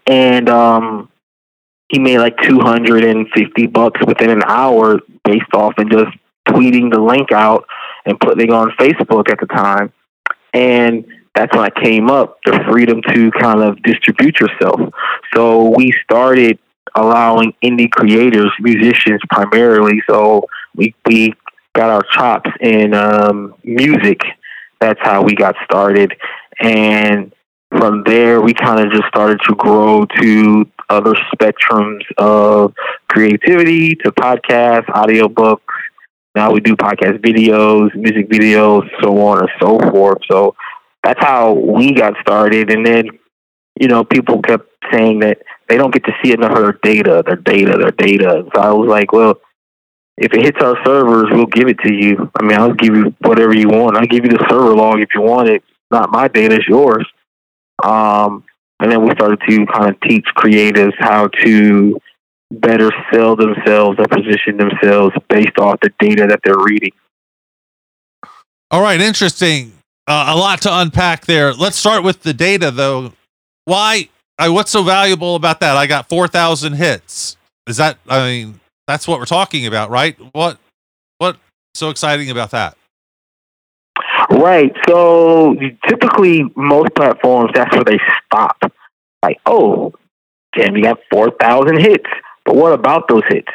and 0.06 0.48
um, 0.48 1.10
he 1.88 1.98
made 1.98 2.18
like 2.18 2.36
250 2.42 3.66
bucks 3.68 4.00
within 4.06 4.30
an 4.30 4.42
hour 4.46 5.00
based 5.24 5.52
off 5.54 5.74
and 5.78 5.90
just 5.90 6.16
tweeting 6.48 6.92
the 6.92 7.00
link 7.00 7.32
out 7.32 7.66
and 8.04 8.18
putting 8.20 8.48
it 8.48 8.52
on 8.52 8.70
Facebook 8.78 9.30
at 9.30 9.40
the 9.40 9.46
time. 9.46 9.92
And 10.52 11.06
that's 11.34 11.54
when 11.54 11.64
I 11.64 11.70
came 11.70 12.10
up, 12.10 12.38
the 12.44 12.58
freedom 12.70 13.00
to 13.02 13.30
kind 13.32 13.62
of 13.62 13.82
distribute 13.82 14.40
yourself. 14.40 14.80
So 15.34 15.74
we 15.76 15.92
started 16.02 16.58
allowing 16.94 17.54
indie 17.62 17.90
creators, 17.90 18.50
musicians 18.60 19.20
primarily. 19.30 20.02
So 20.08 20.46
we, 20.74 20.94
we 21.06 21.34
got 21.78 21.90
our 21.90 22.02
chops 22.10 22.50
in 22.60 22.92
um, 22.92 23.54
music. 23.62 24.20
That's 24.80 24.98
how 25.00 25.22
we 25.22 25.36
got 25.36 25.54
started. 25.64 26.12
And 26.60 27.32
from 27.70 28.02
there, 28.04 28.40
we 28.40 28.52
kind 28.52 28.84
of 28.84 28.90
just 28.90 29.06
started 29.06 29.38
to 29.48 29.54
grow 29.54 30.04
to 30.20 30.66
other 30.88 31.14
spectrums 31.32 32.02
of 32.16 32.74
creativity, 33.08 33.94
to 33.96 34.10
podcasts, 34.10 34.86
audiobooks. 34.86 35.60
Now 36.34 36.50
we 36.50 36.60
do 36.60 36.74
podcast 36.74 37.18
videos, 37.18 37.94
music 37.94 38.28
videos, 38.28 38.88
so 39.00 39.20
on 39.26 39.40
and 39.40 39.50
so 39.60 39.78
forth. 39.90 40.18
So 40.28 40.56
that's 41.04 41.20
how 41.20 41.52
we 41.52 41.92
got 41.92 42.14
started. 42.20 42.72
And 42.72 42.84
then, 42.84 43.04
you 43.80 43.86
know, 43.86 44.02
people 44.02 44.42
kept 44.42 44.68
saying 44.92 45.20
that 45.20 45.38
they 45.68 45.76
don't 45.76 45.92
get 45.92 46.04
to 46.06 46.12
see 46.24 46.32
enough 46.32 46.56
of 46.56 46.62
their 46.62 46.78
data, 46.82 47.22
their 47.24 47.36
data, 47.36 47.78
their 47.78 47.92
data. 47.92 48.44
So 48.52 48.60
I 48.60 48.72
was 48.72 48.88
like, 48.88 49.12
well, 49.12 49.40
if 50.20 50.32
it 50.32 50.44
hits 50.44 50.58
our 50.60 50.76
servers, 50.84 51.26
we'll 51.30 51.46
give 51.46 51.68
it 51.68 51.78
to 51.80 51.92
you. 51.92 52.30
I 52.38 52.44
mean, 52.44 52.58
I'll 52.58 52.74
give 52.74 52.94
you 52.94 53.14
whatever 53.20 53.54
you 53.54 53.68
want. 53.68 53.96
I'll 53.96 54.06
give 54.06 54.24
you 54.24 54.30
the 54.30 54.44
server 54.48 54.74
log 54.74 55.00
if 55.00 55.10
you 55.14 55.22
want 55.22 55.48
it. 55.48 55.62
Not 55.90 56.10
my 56.10 56.28
data, 56.28 56.56
it's 56.56 56.68
yours. 56.68 57.06
Um, 57.82 58.44
and 58.80 58.90
then 58.90 59.04
we 59.04 59.12
started 59.12 59.40
to 59.48 59.66
kind 59.66 59.90
of 59.90 60.00
teach 60.00 60.26
creatives 60.36 60.92
how 60.98 61.28
to 61.44 62.00
better 62.50 62.90
sell 63.12 63.36
themselves 63.36 63.98
and 63.98 64.10
position 64.10 64.56
themselves 64.56 65.14
based 65.28 65.58
off 65.58 65.78
the 65.80 65.90
data 65.98 66.26
that 66.26 66.40
they're 66.44 66.58
reading. 66.58 66.92
All 68.70 68.82
right, 68.82 69.00
interesting. 69.00 69.72
Uh, 70.06 70.32
a 70.34 70.36
lot 70.36 70.62
to 70.62 70.78
unpack 70.78 71.26
there. 71.26 71.52
Let's 71.52 71.76
start 71.76 72.02
with 72.02 72.22
the 72.22 72.32
data, 72.34 72.70
though. 72.70 73.12
Why? 73.64 74.08
Uh, 74.38 74.50
what's 74.50 74.70
so 74.70 74.82
valuable 74.82 75.36
about 75.36 75.60
that? 75.60 75.76
I 75.76 75.86
got 75.86 76.08
four 76.08 76.28
thousand 76.28 76.74
hits. 76.74 77.36
Is 77.66 77.76
that? 77.78 77.98
I 78.08 78.26
mean, 78.28 78.60
that's 78.88 79.06
what 79.06 79.20
we're 79.20 79.26
talking 79.26 79.66
about, 79.66 79.90
right? 79.90 80.16
What? 80.32 80.58
What 81.18 81.36
so 81.74 81.90
exciting 81.90 82.30
about 82.30 82.50
that? 82.52 82.76
Right. 84.30 84.72
So 84.88 85.54
typically, 85.86 86.42
most 86.56 86.94
platforms 86.94 87.52
that's 87.54 87.74
where 87.74 87.84
they 87.84 87.98
stop. 88.26 88.56
Like, 89.22 89.38
oh, 89.46 89.92
damn, 90.56 90.76
you 90.76 90.82
got 90.82 90.98
four 91.12 91.30
thousand 91.40 91.80
hits. 91.80 92.08
But 92.44 92.56
what 92.56 92.72
about 92.72 93.08
those 93.08 93.22
hits? 93.28 93.52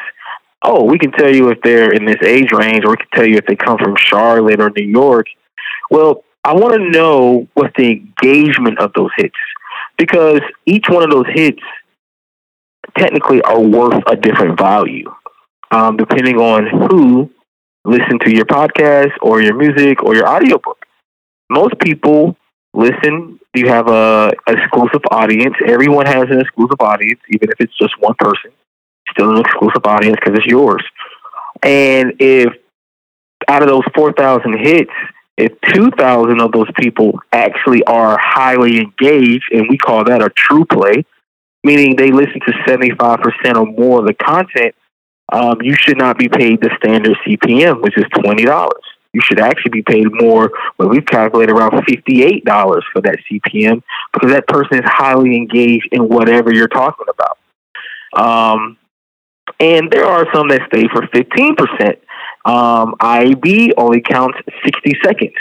Oh, 0.62 0.84
we 0.84 0.98
can 0.98 1.10
tell 1.12 1.34
you 1.34 1.50
if 1.50 1.58
they're 1.62 1.92
in 1.92 2.06
this 2.06 2.22
age 2.22 2.52
range, 2.52 2.84
or 2.84 2.90
we 2.90 2.96
can 2.96 3.08
tell 3.12 3.26
you 3.26 3.36
if 3.36 3.46
they 3.46 3.56
come 3.56 3.76
from 3.76 3.96
Charlotte 3.98 4.60
or 4.60 4.70
New 4.70 4.86
York. 4.86 5.26
Well, 5.90 6.24
I 6.44 6.54
want 6.54 6.74
to 6.74 6.90
know 6.90 7.48
what's 7.54 7.74
the 7.76 7.90
engagement 7.90 8.78
of 8.78 8.92
those 8.94 9.10
hits 9.16 9.34
because 9.98 10.40
each 10.64 10.86
one 10.88 11.02
of 11.02 11.10
those 11.10 11.26
hits 11.34 11.60
technically 12.96 13.42
are 13.42 13.60
worth 13.60 14.02
a 14.06 14.16
different 14.16 14.58
value, 14.58 15.12
um, 15.70 15.96
depending 15.96 16.36
on 16.36 16.66
who 16.66 17.30
listen 17.84 18.18
to 18.20 18.34
your 18.34 18.46
podcast 18.46 19.12
or 19.22 19.42
your 19.42 19.54
music 19.54 20.02
or 20.02 20.14
your 20.14 20.28
audiobook. 20.28 20.86
Most 21.50 21.78
people 21.78 22.36
listen. 22.72 23.38
You 23.54 23.68
have 23.68 23.88
a 23.88 24.32
exclusive 24.48 25.02
audience. 25.10 25.54
Everyone 25.66 26.06
has 26.06 26.24
an 26.30 26.40
exclusive 26.40 26.80
audience, 26.80 27.20
even 27.28 27.50
if 27.50 27.60
it's 27.60 27.76
just 27.76 27.98
one 28.00 28.14
person. 28.18 28.50
Still 29.10 29.30
an 29.32 29.40
exclusive 29.40 29.84
audience 29.84 30.16
because 30.18 30.38
it's 30.38 30.46
yours. 30.46 30.82
And 31.62 32.14
if 32.18 32.52
out 33.48 33.62
of 33.62 33.68
those 33.68 33.84
four 33.94 34.12
thousand 34.12 34.58
hits, 34.58 34.90
if 35.36 35.52
2,000 35.72 36.40
of 36.40 36.52
those 36.52 36.70
people 36.78 37.18
actually 37.32 37.82
are 37.84 38.16
highly 38.20 38.78
engaged, 38.78 39.50
and 39.52 39.66
we 39.68 39.76
call 39.76 40.04
that 40.04 40.22
a 40.22 40.30
true 40.30 40.64
play, 40.64 41.04
meaning 41.64 41.96
they 41.96 42.12
listen 42.12 42.40
to 42.46 42.52
75% 42.66 43.56
or 43.56 43.66
more 43.66 44.00
of 44.00 44.06
the 44.06 44.14
content, 44.14 44.74
um, 45.34 45.60
you 45.62 45.74
should 45.74 45.98
not 45.98 46.16
be 46.16 46.28
paid 46.28 46.60
the 46.60 46.70
standard 46.78 47.16
CPM, 47.26 47.82
which 47.82 47.98
is 47.98 48.04
$20. 48.14 48.70
You 49.12 49.20
should 49.20 49.40
actually 49.40 49.70
be 49.70 49.82
paid 49.82 50.06
more, 50.12 50.52
but 50.78 50.88
we've 50.88 51.04
calculated 51.04 51.52
around 51.52 51.72
$58 51.72 52.82
for 52.92 53.02
that 53.02 53.16
CPM 53.28 53.82
because 54.12 54.30
that 54.30 54.46
person 54.46 54.78
is 54.78 54.84
highly 54.84 55.36
engaged 55.36 55.88
in 55.90 56.08
whatever 56.08 56.54
you're 56.54 56.68
talking 56.68 57.06
about. 57.08 57.38
Um, 58.16 58.78
and 59.58 59.90
there 59.90 60.04
are 60.04 60.26
some 60.32 60.48
that 60.48 60.62
stay 60.68 60.86
for 60.92 61.02
15%. 61.02 61.96
Um, 62.44 62.94
IAB 63.00 63.72
only 63.76 64.02
counts 64.02 64.38
60 64.64 64.98
seconds. 65.02 65.34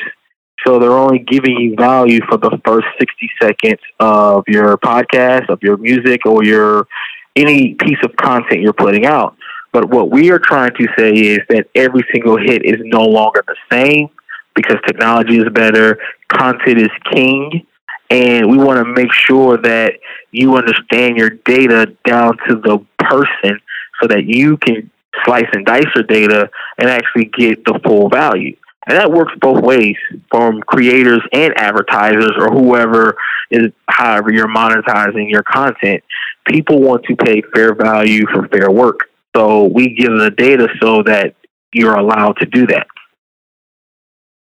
So 0.65 0.79
they're 0.79 0.97
only 0.97 1.19
giving 1.19 1.57
you 1.57 1.75
value 1.75 2.19
for 2.27 2.37
the 2.37 2.59
first 2.65 2.87
60 2.99 3.29
seconds 3.39 3.81
of 3.99 4.43
your 4.47 4.77
podcast, 4.77 5.49
of 5.49 5.61
your 5.61 5.77
music, 5.77 6.25
or 6.25 6.43
your 6.43 6.87
any 7.35 7.73
piece 7.75 7.97
of 8.03 8.15
content 8.15 8.61
you're 8.61 8.73
putting 8.73 9.05
out. 9.05 9.35
But 9.73 9.89
what 9.89 10.11
we 10.11 10.31
are 10.31 10.39
trying 10.39 10.73
to 10.75 10.87
say 10.97 11.11
is 11.11 11.39
that 11.49 11.67
every 11.75 12.05
single 12.13 12.37
hit 12.37 12.63
is 12.63 12.79
no 12.83 13.03
longer 13.03 13.43
the 13.45 13.55
same 13.71 14.09
because 14.55 14.77
technology 14.85 15.37
is 15.37 15.49
better, 15.51 15.97
content 16.31 16.77
is 16.77 16.91
king, 17.11 17.65
and 18.11 18.49
we 18.49 18.57
want 18.57 18.77
to 18.77 18.85
make 18.85 19.11
sure 19.11 19.57
that 19.57 19.93
you 20.31 20.55
understand 20.55 21.17
your 21.17 21.31
data 21.31 21.91
down 22.05 22.37
to 22.47 22.55
the 22.55 22.85
person 22.99 23.59
so 23.99 24.07
that 24.07 24.25
you 24.25 24.57
can 24.57 24.91
slice 25.25 25.47
and 25.53 25.65
dice 25.65 25.87
your 25.95 26.03
data 26.03 26.49
and 26.77 26.89
actually 26.89 27.25
get 27.25 27.65
the 27.65 27.79
full 27.83 28.09
value. 28.09 28.55
And 28.85 28.97
that 28.97 29.11
works 29.11 29.31
both 29.39 29.63
ways 29.63 29.95
from 30.29 30.61
creators 30.61 31.21
and 31.31 31.53
advertisers 31.57 32.33
or 32.37 32.49
whoever 32.49 33.15
is, 33.49 33.71
however, 33.87 34.31
you're 34.31 34.47
monetizing 34.47 35.31
your 35.31 35.43
content. 35.43 36.03
People 36.45 36.81
want 36.81 37.05
to 37.05 37.15
pay 37.15 37.41
fair 37.55 37.73
value 37.73 38.25
for 38.27 38.47
fair 38.49 38.69
work. 38.69 39.09
So 39.35 39.65
we 39.65 39.95
give 39.95 40.11
the 40.11 40.31
data 40.31 40.67
so 40.81 41.03
that 41.03 41.35
you're 41.73 41.95
allowed 41.95 42.37
to 42.37 42.45
do 42.45 42.67
that. 42.67 42.87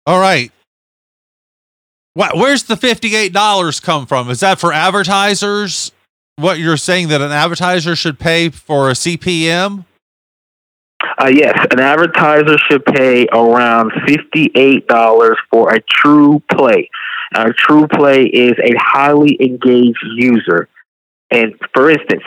All 0.07 0.21
right. 0.21 0.51
What, 2.15 2.37
where's 2.37 2.65
the 2.65 2.75
$58 2.75 3.83
come 3.83 4.07
from? 4.07 4.31
Is 4.31 4.41
that 4.41 4.59
for 4.59 4.73
advertisers? 4.73 5.93
What 6.37 6.59
you're 6.59 6.77
saying 6.77 7.09
that 7.09 7.21
an 7.21 7.31
advertiser 7.31 7.95
should 7.95 8.19
pay 8.19 8.49
for 8.49 8.89
a 8.89 8.95
CPM? 8.95 9.85
Uh, 11.19 11.31
yes, 11.33 11.67
an 11.71 11.81
advertiser 11.81 12.57
should 12.71 12.85
pay 12.85 13.27
around 13.33 13.93
$58 14.09 15.35
for 15.51 15.75
a 15.75 15.81
true 15.89 16.43
play. 16.53 16.91
A 17.35 17.53
true 17.53 17.87
play 17.87 18.25
is 18.25 18.55
a 18.59 18.73
highly 18.77 19.37
engaged 19.41 20.05
user. 20.17 20.69
And 21.31 21.55
for 21.73 21.91
instance, 21.91 22.25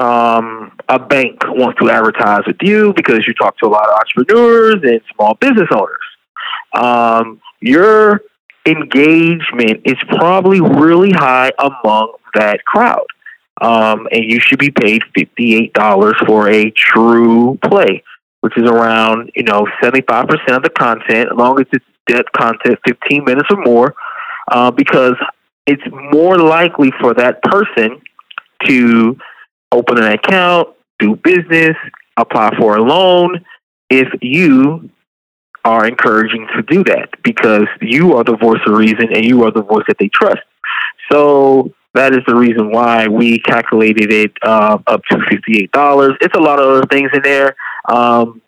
um, 0.00 0.72
a 0.88 0.98
bank 0.98 1.42
wants 1.46 1.78
to 1.80 1.90
advertise 1.90 2.42
with 2.46 2.56
you 2.62 2.94
because 2.94 3.26
you 3.26 3.34
talk 3.34 3.58
to 3.58 3.66
a 3.66 3.68
lot 3.68 3.86
of 3.88 3.94
entrepreneurs 3.96 4.76
and 4.82 5.00
small 5.14 5.34
business 5.34 5.68
owners. 5.70 5.98
Um, 6.72 7.40
your 7.60 8.22
engagement 8.66 9.82
is 9.84 9.96
probably 10.08 10.60
really 10.60 11.10
high 11.10 11.52
among 11.58 12.14
that 12.34 12.64
crowd. 12.64 13.06
Um, 13.60 14.08
and 14.10 14.24
you 14.24 14.40
should 14.40 14.58
be 14.58 14.70
paid 14.70 15.02
$58 15.14 16.26
for 16.26 16.48
a 16.48 16.70
true 16.70 17.58
play, 17.62 18.02
which 18.40 18.56
is 18.56 18.64
around, 18.64 19.30
you 19.36 19.42
know, 19.42 19.66
75% 19.82 20.56
of 20.56 20.62
the 20.62 20.70
content, 20.70 21.28
as 21.30 21.36
long 21.36 21.60
as 21.60 21.66
it's 21.74 21.84
dead 22.06 22.24
content, 22.34 22.78
15 22.86 23.24
minutes 23.24 23.48
or 23.50 23.62
more, 23.62 23.94
uh, 24.50 24.70
because 24.70 25.14
it's 25.66 25.82
more 26.10 26.38
likely 26.38 26.90
for 27.02 27.12
that 27.12 27.42
person 27.42 28.00
to 28.64 29.18
open 29.72 29.98
an 29.98 30.12
account, 30.12 30.68
do 30.98 31.16
business, 31.16 31.76
apply 32.16 32.56
for 32.58 32.76
a 32.76 32.82
loan, 32.82 33.44
if 33.88 34.08
you 34.20 34.90
are 35.64 35.86
encouraging 35.86 36.46
to 36.56 36.62
do 36.62 36.82
that 36.84 37.10
because 37.22 37.66
you 37.82 38.14
are 38.14 38.24
the 38.24 38.36
voice 38.36 38.60
of 38.66 38.74
reason 38.74 39.14
and 39.14 39.24
you 39.24 39.44
are 39.44 39.50
the 39.50 39.62
voice 39.62 39.84
that 39.88 39.98
they 39.98 40.08
trust. 40.08 40.40
So 41.10 41.72
that 41.94 42.12
is 42.12 42.20
the 42.26 42.34
reason 42.34 42.70
why 42.70 43.08
we 43.08 43.38
calculated 43.40 44.12
it 44.12 44.32
uh, 44.42 44.78
up 44.86 45.02
to 45.10 45.16
$58. 45.16 46.16
It's 46.20 46.36
a 46.36 46.40
lot 46.40 46.58
of 46.58 46.68
other 46.68 46.86
things 46.86 47.10
in 47.12 47.22
there. 47.22 47.56
Um, 47.88 48.40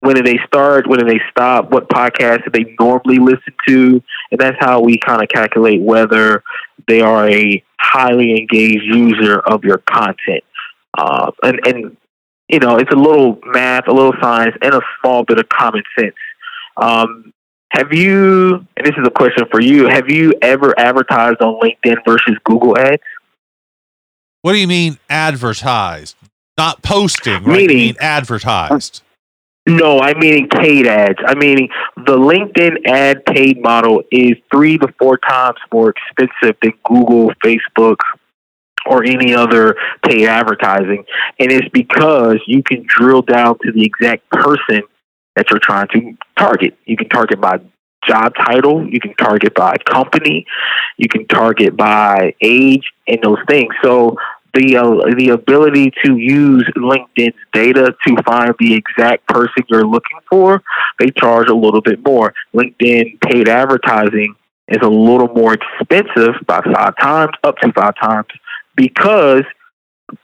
when 0.00 0.16
do 0.16 0.22
they 0.22 0.38
start? 0.46 0.86
When 0.86 1.00
do 1.00 1.06
they 1.06 1.20
stop? 1.30 1.70
What 1.70 1.88
podcasts 1.88 2.44
do 2.44 2.50
they 2.52 2.74
normally 2.78 3.18
listen 3.18 3.54
to? 3.66 4.02
And 4.30 4.38
that's 4.38 4.56
how 4.60 4.80
we 4.80 4.98
kind 4.98 5.22
of 5.22 5.28
calculate 5.28 5.80
whether 5.80 6.44
they 6.86 7.00
are 7.00 7.28
a 7.28 7.64
highly 7.78 8.32
engaged 8.32 8.84
user 8.84 9.40
of 9.40 9.64
your 9.64 9.78
content. 9.78 10.44
Uh, 10.96 11.30
and, 11.42 11.60
and, 11.66 11.96
you 12.48 12.58
know, 12.58 12.76
it's 12.76 12.92
a 12.92 12.96
little 12.96 13.38
math, 13.44 13.88
a 13.88 13.92
little 13.92 14.14
science, 14.20 14.56
and 14.62 14.74
a 14.74 14.80
small 15.00 15.24
bit 15.24 15.38
of 15.38 15.48
common 15.48 15.82
sense. 15.98 16.14
Um, 16.76 17.32
have 17.70 17.92
you, 17.92 18.66
and 18.76 18.86
this 18.86 18.94
is 18.96 19.06
a 19.06 19.10
question 19.10 19.44
for 19.50 19.60
you, 19.60 19.88
have 19.88 20.08
you 20.08 20.32
ever 20.42 20.78
advertised 20.78 21.40
on 21.40 21.60
LinkedIn 21.60 21.96
versus 22.06 22.36
Google 22.44 22.78
ads? 22.78 23.02
What 24.42 24.52
do 24.52 24.58
you 24.58 24.68
mean 24.68 24.98
advertised? 25.08 26.16
Not 26.56 26.82
posting, 26.82 27.42
right? 27.44 27.46
Meaning, 27.46 27.70
you 27.70 27.84
mean 27.86 27.96
advertised. 27.98 29.02
No, 29.66 29.98
I 29.98 30.12
mean 30.14 30.48
paid 30.48 30.86
ads. 30.86 31.18
I 31.26 31.34
mean 31.34 31.68
the 31.96 32.16
LinkedIn 32.16 32.86
ad 32.86 33.24
paid 33.24 33.62
model 33.62 34.02
is 34.12 34.34
three 34.52 34.76
to 34.76 34.88
four 34.98 35.16
times 35.16 35.56
more 35.72 35.90
expensive 35.90 36.56
than 36.60 36.74
Google, 36.84 37.32
Facebook, 37.42 37.96
or 38.86 39.04
any 39.04 39.34
other 39.34 39.76
paid 40.06 40.26
advertising. 40.26 41.04
And 41.38 41.52
it's 41.52 41.68
because 41.68 42.38
you 42.46 42.62
can 42.62 42.84
drill 42.86 43.22
down 43.22 43.58
to 43.64 43.72
the 43.72 43.84
exact 43.84 44.28
person 44.30 44.82
that 45.36 45.50
you're 45.50 45.60
trying 45.60 45.88
to 45.88 46.16
target. 46.38 46.76
You 46.84 46.96
can 46.96 47.08
target 47.08 47.40
by 47.40 47.58
job 48.08 48.34
title, 48.34 48.86
you 48.86 49.00
can 49.00 49.14
target 49.14 49.54
by 49.54 49.76
company, 49.90 50.46
you 50.96 51.08
can 51.08 51.26
target 51.26 51.76
by 51.76 52.34
age 52.40 52.92
and 53.08 53.18
those 53.22 53.38
things. 53.48 53.74
So 53.82 54.16
the 54.52 54.76
uh, 54.76 55.14
the 55.16 55.30
ability 55.30 55.92
to 56.04 56.16
use 56.16 56.64
LinkedIn's 56.76 57.34
data 57.52 57.94
to 58.06 58.22
find 58.22 58.54
the 58.58 58.74
exact 58.74 59.26
person 59.26 59.64
you're 59.68 59.86
looking 59.86 60.18
for, 60.30 60.62
they 60.98 61.10
charge 61.10 61.48
a 61.48 61.54
little 61.54 61.80
bit 61.80 62.04
more. 62.04 62.32
LinkedIn 62.54 63.20
paid 63.20 63.48
advertising 63.48 64.34
is 64.68 64.78
a 64.82 64.88
little 64.88 65.28
more 65.28 65.54
expensive 65.54 66.34
by 66.46 66.60
five 66.72 66.94
times, 67.00 67.32
up 67.42 67.56
to 67.58 67.72
five 67.72 67.94
times, 68.00 68.26
because 68.76 69.44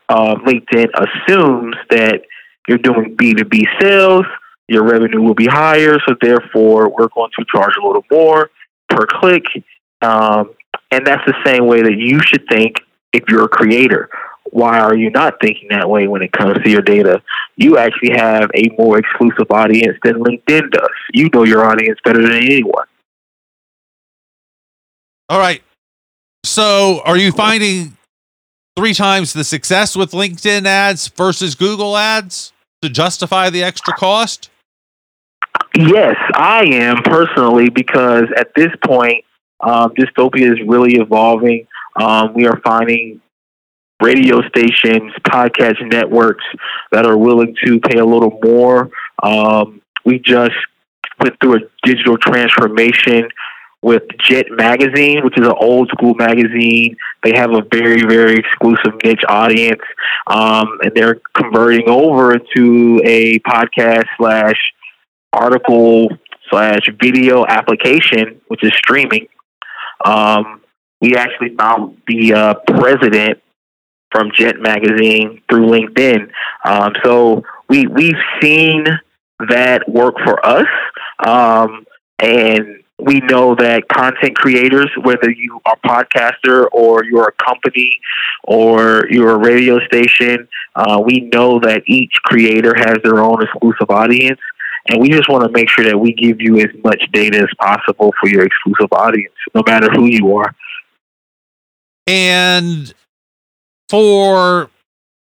uh, 0.09 0.35
LinkedIn 0.37 0.89
assumes 0.95 1.77
that 1.91 2.23
you're 2.69 2.79
doing 2.79 3.17
B2B 3.17 3.65
sales 3.81 4.27
your 4.71 4.85
revenue 4.85 5.21
will 5.21 5.35
be 5.35 5.47
higher. 5.47 5.99
So 6.07 6.15
therefore, 6.23 6.89
we're 6.89 7.09
going 7.09 7.31
to 7.37 7.45
charge 7.53 7.75
a 7.83 7.85
little 7.85 8.05
more 8.09 8.51
per 8.89 9.05
click. 9.05 9.43
Um, 10.01 10.55
and 10.93 11.05
that's 11.05 11.25
the 11.27 11.35
same 11.45 11.67
way 11.67 11.83
that 11.83 11.97
you 11.99 12.21
should 12.23 12.47
think 12.49 12.77
if 13.13 13.25
you're 13.29 13.45
a 13.45 13.49
creator. 13.49 14.09
Why 14.45 14.79
are 14.79 14.95
you 14.95 15.11
not 15.11 15.41
thinking 15.41 15.69
that 15.71 15.91
way 15.91 16.07
when 16.07 16.23
it 16.23 16.31
comes 16.31 16.57
to 16.63 16.71
your 16.71 16.83
data? 16.83 17.21
You 17.57 17.79
actually 17.79 18.13
have 18.17 18.49
a 18.55 18.69
more 18.79 18.99
exclusive 18.99 19.51
audience 19.51 19.99
than 20.05 20.23
LinkedIn 20.23 20.71
does. 20.71 20.89
You 21.13 21.29
know 21.35 21.43
your 21.43 21.65
audience 21.65 21.99
better 22.05 22.23
than 22.23 22.37
anyone. 22.37 22.87
All 25.29 25.39
right. 25.41 25.63
So, 26.45 27.03
are 27.05 27.17
you 27.17 27.33
finding 27.33 27.97
three 28.77 28.95
times 28.95 29.33
the 29.33 29.45
success 29.45 29.97
with 29.97 30.13
LinkedIn 30.13 30.67
ads 30.67 31.09
versus 31.09 31.55
Google 31.55 31.97
ads 31.97 32.53
to 32.83 32.89
justify 32.89 33.51
the 33.51 33.63
extra 33.63 33.95
cost? 33.95 34.51
Yes, 35.77 36.17
I 36.35 36.65
am 36.67 37.03
personally 37.03 37.69
because 37.69 38.25
at 38.37 38.49
this 38.55 38.71
point, 38.85 39.25
um, 39.61 39.93
disctopia 39.95 40.53
is 40.53 40.59
really 40.67 40.97
evolving. 40.97 41.67
Um, 41.97 42.35
we 42.35 42.47
are 42.47 42.61
finding 42.65 43.21
radio 44.03 44.41
stations, 44.49 45.13
podcast 45.23 45.81
networks 45.91 46.45
that 46.93 47.07
are 47.07 47.17
willing 47.17 47.55
to 47.65 47.79
pay 47.81 47.99
a 47.99 48.05
little 48.05 48.39
more. 48.43 48.91
Um, 49.23 49.83
we 50.05 50.19
just 50.19 50.57
went 51.21 51.39
through 51.41 51.57
a 51.57 51.61
digital 51.85 52.17
transformation 52.17 53.29
with 53.83 54.03
Jet 54.19 54.47
Magazine, 54.51 55.25
which 55.25 55.39
is 55.39 55.47
an 55.47 55.55
old 55.59 55.89
school 55.89 56.15
magazine. 56.15 56.97
They 57.23 57.33
have 57.35 57.51
a 57.53 57.63
very, 57.73 58.03
very 58.03 58.37
exclusive 58.37 58.93
niche 59.03 59.25
audience, 59.29 59.81
um, 60.27 60.79
and 60.83 60.93
they're 60.95 61.21
converting 61.35 61.89
over 61.89 62.39
to 62.39 63.01
a 63.05 63.39
podcast 63.41 64.05
slash 64.19 64.57
article 65.33 66.09
slash 66.51 66.89
video 67.01 67.47
application, 67.47 68.41
which 68.49 68.63
is 68.63 68.73
streaming. 68.77 69.29
Um, 70.05 70.61
we 71.01 71.17
actually 71.17 71.55
found 71.57 72.03
the 72.07 72.35
uh, 72.35 72.55
president 72.67 73.41
from 74.11 74.31
Jet 74.35 74.57
Magazine 74.61 75.41
through 75.49 75.69
LinkedIn. 75.69 76.31
Um, 76.65 76.93
so 77.03 77.45
we 77.69 77.87
we've 77.87 78.19
seen 78.43 78.85
that 79.49 79.89
work 79.89 80.17
for 80.25 80.45
us, 80.45 80.67
um, 81.25 81.87
and 82.19 82.80
we 83.03 83.21
know 83.21 83.55
that 83.55 83.89
content 83.89 84.37
creators, 84.37 84.91
whether 85.03 85.31
you 85.31 85.61
are 85.65 85.77
a 85.83 85.89
podcaster 85.89 86.67
or 86.73 87.05
you're 87.05 87.29
a 87.29 87.45
company 87.45 88.01
or 88.45 89.07
you're 89.11 89.31
a 89.31 89.39
radio 89.39 89.79
station, 89.87 90.49
uh, 90.75 91.01
we 91.05 91.29
know 91.33 91.61
that 91.61 91.83
each 91.87 92.13
creator 92.25 92.75
has 92.77 92.99
their 93.03 93.19
own 93.19 93.43
exclusive 93.43 93.91
audience. 93.91 94.41
And 94.89 95.01
we 95.01 95.11
just 95.11 95.29
want 95.29 95.45
to 95.45 95.51
make 95.51 95.69
sure 95.69 95.85
that 95.85 95.99
we 95.99 96.13
give 96.15 96.41
you 96.41 96.59
as 96.59 96.71
much 96.83 97.03
data 97.13 97.39
as 97.39 97.49
possible 97.59 98.13
for 98.21 98.29
your 98.29 98.45
exclusive 98.45 98.89
audience, 98.93 99.35
no 99.55 99.63
matter 99.67 99.91
who 99.91 100.07
you 100.07 100.37
are. 100.37 100.55
And 102.07 102.93
for 103.89 104.71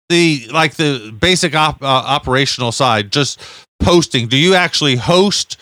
the 0.08 0.48
like 0.50 0.74
the 0.74 1.14
basic 1.18 1.54
op, 1.54 1.82
uh, 1.82 1.86
operational 1.86 2.72
side, 2.72 3.12
just 3.12 3.40
posting, 3.80 4.28
do 4.28 4.36
you 4.36 4.54
actually 4.54 4.96
host 4.96 5.56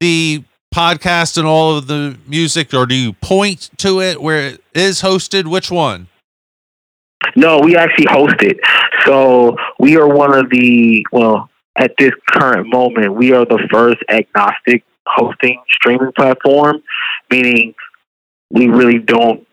the 0.00 0.44
podcast 0.76 1.38
and 1.38 1.46
all 1.46 1.78
of 1.78 1.86
the 1.86 2.18
music, 2.26 2.74
or 2.74 2.84
do 2.84 2.94
you 2.94 3.14
point 3.14 3.70
to 3.78 4.02
it 4.02 4.20
where 4.20 4.46
it 4.46 4.62
is 4.74 5.00
hosted? 5.00 5.46
Which 5.46 5.70
one? 5.70 6.08
No, 7.34 7.60
we 7.60 7.76
actually 7.76 8.06
host 8.10 8.36
it. 8.40 8.58
So 9.06 9.56
we 9.78 9.96
are 9.96 10.06
one 10.06 10.34
of 10.34 10.50
the 10.50 11.06
well, 11.10 11.48
at 11.78 11.92
this 11.98 12.12
current 12.30 12.68
moment, 12.68 13.14
we 13.14 13.32
are 13.32 13.46
the 13.46 13.66
first 13.72 13.98
agnostic 14.10 14.84
hosting 15.06 15.62
streaming 15.70 16.12
platform, 16.12 16.82
meaning 17.30 17.74
we 18.50 18.68
really 18.68 18.98
don't 18.98 19.46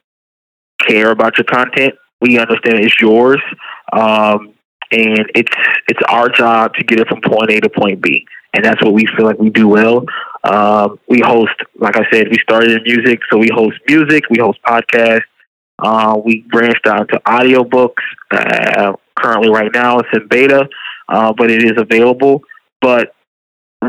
care 0.86 1.11
about 1.11 1.38
your 1.38 1.45
content. 1.45 1.95
We 2.19 2.38
understand 2.38 2.80
it's 2.80 2.99
yours, 2.99 3.41
um, 3.93 4.53
and 4.94 5.26
it's 5.34 5.52
it's 5.88 6.00
our 6.08 6.30
job 6.30 6.74
to 6.76 6.84
get 6.84 7.00
it 7.00 7.08
from 7.08 7.22
point 7.22 7.50
A 7.50 7.60
to 7.62 7.70
point 7.70 8.02
B, 8.02 8.26
and 8.54 8.64
that's 8.64 8.82
what 8.84 8.94
we 8.94 9.06
feel 9.18 9.26
like 9.26 9.39
we 9.39 9.50
do 9.50 9.68
well. 9.68 10.06
Um, 10.44 11.00
we 11.08 11.20
host, 11.20 11.56
like 11.80 11.98
I 11.98 12.04
said, 12.12 12.28
we 12.30 12.38
started 12.39 12.72
in 12.72 12.84
music, 12.84 13.22
so 13.32 13.38
we 13.38 13.50
host 13.54 13.78
music, 13.88 14.30
we 14.30 14.38
host 14.39 14.60
podcasts. 14.66 15.24
Uh, 15.80 16.18
we 16.24 16.46
branched 16.50 16.86
out 16.88 17.10
to 17.10 17.20
audiobooks. 17.26 18.04
Uh, 18.32 18.94
currently, 19.16 19.50
right 19.50 19.72
now, 19.74 19.98
it's 20.00 20.10
in 20.14 20.28
beta, 20.28 20.70
uh, 21.10 21.34
but 21.36 21.50
it 21.50 21.64
is 21.64 21.74
available. 21.78 22.44
But 22.80 23.16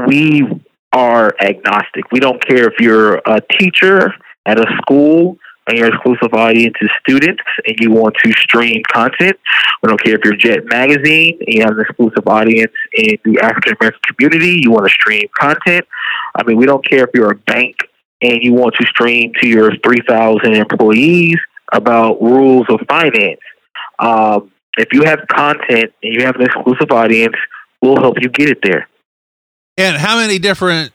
we 0.06 0.46
are 0.92 1.34
agnostic. 1.40 2.10
We 2.10 2.20
don't 2.20 2.44
care 2.44 2.66
if 2.68 2.80
you're 2.80 3.16
a 3.26 3.40
teacher 3.58 4.14
at 4.46 4.58
a 4.58 4.66
school 4.80 5.38
your 5.72 5.88
exclusive 5.88 6.34
audience 6.34 6.74
is 6.80 6.90
students 7.00 7.42
and 7.66 7.76
you 7.80 7.90
want 7.90 8.14
to 8.22 8.32
stream 8.32 8.82
content. 8.92 9.38
We 9.82 9.88
don't 9.88 10.02
care 10.02 10.14
if 10.14 10.20
you're 10.24 10.36
Jet 10.36 10.66
Magazine 10.66 11.38
and 11.40 11.54
you 11.54 11.62
have 11.62 11.72
an 11.72 11.80
exclusive 11.80 12.26
audience 12.26 12.72
in 12.92 13.16
the 13.24 13.40
African 13.40 13.74
American 13.80 14.00
community, 14.08 14.60
you 14.62 14.70
want 14.70 14.86
to 14.86 14.90
stream 14.90 15.26
content. 15.38 15.86
I 16.34 16.42
mean, 16.44 16.56
we 16.56 16.66
don't 16.66 16.86
care 16.86 17.04
if 17.04 17.10
you're 17.14 17.32
a 17.32 17.36
bank 17.36 17.76
and 18.20 18.42
you 18.42 18.52
want 18.52 18.74
to 18.80 18.86
stream 18.86 19.32
to 19.40 19.48
your 19.48 19.72
3,000 19.76 20.54
employees 20.54 21.36
about 21.72 22.20
rules 22.20 22.66
of 22.68 22.80
finance. 22.88 23.40
Um, 23.98 24.52
if 24.76 24.88
you 24.92 25.04
have 25.04 25.20
content 25.28 25.92
and 26.02 26.12
you 26.12 26.24
have 26.24 26.36
an 26.36 26.42
exclusive 26.42 26.90
audience, 26.90 27.34
we'll 27.80 27.96
help 27.96 28.16
you 28.20 28.28
get 28.28 28.48
it 28.50 28.58
there. 28.62 28.88
And 29.76 29.96
how 29.96 30.16
many 30.16 30.38
different 30.38 30.92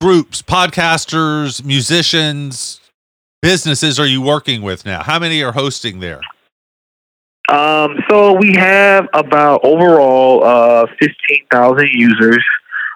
groups, 0.00 0.42
podcasters, 0.42 1.64
musicians, 1.64 2.80
businesses 3.46 4.00
are 4.00 4.06
you 4.06 4.20
working 4.20 4.60
with 4.60 4.84
now? 4.84 5.04
How 5.04 5.20
many 5.20 5.40
are 5.44 5.52
hosting 5.52 6.00
there? 6.00 6.20
Um, 7.48 7.94
so 8.10 8.32
we 8.32 8.54
have 8.56 9.06
about 9.14 9.60
overall 9.62 10.42
uh, 10.42 10.86
15,000 10.98 11.88
users. 11.92 12.44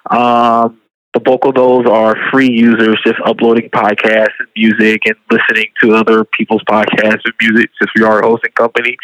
Um, 0.09 0.81
the 1.13 1.21
bulk 1.21 1.45
of 1.45 1.55
those 1.55 1.85
are 1.87 2.17
free 2.31 2.51
users 2.51 2.99
just 3.05 3.17
uploading 3.25 3.69
podcasts 3.69 4.33
and 4.39 4.49
music 4.57 5.03
and 5.05 5.15
listening 5.31 5.67
to 5.81 5.93
other 5.93 6.25
people's 6.25 6.63
podcasts 6.69 7.21
and 7.23 7.33
music 7.41 7.69
since 7.79 7.91
we 7.95 8.03
are 8.03 8.19
a 8.19 8.27
hosting 8.27 8.51
company. 8.51 8.97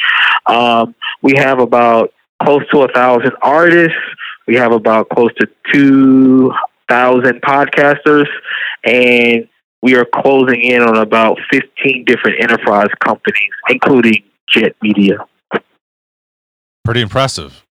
Um, 0.47 0.95
we 1.21 1.33
have 1.37 1.59
about 1.59 2.13
close 2.43 2.67
to 2.71 2.81
a 2.81 2.91
thousand 2.91 3.31
artists. 3.41 3.95
We 4.47 4.55
have 4.55 4.73
about 4.73 5.07
close 5.09 5.33
to 5.35 5.47
2,000 5.73 7.41
podcasters. 7.41 8.27
And 8.83 9.47
we 9.81 9.95
are 9.95 10.05
closing 10.05 10.61
in 10.61 10.81
on 10.81 10.97
about 10.97 11.37
15 11.51 12.05
different 12.05 12.41
enterprise 12.41 12.89
companies, 13.03 13.51
including 13.69 14.23
Jet 14.49 14.75
Media. 14.81 15.17
Pretty 16.83 17.01
impressive. 17.01 17.65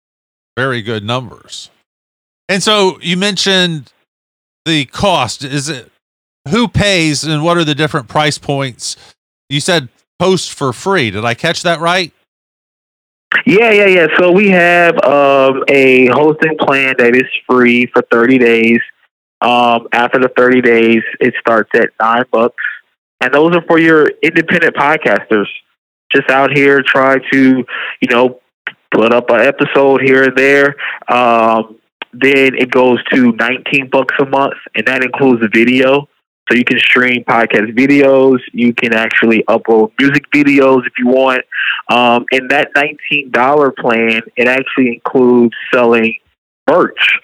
Very 0.57 0.83
good 0.83 1.05
numbers. 1.05 1.71
And 2.49 2.63
so 2.63 2.99
you 3.01 3.17
mentioned 3.17 3.93
the 4.65 4.85
cost. 4.87 5.45
Is 5.45 5.69
it 5.69 5.91
who 6.51 6.69
pays 6.69 7.25
and 7.25 7.43
what 7.43 7.57
are 7.57 7.65
the 7.65 7.75
different 7.75 8.09
price 8.09 8.39
points? 8.39 8.97
You 9.49 9.61
said 9.61 9.89
post 10.19 10.53
for 10.53 10.73
free. 10.73 11.11
Did 11.11 11.25
I 11.25 11.35
catch 11.35 11.63
that 11.63 11.81
right? 11.81 12.13
Yeah, 13.47 13.71
yeah, 13.71 13.87
yeah. 13.87 14.07
So 14.19 14.31
we 14.31 14.49
have 14.51 14.95
um, 15.05 15.65
a 15.69 16.07
hosting 16.09 16.57
plan 16.59 16.95
that 16.99 17.17
is 17.17 17.29
free 17.49 17.87
for 17.87 18.03
30 18.11 18.39
days. 18.39 18.81
Um, 19.45 19.89
after 19.93 20.19
the 20.19 20.31
30 20.37 20.63
days, 20.63 21.03
it 21.21 21.35
starts 21.39 21.71
at 21.75 21.91
nine 22.01 22.25
bucks. 22.33 22.63
And 23.21 23.33
those 23.33 23.55
are 23.55 23.63
for 23.67 23.79
your 23.79 24.09
independent 24.23 24.75
podcasters. 24.75 25.47
Just 26.15 26.31
out 26.31 26.51
here 26.57 26.83
trying 26.83 27.21
to, 27.33 27.65
you 28.01 28.09
know, 28.09 28.41
put 28.91 29.13
up 29.13 29.29
an 29.31 29.41
episode 29.41 30.01
here 30.03 30.25
and 30.25 30.37
there. 30.37 30.77
Um, 31.09 31.79
then 32.13 32.55
it 32.55 32.71
goes 32.71 33.03
to 33.13 33.33
19 33.33 33.91
bucks 33.91 34.15
a 34.21 34.27
month, 34.27 34.55
and 34.75 34.87
that 34.87 35.03
includes 35.03 35.43
the 35.43 35.51
video. 35.53 36.09
So 36.51 36.57
you 36.57 36.65
can 36.65 36.79
stream 36.79 37.25
podcast 37.25 37.75
videos. 37.77 38.39
You 38.53 38.73
can 38.75 38.93
actually 38.95 39.43
upload 39.45 39.93
music 39.99 40.25
videos 40.31 40.87
if 40.87 40.93
you 40.99 41.09
want. 41.09 41.43
Um, 41.91 42.27
and 42.33 42.51
that 42.51 42.69
$19 42.75 43.77
plan, 43.77 44.23
it 44.37 44.47
actually 44.47 44.95
includes 44.95 45.55
selling 45.73 46.17
merch. 46.71 47.19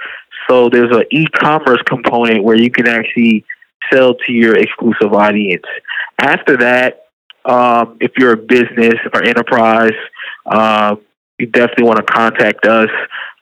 So 0.51 0.69
there's 0.69 0.95
an 0.95 1.05
e-commerce 1.13 1.81
component 1.87 2.43
where 2.43 2.57
you 2.57 2.71
can 2.73 2.89
actually 2.89 3.45
sell 3.93 4.15
to 4.15 4.33
your 4.33 4.57
exclusive 4.57 5.13
audience. 5.13 5.65
After 6.19 6.57
that, 6.57 7.05
um, 7.45 7.99
if 8.01 8.13
you're 8.19 8.33
a 8.33 8.37
business 8.37 8.97
or 9.15 9.23
enterprise, 9.23 9.95
uh, 10.47 10.97
you 11.39 11.47
definitely 11.47 11.85
want 11.85 11.99
to 11.99 12.13
contact 12.13 12.67
us. 12.67 12.89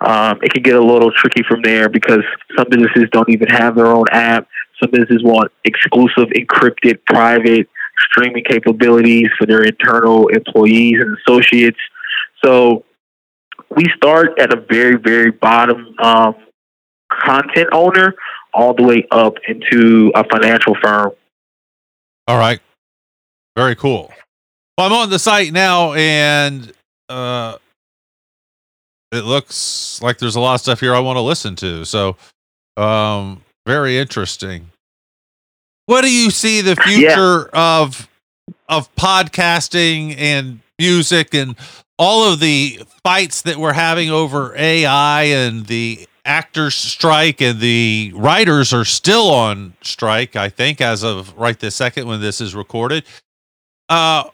Um, 0.02 0.38
it 0.42 0.52
can 0.52 0.62
get 0.62 0.76
a 0.76 0.84
little 0.84 1.10
tricky 1.10 1.42
from 1.48 1.62
there 1.62 1.88
because 1.88 2.22
some 2.56 2.66
businesses 2.68 3.04
don't 3.10 3.28
even 3.30 3.48
have 3.48 3.74
their 3.74 3.86
own 3.86 4.04
app. 4.12 4.46
Some 4.80 4.90
businesses 4.90 5.24
want 5.24 5.50
exclusive, 5.64 6.28
encrypted, 6.36 7.00
private 7.06 7.68
streaming 8.10 8.44
capabilities 8.44 9.28
for 9.38 9.46
their 9.46 9.64
internal 9.64 10.28
employees 10.28 10.96
and 11.00 11.16
associates. 11.18 11.78
So 12.44 12.84
we 13.74 13.86
start 13.96 14.38
at 14.38 14.52
a 14.52 14.60
very, 14.70 14.96
very 14.96 15.32
bottom 15.32 15.94
um, 15.98 16.36
content 17.10 17.68
owner 17.72 18.14
all 18.52 18.74
the 18.74 18.82
way 18.82 19.06
up 19.10 19.34
into 19.46 20.12
a 20.14 20.24
financial 20.24 20.74
firm. 20.82 21.12
All 22.26 22.38
right. 22.38 22.60
Very 23.56 23.74
cool. 23.74 24.12
Well, 24.76 24.86
I'm 24.86 24.92
on 24.92 25.10
the 25.10 25.18
site 25.18 25.52
now 25.52 25.94
and 25.94 26.72
uh, 27.08 27.56
it 29.12 29.24
looks 29.24 30.00
like 30.02 30.18
there's 30.18 30.36
a 30.36 30.40
lot 30.40 30.54
of 30.54 30.60
stuff 30.60 30.80
here 30.80 30.94
I 30.94 31.00
want 31.00 31.16
to 31.16 31.22
listen 31.22 31.56
to. 31.56 31.84
So, 31.84 32.16
um, 32.76 33.42
very 33.66 33.98
interesting. 33.98 34.70
What 35.86 36.02
do 36.02 36.12
you 36.12 36.30
see 36.30 36.60
the 36.60 36.76
future 36.76 37.50
yeah. 37.52 37.80
of 37.80 38.08
of 38.68 38.94
podcasting 38.94 40.14
and 40.18 40.60
music 40.78 41.34
and 41.34 41.56
all 41.98 42.30
of 42.30 42.40
the 42.40 42.80
fights 43.02 43.42
that 43.42 43.56
we're 43.56 43.72
having 43.72 44.10
over 44.10 44.54
AI 44.56 45.22
and 45.24 45.66
the 45.66 46.06
actors 46.28 46.74
strike 46.74 47.40
and 47.40 47.58
the 47.58 48.12
writers 48.14 48.72
are 48.74 48.84
still 48.84 49.30
on 49.30 49.72
strike, 49.82 50.36
I 50.36 50.50
think, 50.50 50.80
as 50.80 51.02
of 51.02 51.36
right 51.36 51.58
this 51.58 51.74
second 51.74 52.06
when 52.06 52.20
this 52.20 52.40
is 52.40 52.54
recorded. 52.54 53.04
Uh, 53.88 54.24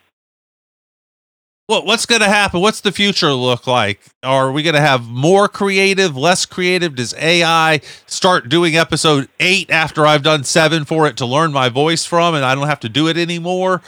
what 1.69 1.87
what's 1.87 2.05
going 2.05 2.21
to 2.21 2.29
happen? 2.29 2.61
What's 2.61 2.83
the 2.83 2.93
future 2.93 3.33
look 3.33 3.67
like? 3.67 4.01
Are 4.23 4.53
we 4.53 4.63
going 4.63 4.75
to 4.75 4.81
have 4.81 5.07
more 5.07 5.49
creative, 5.49 6.17
less 6.17 6.45
creative? 6.45 6.97
Does 6.97 7.15
AI 7.15 7.81
start 8.07 8.49
doing 8.51 8.77
episode 8.77 9.29
eight 9.41 9.71
after 9.71 10.05
I've 10.05 10.23
done 10.23 10.45
seven 10.45 10.85
for 10.85 11.07
it 11.07 11.17
to 11.19 11.27
learn 11.27 11.53
my 11.53 11.71
voice 11.71 12.05
from, 12.05 12.35
and 12.35 12.45
I 12.45 12.55
don't 12.55 12.67
have 12.67 12.81
to 12.81 12.89
do 12.91 13.09
it 13.09 13.17
anymore? 13.17 13.81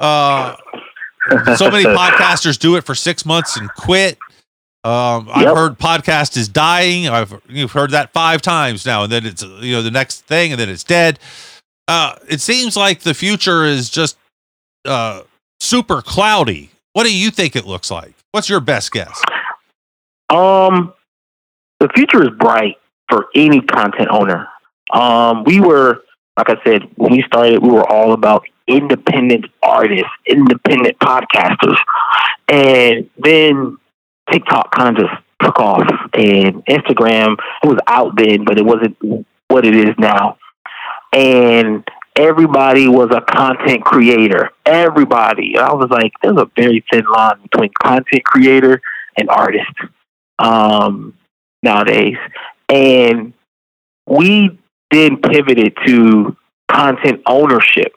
Uh, 0.00 0.54
so 1.56 1.70
many 1.70 1.84
podcasters 1.84 2.58
do 2.58 2.76
it 2.76 2.84
for 2.84 2.94
six 2.94 3.26
months 3.26 3.56
and 3.56 3.68
quit. 3.74 4.16
Um, 4.88 5.26
yep. 5.26 5.36
I've 5.36 5.56
heard 5.56 5.78
podcast 5.78 6.38
is 6.38 6.48
dying. 6.48 7.08
I've 7.08 7.42
you've 7.46 7.72
heard 7.72 7.90
that 7.90 8.10
five 8.14 8.40
times 8.40 8.86
now, 8.86 9.02
and 9.02 9.12
then 9.12 9.26
it's 9.26 9.42
you 9.42 9.72
know 9.72 9.82
the 9.82 9.90
next 9.90 10.22
thing, 10.22 10.52
and 10.52 10.58
then 10.58 10.70
it's 10.70 10.82
dead. 10.82 11.18
Uh, 11.86 12.14
it 12.26 12.40
seems 12.40 12.74
like 12.74 13.00
the 13.00 13.12
future 13.12 13.66
is 13.66 13.90
just 13.90 14.16
uh, 14.86 15.22
super 15.60 16.00
cloudy. 16.00 16.70
What 16.94 17.04
do 17.04 17.14
you 17.14 17.30
think 17.30 17.54
it 17.54 17.66
looks 17.66 17.90
like? 17.90 18.14
What's 18.32 18.48
your 18.48 18.60
best 18.60 18.90
guess? 18.90 19.20
Um, 20.30 20.94
the 21.80 21.90
future 21.94 22.22
is 22.22 22.30
bright 22.38 22.76
for 23.10 23.26
any 23.34 23.60
content 23.60 24.08
owner. 24.10 24.48
Um, 24.90 25.44
we 25.44 25.60
were, 25.60 26.02
like 26.38 26.48
I 26.48 26.56
said, 26.64 26.88
when 26.96 27.12
we 27.12 27.22
started, 27.24 27.62
we 27.62 27.68
were 27.68 27.86
all 27.86 28.12
about 28.12 28.46
independent 28.66 29.46
artists, 29.62 30.08
independent 30.26 30.98
podcasters, 30.98 31.76
and 32.48 33.10
then 33.18 33.76
TikTok 34.30 34.70
kind 34.72 34.98
of 34.98 35.04
just 35.04 35.22
took 35.42 35.58
off, 35.58 35.88
and 36.14 36.64
Instagram 36.66 37.36
it 37.62 37.66
was 37.66 37.78
out 37.86 38.16
then, 38.16 38.44
but 38.44 38.58
it 38.58 38.64
wasn't 38.64 38.96
what 39.48 39.64
it 39.64 39.74
is 39.74 39.94
now. 39.98 40.38
And 41.12 41.86
everybody 42.16 42.88
was 42.88 43.10
a 43.12 43.20
content 43.20 43.84
creator. 43.84 44.50
Everybody. 44.66 45.56
I 45.56 45.72
was 45.72 45.88
like, 45.90 46.12
there's 46.22 46.36
a 46.36 46.50
very 46.56 46.84
thin 46.92 47.04
line 47.06 47.40
between 47.42 47.70
content 47.80 48.24
creator 48.24 48.80
and 49.16 49.30
artist 49.30 49.72
um, 50.38 51.14
nowadays. 51.62 52.16
And 52.68 53.32
we 54.06 54.58
then 54.90 55.18
pivoted 55.18 55.76
to 55.86 56.36
content 56.70 57.22
ownership. 57.26 57.92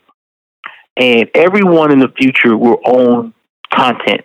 And 0.98 1.30
everyone 1.34 1.92
in 1.92 2.00
the 2.00 2.10
future 2.10 2.56
will 2.56 2.80
own 2.86 3.34
content 3.74 4.22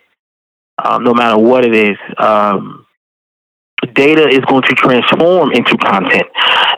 um, 0.83 1.03
no 1.03 1.13
matter 1.13 1.37
what 1.37 1.65
it 1.65 1.73
is. 1.73 1.97
Um, 2.17 2.85
data 3.93 4.27
is 4.27 4.39
going 4.41 4.63
to 4.63 4.75
transform 4.75 5.51
into 5.51 5.77
content, 5.77 6.27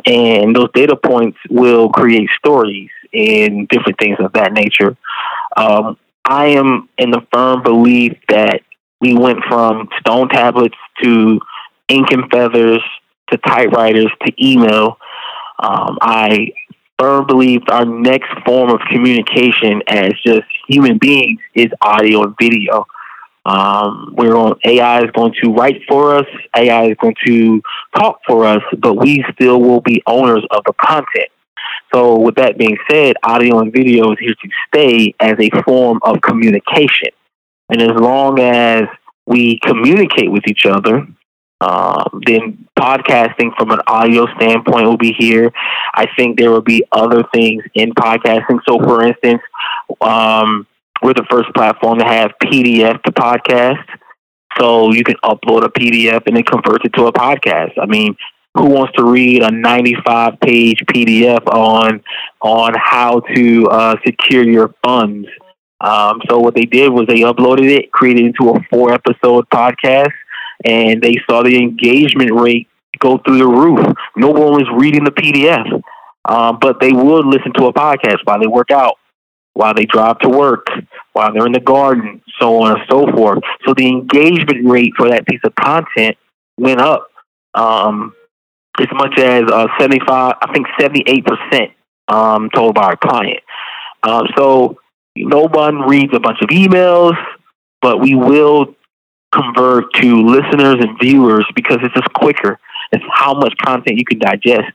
and 0.06 0.56
those 0.56 0.70
data 0.74 0.96
points 0.96 1.38
will 1.50 1.90
create 1.90 2.30
stories 2.38 2.90
and 3.14 3.68
different 3.70 3.98
things 4.00 4.18
of 4.20 4.34
that 4.34 4.54
nature. 4.54 4.98
Um, 5.56 5.98
I 6.26 6.48
am 6.48 6.90
in 6.98 7.12
the 7.12 7.26
firm 7.34 7.64
belief 7.64 8.18
that 8.28 8.62
we 9.02 9.16
went 9.16 9.40
from 9.48 9.90
stone 10.00 10.30
tablets 10.30 10.76
to 11.04 11.40
ink 11.88 12.12
and 12.12 12.30
feathers 12.30 12.82
to 13.32 13.38
typewriters 13.38 14.12
to 14.26 14.34
email. 14.44 14.98
Um, 15.62 15.98
I 16.02 16.52
firm 17.00 17.26
believe 17.26 17.62
our 17.70 17.86
next 17.86 18.30
form 18.46 18.70
of 18.70 18.82
communication 18.92 19.82
as 19.88 20.12
just 20.26 20.46
human 20.68 20.98
beings 20.98 21.40
is 21.56 21.68
audio 21.82 22.24
and 22.24 22.36
video. 22.40 22.86
Um, 23.46 24.14
we're 24.18 24.36
on 24.36 24.60
AI 24.66 25.00
is 25.04 25.12
going 25.12 25.34
to 25.42 25.52
write 25.54 25.82
for 25.88 26.16
us. 26.16 26.26
AI 26.56 26.88
is 26.88 26.98
going 27.02 27.16
to 27.26 27.62
talk 27.96 28.20
for 28.28 28.46
us, 28.46 28.62
but 28.78 28.96
we 28.96 29.24
still 29.34 29.62
will 29.62 29.82
be 29.82 30.04
owners 30.06 30.46
of 30.52 30.64
the 30.66 30.74
content. 30.74 31.30
So, 31.94 32.20
with 32.20 32.36
that 32.36 32.58
being 32.58 32.78
said, 32.90 33.16
audio 33.24 33.60
and 33.60 33.74
video 33.74 34.12
is 34.12 34.20
here 34.20 34.36
to 34.36 34.50
stay 34.68 35.16
as 35.20 35.36
a 35.40 35.50
form 35.64 36.00
of 36.04 36.22
communication. 36.22 37.10
And 37.70 37.82
as 37.82 38.00
long 38.00 38.40
as 38.40 38.84
we 39.26 39.60
communicate 39.60 40.32
with 40.32 40.44
each 40.48 40.66
other, 40.66 41.08
um, 41.62 42.22
then 42.26 42.68
podcasting 42.78 43.56
from 43.58 43.72
an 43.72 43.80
audio 43.88 44.28
standpoint 44.36 44.86
will 44.86 44.98
be 44.98 45.14
here. 45.18 45.52
I 45.94 46.08
think 46.16 46.38
there 46.38 46.52
will 46.52 46.62
be 46.62 46.84
other 46.92 47.24
things 47.34 47.64
in 47.74 47.92
podcasting. 47.94 48.60
So, 48.68 48.80
for 48.80 49.04
instance, 49.04 49.42
um, 50.02 50.68
we're 51.02 51.14
the 51.14 51.26
first 51.30 51.54
platform 51.54 52.00
to 52.00 52.06
have 52.06 52.32
PDF 52.44 53.02
to 53.04 53.12
podcast. 53.12 53.84
So 54.58 54.92
you 54.92 55.04
can 55.04 55.16
upload 55.24 55.64
a 55.64 55.70
PDF 55.70 56.24
and 56.26 56.36
then 56.36 56.44
convert 56.44 56.86
it 56.86 56.94
to 56.94 57.06
a 57.06 57.14
podcast. 57.14 57.74
I 57.82 57.86
mean, 57.86 58.16
who 58.56 58.66
wants 58.66 58.94
to 58.98 59.06
read 59.06 59.44
a 59.44 59.52
95 59.52 60.40
page 60.40 60.84
PDF 60.90 61.46
on 61.48 62.02
on 62.42 62.74
how 62.76 63.22
to 63.36 63.68
uh, 63.68 63.96
secure 64.06 64.44
your 64.44 64.74
funds? 64.84 65.28
Um, 65.82 66.20
so 66.30 66.40
what 66.40 66.56
they 66.56 66.66
did 66.66 66.90
was 66.90 67.08
they 67.08 67.22
uploaded 67.22 67.70
it, 67.70 67.92
created 67.92 68.26
it 68.26 68.28
into 68.28 68.50
a 68.50 68.60
four 68.70 68.92
episode 68.92 69.48
podcast, 69.50 70.12
and 70.66 71.02
they 71.02 71.16
saw 71.30 71.44
the 71.44 71.56
engagement 71.58 72.34
rate 72.34 72.68
go 73.00 73.18
through 73.20 73.38
the 73.38 73.48
roof. 73.48 73.80
No 74.18 74.30
one 74.30 74.54
was 74.54 74.68
reading 74.76 75.06
the 75.06 75.12
PDF, 75.12 75.82
um, 76.28 76.58
but 76.60 76.82
they 76.82 76.92
would 76.92 77.26
listen 77.26 77.54
to 77.54 77.68
a 77.68 77.74
podcast 77.74 78.18
while 78.26 78.40
they 78.40 78.48
work 78.48 78.72
out, 78.72 78.98
while 79.60 79.74
they 79.74 79.84
drive 79.84 80.18
to 80.20 80.30
work, 80.30 80.68
while 81.12 81.34
they're 81.34 81.46
in 81.46 81.52
the 81.52 81.60
garden, 81.60 82.22
so 82.40 82.64
on 82.64 82.80
and 82.80 82.82
so 82.90 83.06
forth. 83.12 83.40
So 83.68 83.74
the 83.74 83.90
engagement 83.90 84.66
rate 84.66 84.94
for 84.96 85.10
that 85.10 85.28
piece 85.28 85.42
of 85.44 85.54
content 85.54 86.16
went 86.58 86.80
up 86.80 87.10
um, 87.54 88.16
as 88.80 88.88
much 88.94 89.20
as 89.20 89.44
uh, 89.52 89.68
75, 89.78 90.36
I 90.42 90.54
think 90.54 90.66
78% 90.80 91.74
um, 92.08 92.50
told 92.56 92.76
by 92.76 92.84
our 92.84 92.96
client. 92.96 93.42
Um, 94.04 94.28
so 94.38 94.78
no 95.18 95.50
one 95.50 95.82
reads 95.82 96.14
a 96.16 96.22
bunch 96.22 96.38
of 96.42 96.48
emails, 96.48 97.18
but 97.82 98.00
we 98.00 98.16
will 98.16 98.74
convert 99.34 99.94
to 99.96 100.26
listeners 100.26 100.76
and 100.80 100.98
viewers 101.02 101.46
because 101.54 101.80
it's 101.82 101.94
just 101.94 102.14
quicker. 102.14 102.58
It's 102.94 103.04
how 103.12 103.34
much 103.34 103.54
content 103.58 103.98
you 103.98 104.06
can 104.06 104.20
digest. 104.20 104.72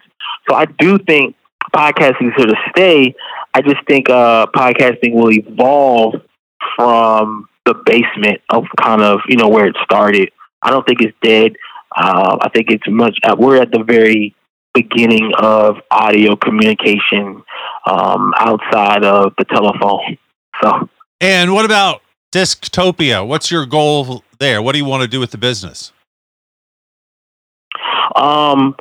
So 0.46 0.54
I 0.54 0.66
do 0.66 0.98
think 0.98 1.36
podcasting 1.74 2.28
is 2.28 2.34
here 2.36 2.46
to 2.48 2.56
stay. 2.76 3.14
I 3.54 3.62
just 3.62 3.86
think 3.86 4.10
uh, 4.10 4.46
podcasting 4.46 5.14
will 5.14 5.30
evolve 5.30 6.14
from 6.76 7.48
the 7.64 7.74
basement 7.86 8.40
of 8.50 8.64
kind 8.80 9.00
of 9.00 9.20
you 9.28 9.36
know 9.36 9.48
where 9.48 9.66
it 9.66 9.76
started. 9.84 10.30
I 10.62 10.70
don't 10.70 10.86
think 10.86 11.00
it's 11.00 11.16
dead. 11.22 11.52
Uh, 11.96 12.38
I 12.40 12.48
think 12.48 12.70
it's 12.70 12.88
much. 12.88 13.16
Uh, 13.22 13.36
we're 13.38 13.62
at 13.62 13.70
the 13.70 13.84
very 13.84 14.34
beginning 14.74 15.32
of 15.38 15.76
audio 15.90 16.34
communication 16.34 17.42
um, 17.86 18.32
outside 18.36 19.04
of 19.04 19.32
the 19.38 19.44
telephone. 19.44 20.18
So, 20.60 20.88
and 21.20 21.54
what 21.54 21.64
about 21.64 22.02
Disctopia? 22.32 23.26
What's 23.26 23.50
your 23.52 23.66
goal 23.66 24.24
there? 24.40 24.60
What 24.60 24.72
do 24.72 24.78
you 24.78 24.84
want 24.84 25.02
to 25.02 25.08
do 25.08 25.20
with 25.20 25.30
the 25.30 25.38
business? 25.38 25.92
Um, 28.16 28.74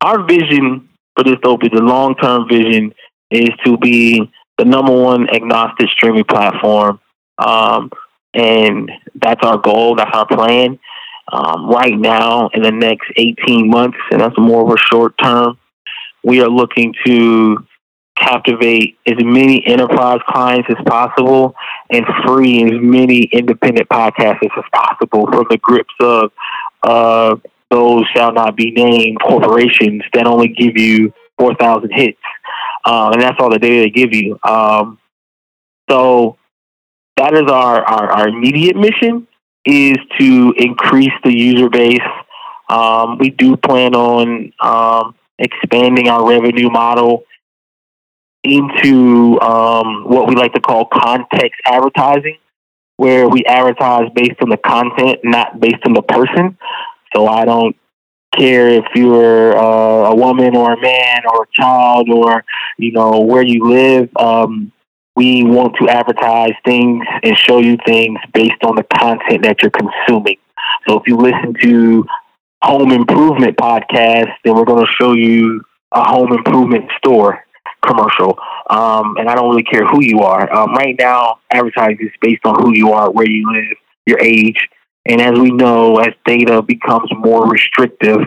our 0.00 0.26
vision 0.26 0.88
for 1.14 1.24
Disctopia, 1.24 1.72
the 1.72 1.82
long 1.82 2.16
term 2.16 2.48
vision, 2.48 2.92
is 3.30 3.50
to 3.64 3.76
be 3.78 4.30
the 4.56 4.64
number 4.64 4.92
one 4.92 5.28
agnostic 5.30 5.88
streaming 5.90 6.24
platform. 6.24 7.00
Um, 7.38 7.90
and 8.34 8.90
that's 9.14 9.44
our 9.44 9.58
goal. 9.58 9.96
That's 9.96 10.14
our 10.14 10.26
plan. 10.26 10.78
Um, 11.30 11.68
right 11.68 11.96
now, 11.96 12.48
in 12.54 12.62
the 12.62 12.70
next 12.70 13.10
18 13.16 13.68
months, 13.68 13.98
and 14.10 14.20
that's 14.20 14.38
more 14.38 14.62
of 14.62 14.74
a 14.74 14.78
short 14.78 15.16
term, 15.18 15.58
we 16.24 16.40
are 16.40 16.48
looking 16.48 16.94
to 17.06 17.66
captivate 18.16 18.98
as 19.06 19.14
many 19.18 19.64
enterprise 19.66 20.20
clients 20.26 20.68
as 20.70 20.84
possible 20.86 21.54
and 21.90 22.04
free 22.26 22.64
as 22.64 22.72
many 22.72 23.22
independent 23.32 23.88
podcasters 23.88 24.50
as 24.56 24.64
possible 24.72 25.26
from 25.26 25.44
the 25.50 25.58
grips 25.58 25.94
of 26.00 26.32
uh, 26.82 27.36
those 27.70 28.04
shall 28.14 28.32
not 28.32 28.56
be 28.56 28.70
named 28.72 29.18
corporations 29.20 30.02
that 30.14 30.26
only 30.26 30.48
give 30.48 30.76
you 30.76 31.12
4,000 31.38 31.90
hits. 31.92 32.18
Um, 32.88 33.12
and 33.12 33.20
that's 33.20 33.36
all 33.38 33.50
the 33.50 33.58
data 33.58 33.82
they 33.82 33.90
give 33.90 34.14
you. 34.14 34.38
Um, 34.42 34.98
so 35.90 36.38
that 37.18 37.34
is 37.34 37.50
our, 37.50 37.84
our, 37.84 38.10
our, 38.10 38.28
immediate 38.28 38.76
mission 38.76 39.28
is 39.66 39.96
to 40.18 40.54
increase 40.56 41.12
the 41.22 41.36
user 41.36 41.68
base. 41.68 42.00
Um, 42.70 43.18
we 43.18 43.28
do 43.28 43.58
plan 43.58 43.94
on 43.94 44.52
um, 44.60 45.14
expanding 45.38 46.08
our 46.08 46.26
revenue 46.26 46.70
model 46.70 47.24
into 48.42 49.38
um, 49.40 50.04
what 50.08 50.26
we 50.26 50.34
like 50.34 50.54
to 50.54 50.60
call 50.60 50.86
context 50.86 51.60
advertising, 51.66 52.38
where 52.96 53.28
we 53.28 53.44
advertise 53.44 54.08
based 54.14 54.40
on 54.40 54.48
the 54.48 54.56
content, 54.56 55.18
not 55.24 55.60
based 55.60 55.84
on 55.84 55.92
the 55.92 56.02
person. 56.02 56.56
So 57.14 57.26
I 57.26 57.44
don't 57.44 57.76
care 58.36 58.68
if 58.68 58.84
you're 58.94 59.56
uh, 59.56 60.10
a 60.10 60.14
woman 60.14 60.56
or 60.56 60.72
a 60.72 60.80
man 60.80 61.20
or 61.32 61.44
a 61.44 61.46
child 61.52 62.08
or 62.10 62.44
you 62.78 62.92
know 62.92 63.20
where 63.20 63.42
you 63.42 63.68
live. 63.68 64.08
Um, 64.16 64.72
we 65.16 65.42
want 65.42 65.74
to 65.80 65.88
advertise 65.88 66.52
things 66.64 67.04
and 67.24 67.36
show 67.36 67.58
you 67.58 67.76
things 67.84 68.20
based 68.32 68.62
on 68.62 68.76
the 68.76 68.84
content 68.84 69.42
that 69.42 69.56
you're 69.60 69.72
consuming. 69.72 70.36
So 70.86 70.96
if 70.98 71.08
you 71.08 71.16
listen 71.16 71.54
to 71.60 72.04
home 72.62 72.92
improvement 72.92 73.56
podcast, 73.56 74.32
then 74.44 74.54
we're 74.54 74.64
going 74.64 74.86
to 74.86 74.92
show 74.92 75.14
you 75.14 75.62
a 75.92 76.08
home 76.08 76.32
improvement 76.32 76.90
store 76.98 77.44
commercial. 77.84 78.38
Um, 78.70 79.16
and 79.16 79.28
I 79.28 79.34
don't 79.34 79.50
really 79.50 79.64
care 79.64 79.86
who 79.86 80.02
you 80.02 80.20
are. 80.20 80.52
Um, 80.52 80.72
right 80.74 80.94
now, 80.98 81.40
advertising 81.52 81.98
is 82.00 82.12
based 82.20 82.44
on 82.44 82.60
who 82.62 82.72
you 82.74 82.92
are, 82.92 83.10
where 83.10 83.28
you 83.28 83.50
live, 83.50 83.76
your 84.06 84.20
age, 84.20 84.68
and 85.06 85.20
as 85.20 85.38
we 85.38 85.50
know, 85.50 85.98
as 85.98 86.14
data 86.26 86.62
becomes 86.62 87.10
more 87.16 87.48
restrictive, 87.48 88.20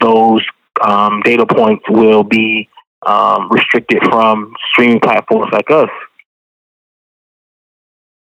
those 0.00 0.44
um, 0.86 1.20
data 1.24 1.46
points 1.46 1.84
will 1.88 2.24
be 2.24 2.68
um, 3.06 3.48
restricted 3.50 3.98
from 4.04 4.54
streaming 4.70 5.00
platforms 5.00 5.52
like 5.52 5.70
us. 5.70 5.90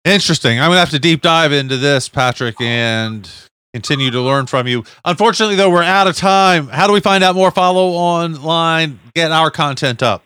Interesting. 0.03 0.59
I'm 0.59 0.69
going 0.69 0.77
to 0.77 0.79
have 0.79 0.89
to 0.91 0.99
deep 0.99 1.21
dive 1.21 1.51
into 1.51 1.77
this, 1.77 2.09
Patrick, 2.09 2.59
and 2.59 3.29
continue 3.73 4.09
to 4.09 4.19
learn 4.19 4.47
from 4.47 4.67
you. 4.67 4.83
Unfortunately, 5.05 5.55
though, 5.55 5.69
we're 5.69 5.83
out 5.83 6.07
of 6.07 6.15
time. 6.15 6.67
How 6.67 6.87
do 6.87 6.93
we 6.93 6.99
find 6.99 7.23
out 7.23 7.35
more? 7.35 7.51
Follow 7.51 7.89
online, 7.89 8.99
get 9.13 9.31
our 9.31 9.51
content 9.51 10.01
up. 10.01 10.23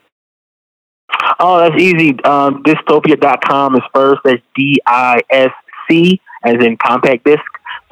Oh, 1.39 1.59
that's 1.59 1.81
easy. 1.81 2.17
Um, 2.23 2.63
disctopia.com 2.63 3.75
is 3.75 3.81
first. 3.93 4.21
That's 4.23 4.41
D 4.55 4.79
I 4.85 5.21
S 5.29 5.51
C, 5.89 6.21
as 6.43 6.55
in 6.63 6.77
compact 6.77 7.25
disc. 7.25 7.43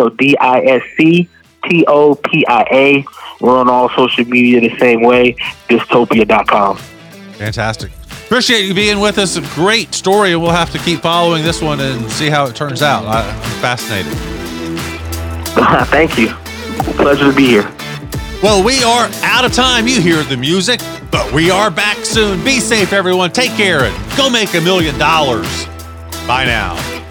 So 0.03 0.09
D 0.09 0.37
I 0.37 0.59
S 0.59 0.81
C 0.97 1.29
T 1.63 1.85
O 1.87 2.15
P 2.15 2.45
I 2.47 2.67
A. 2.71 3.05
We're 3.39 3.57
on 3.57 3.69
all 3.69 3.89
social 3.89 4.25
media 4.25 4.59
the 4.59 4.77
same 4.77 5.01
way. 5.01 5.33
Disctopia.com. 5.69 6.77
Fantastic. 7.37 7.91
Appreciate 8.25 8.65
you 8.65 8.73
being 8.73 8.99
with 8.99 9.17
us. 9.17 9.37
A 9.37 9.41
great 9.55 9.93
story, 9.93 10.33
and 10.33 10.41
we'll 10.41 10.51
have 10.51 10.71
to 10.71 10.79
keep 10.79 10.99
following 10.99 11.43
this 11.43 11.61
one 11.61 11.79
and 11.79 12.11
see 12.11 12.29
how 12.29 12.45
it 12.45 12.55
turns 12.55 12.81
out. 12.81 13.05
I'm 13.05 13.33
fascinated. 13.61 14.11
Thank 15.87 16.17
you. 16.17 16.29
Pleasure 16.97 17.29
to 17.29 17.35
be 17.35 17.47
here. 17.47 17.71
Well, 18.41 18.61
we 18.61 18.83
are 18.83 19.09
out 19.23 19.45
of 19.45 19.53
time. 19.53 19.87
You 19.87 20.01
hear 20.01 20.21
the 20.23 20.35
music, 20.35 20.81
but 21.11 21.31
we 21.31 21.49
are 21.49 21.71
back 21.71 21.97
soon. 21.99 22.43
Be 22.43 22.59
safe, 22.59 22.91
everyone. 22.91 23.31
Take 23.31 23.51
care 23.51 23.83
and 23.85 24.17
go 24.17 24.29
make 24.29 24.53
a 24.53 24.59
million 24.61 24.97
dollars. 24.97 25.65
Bye 26.27 26.43
now. 26.45 27.02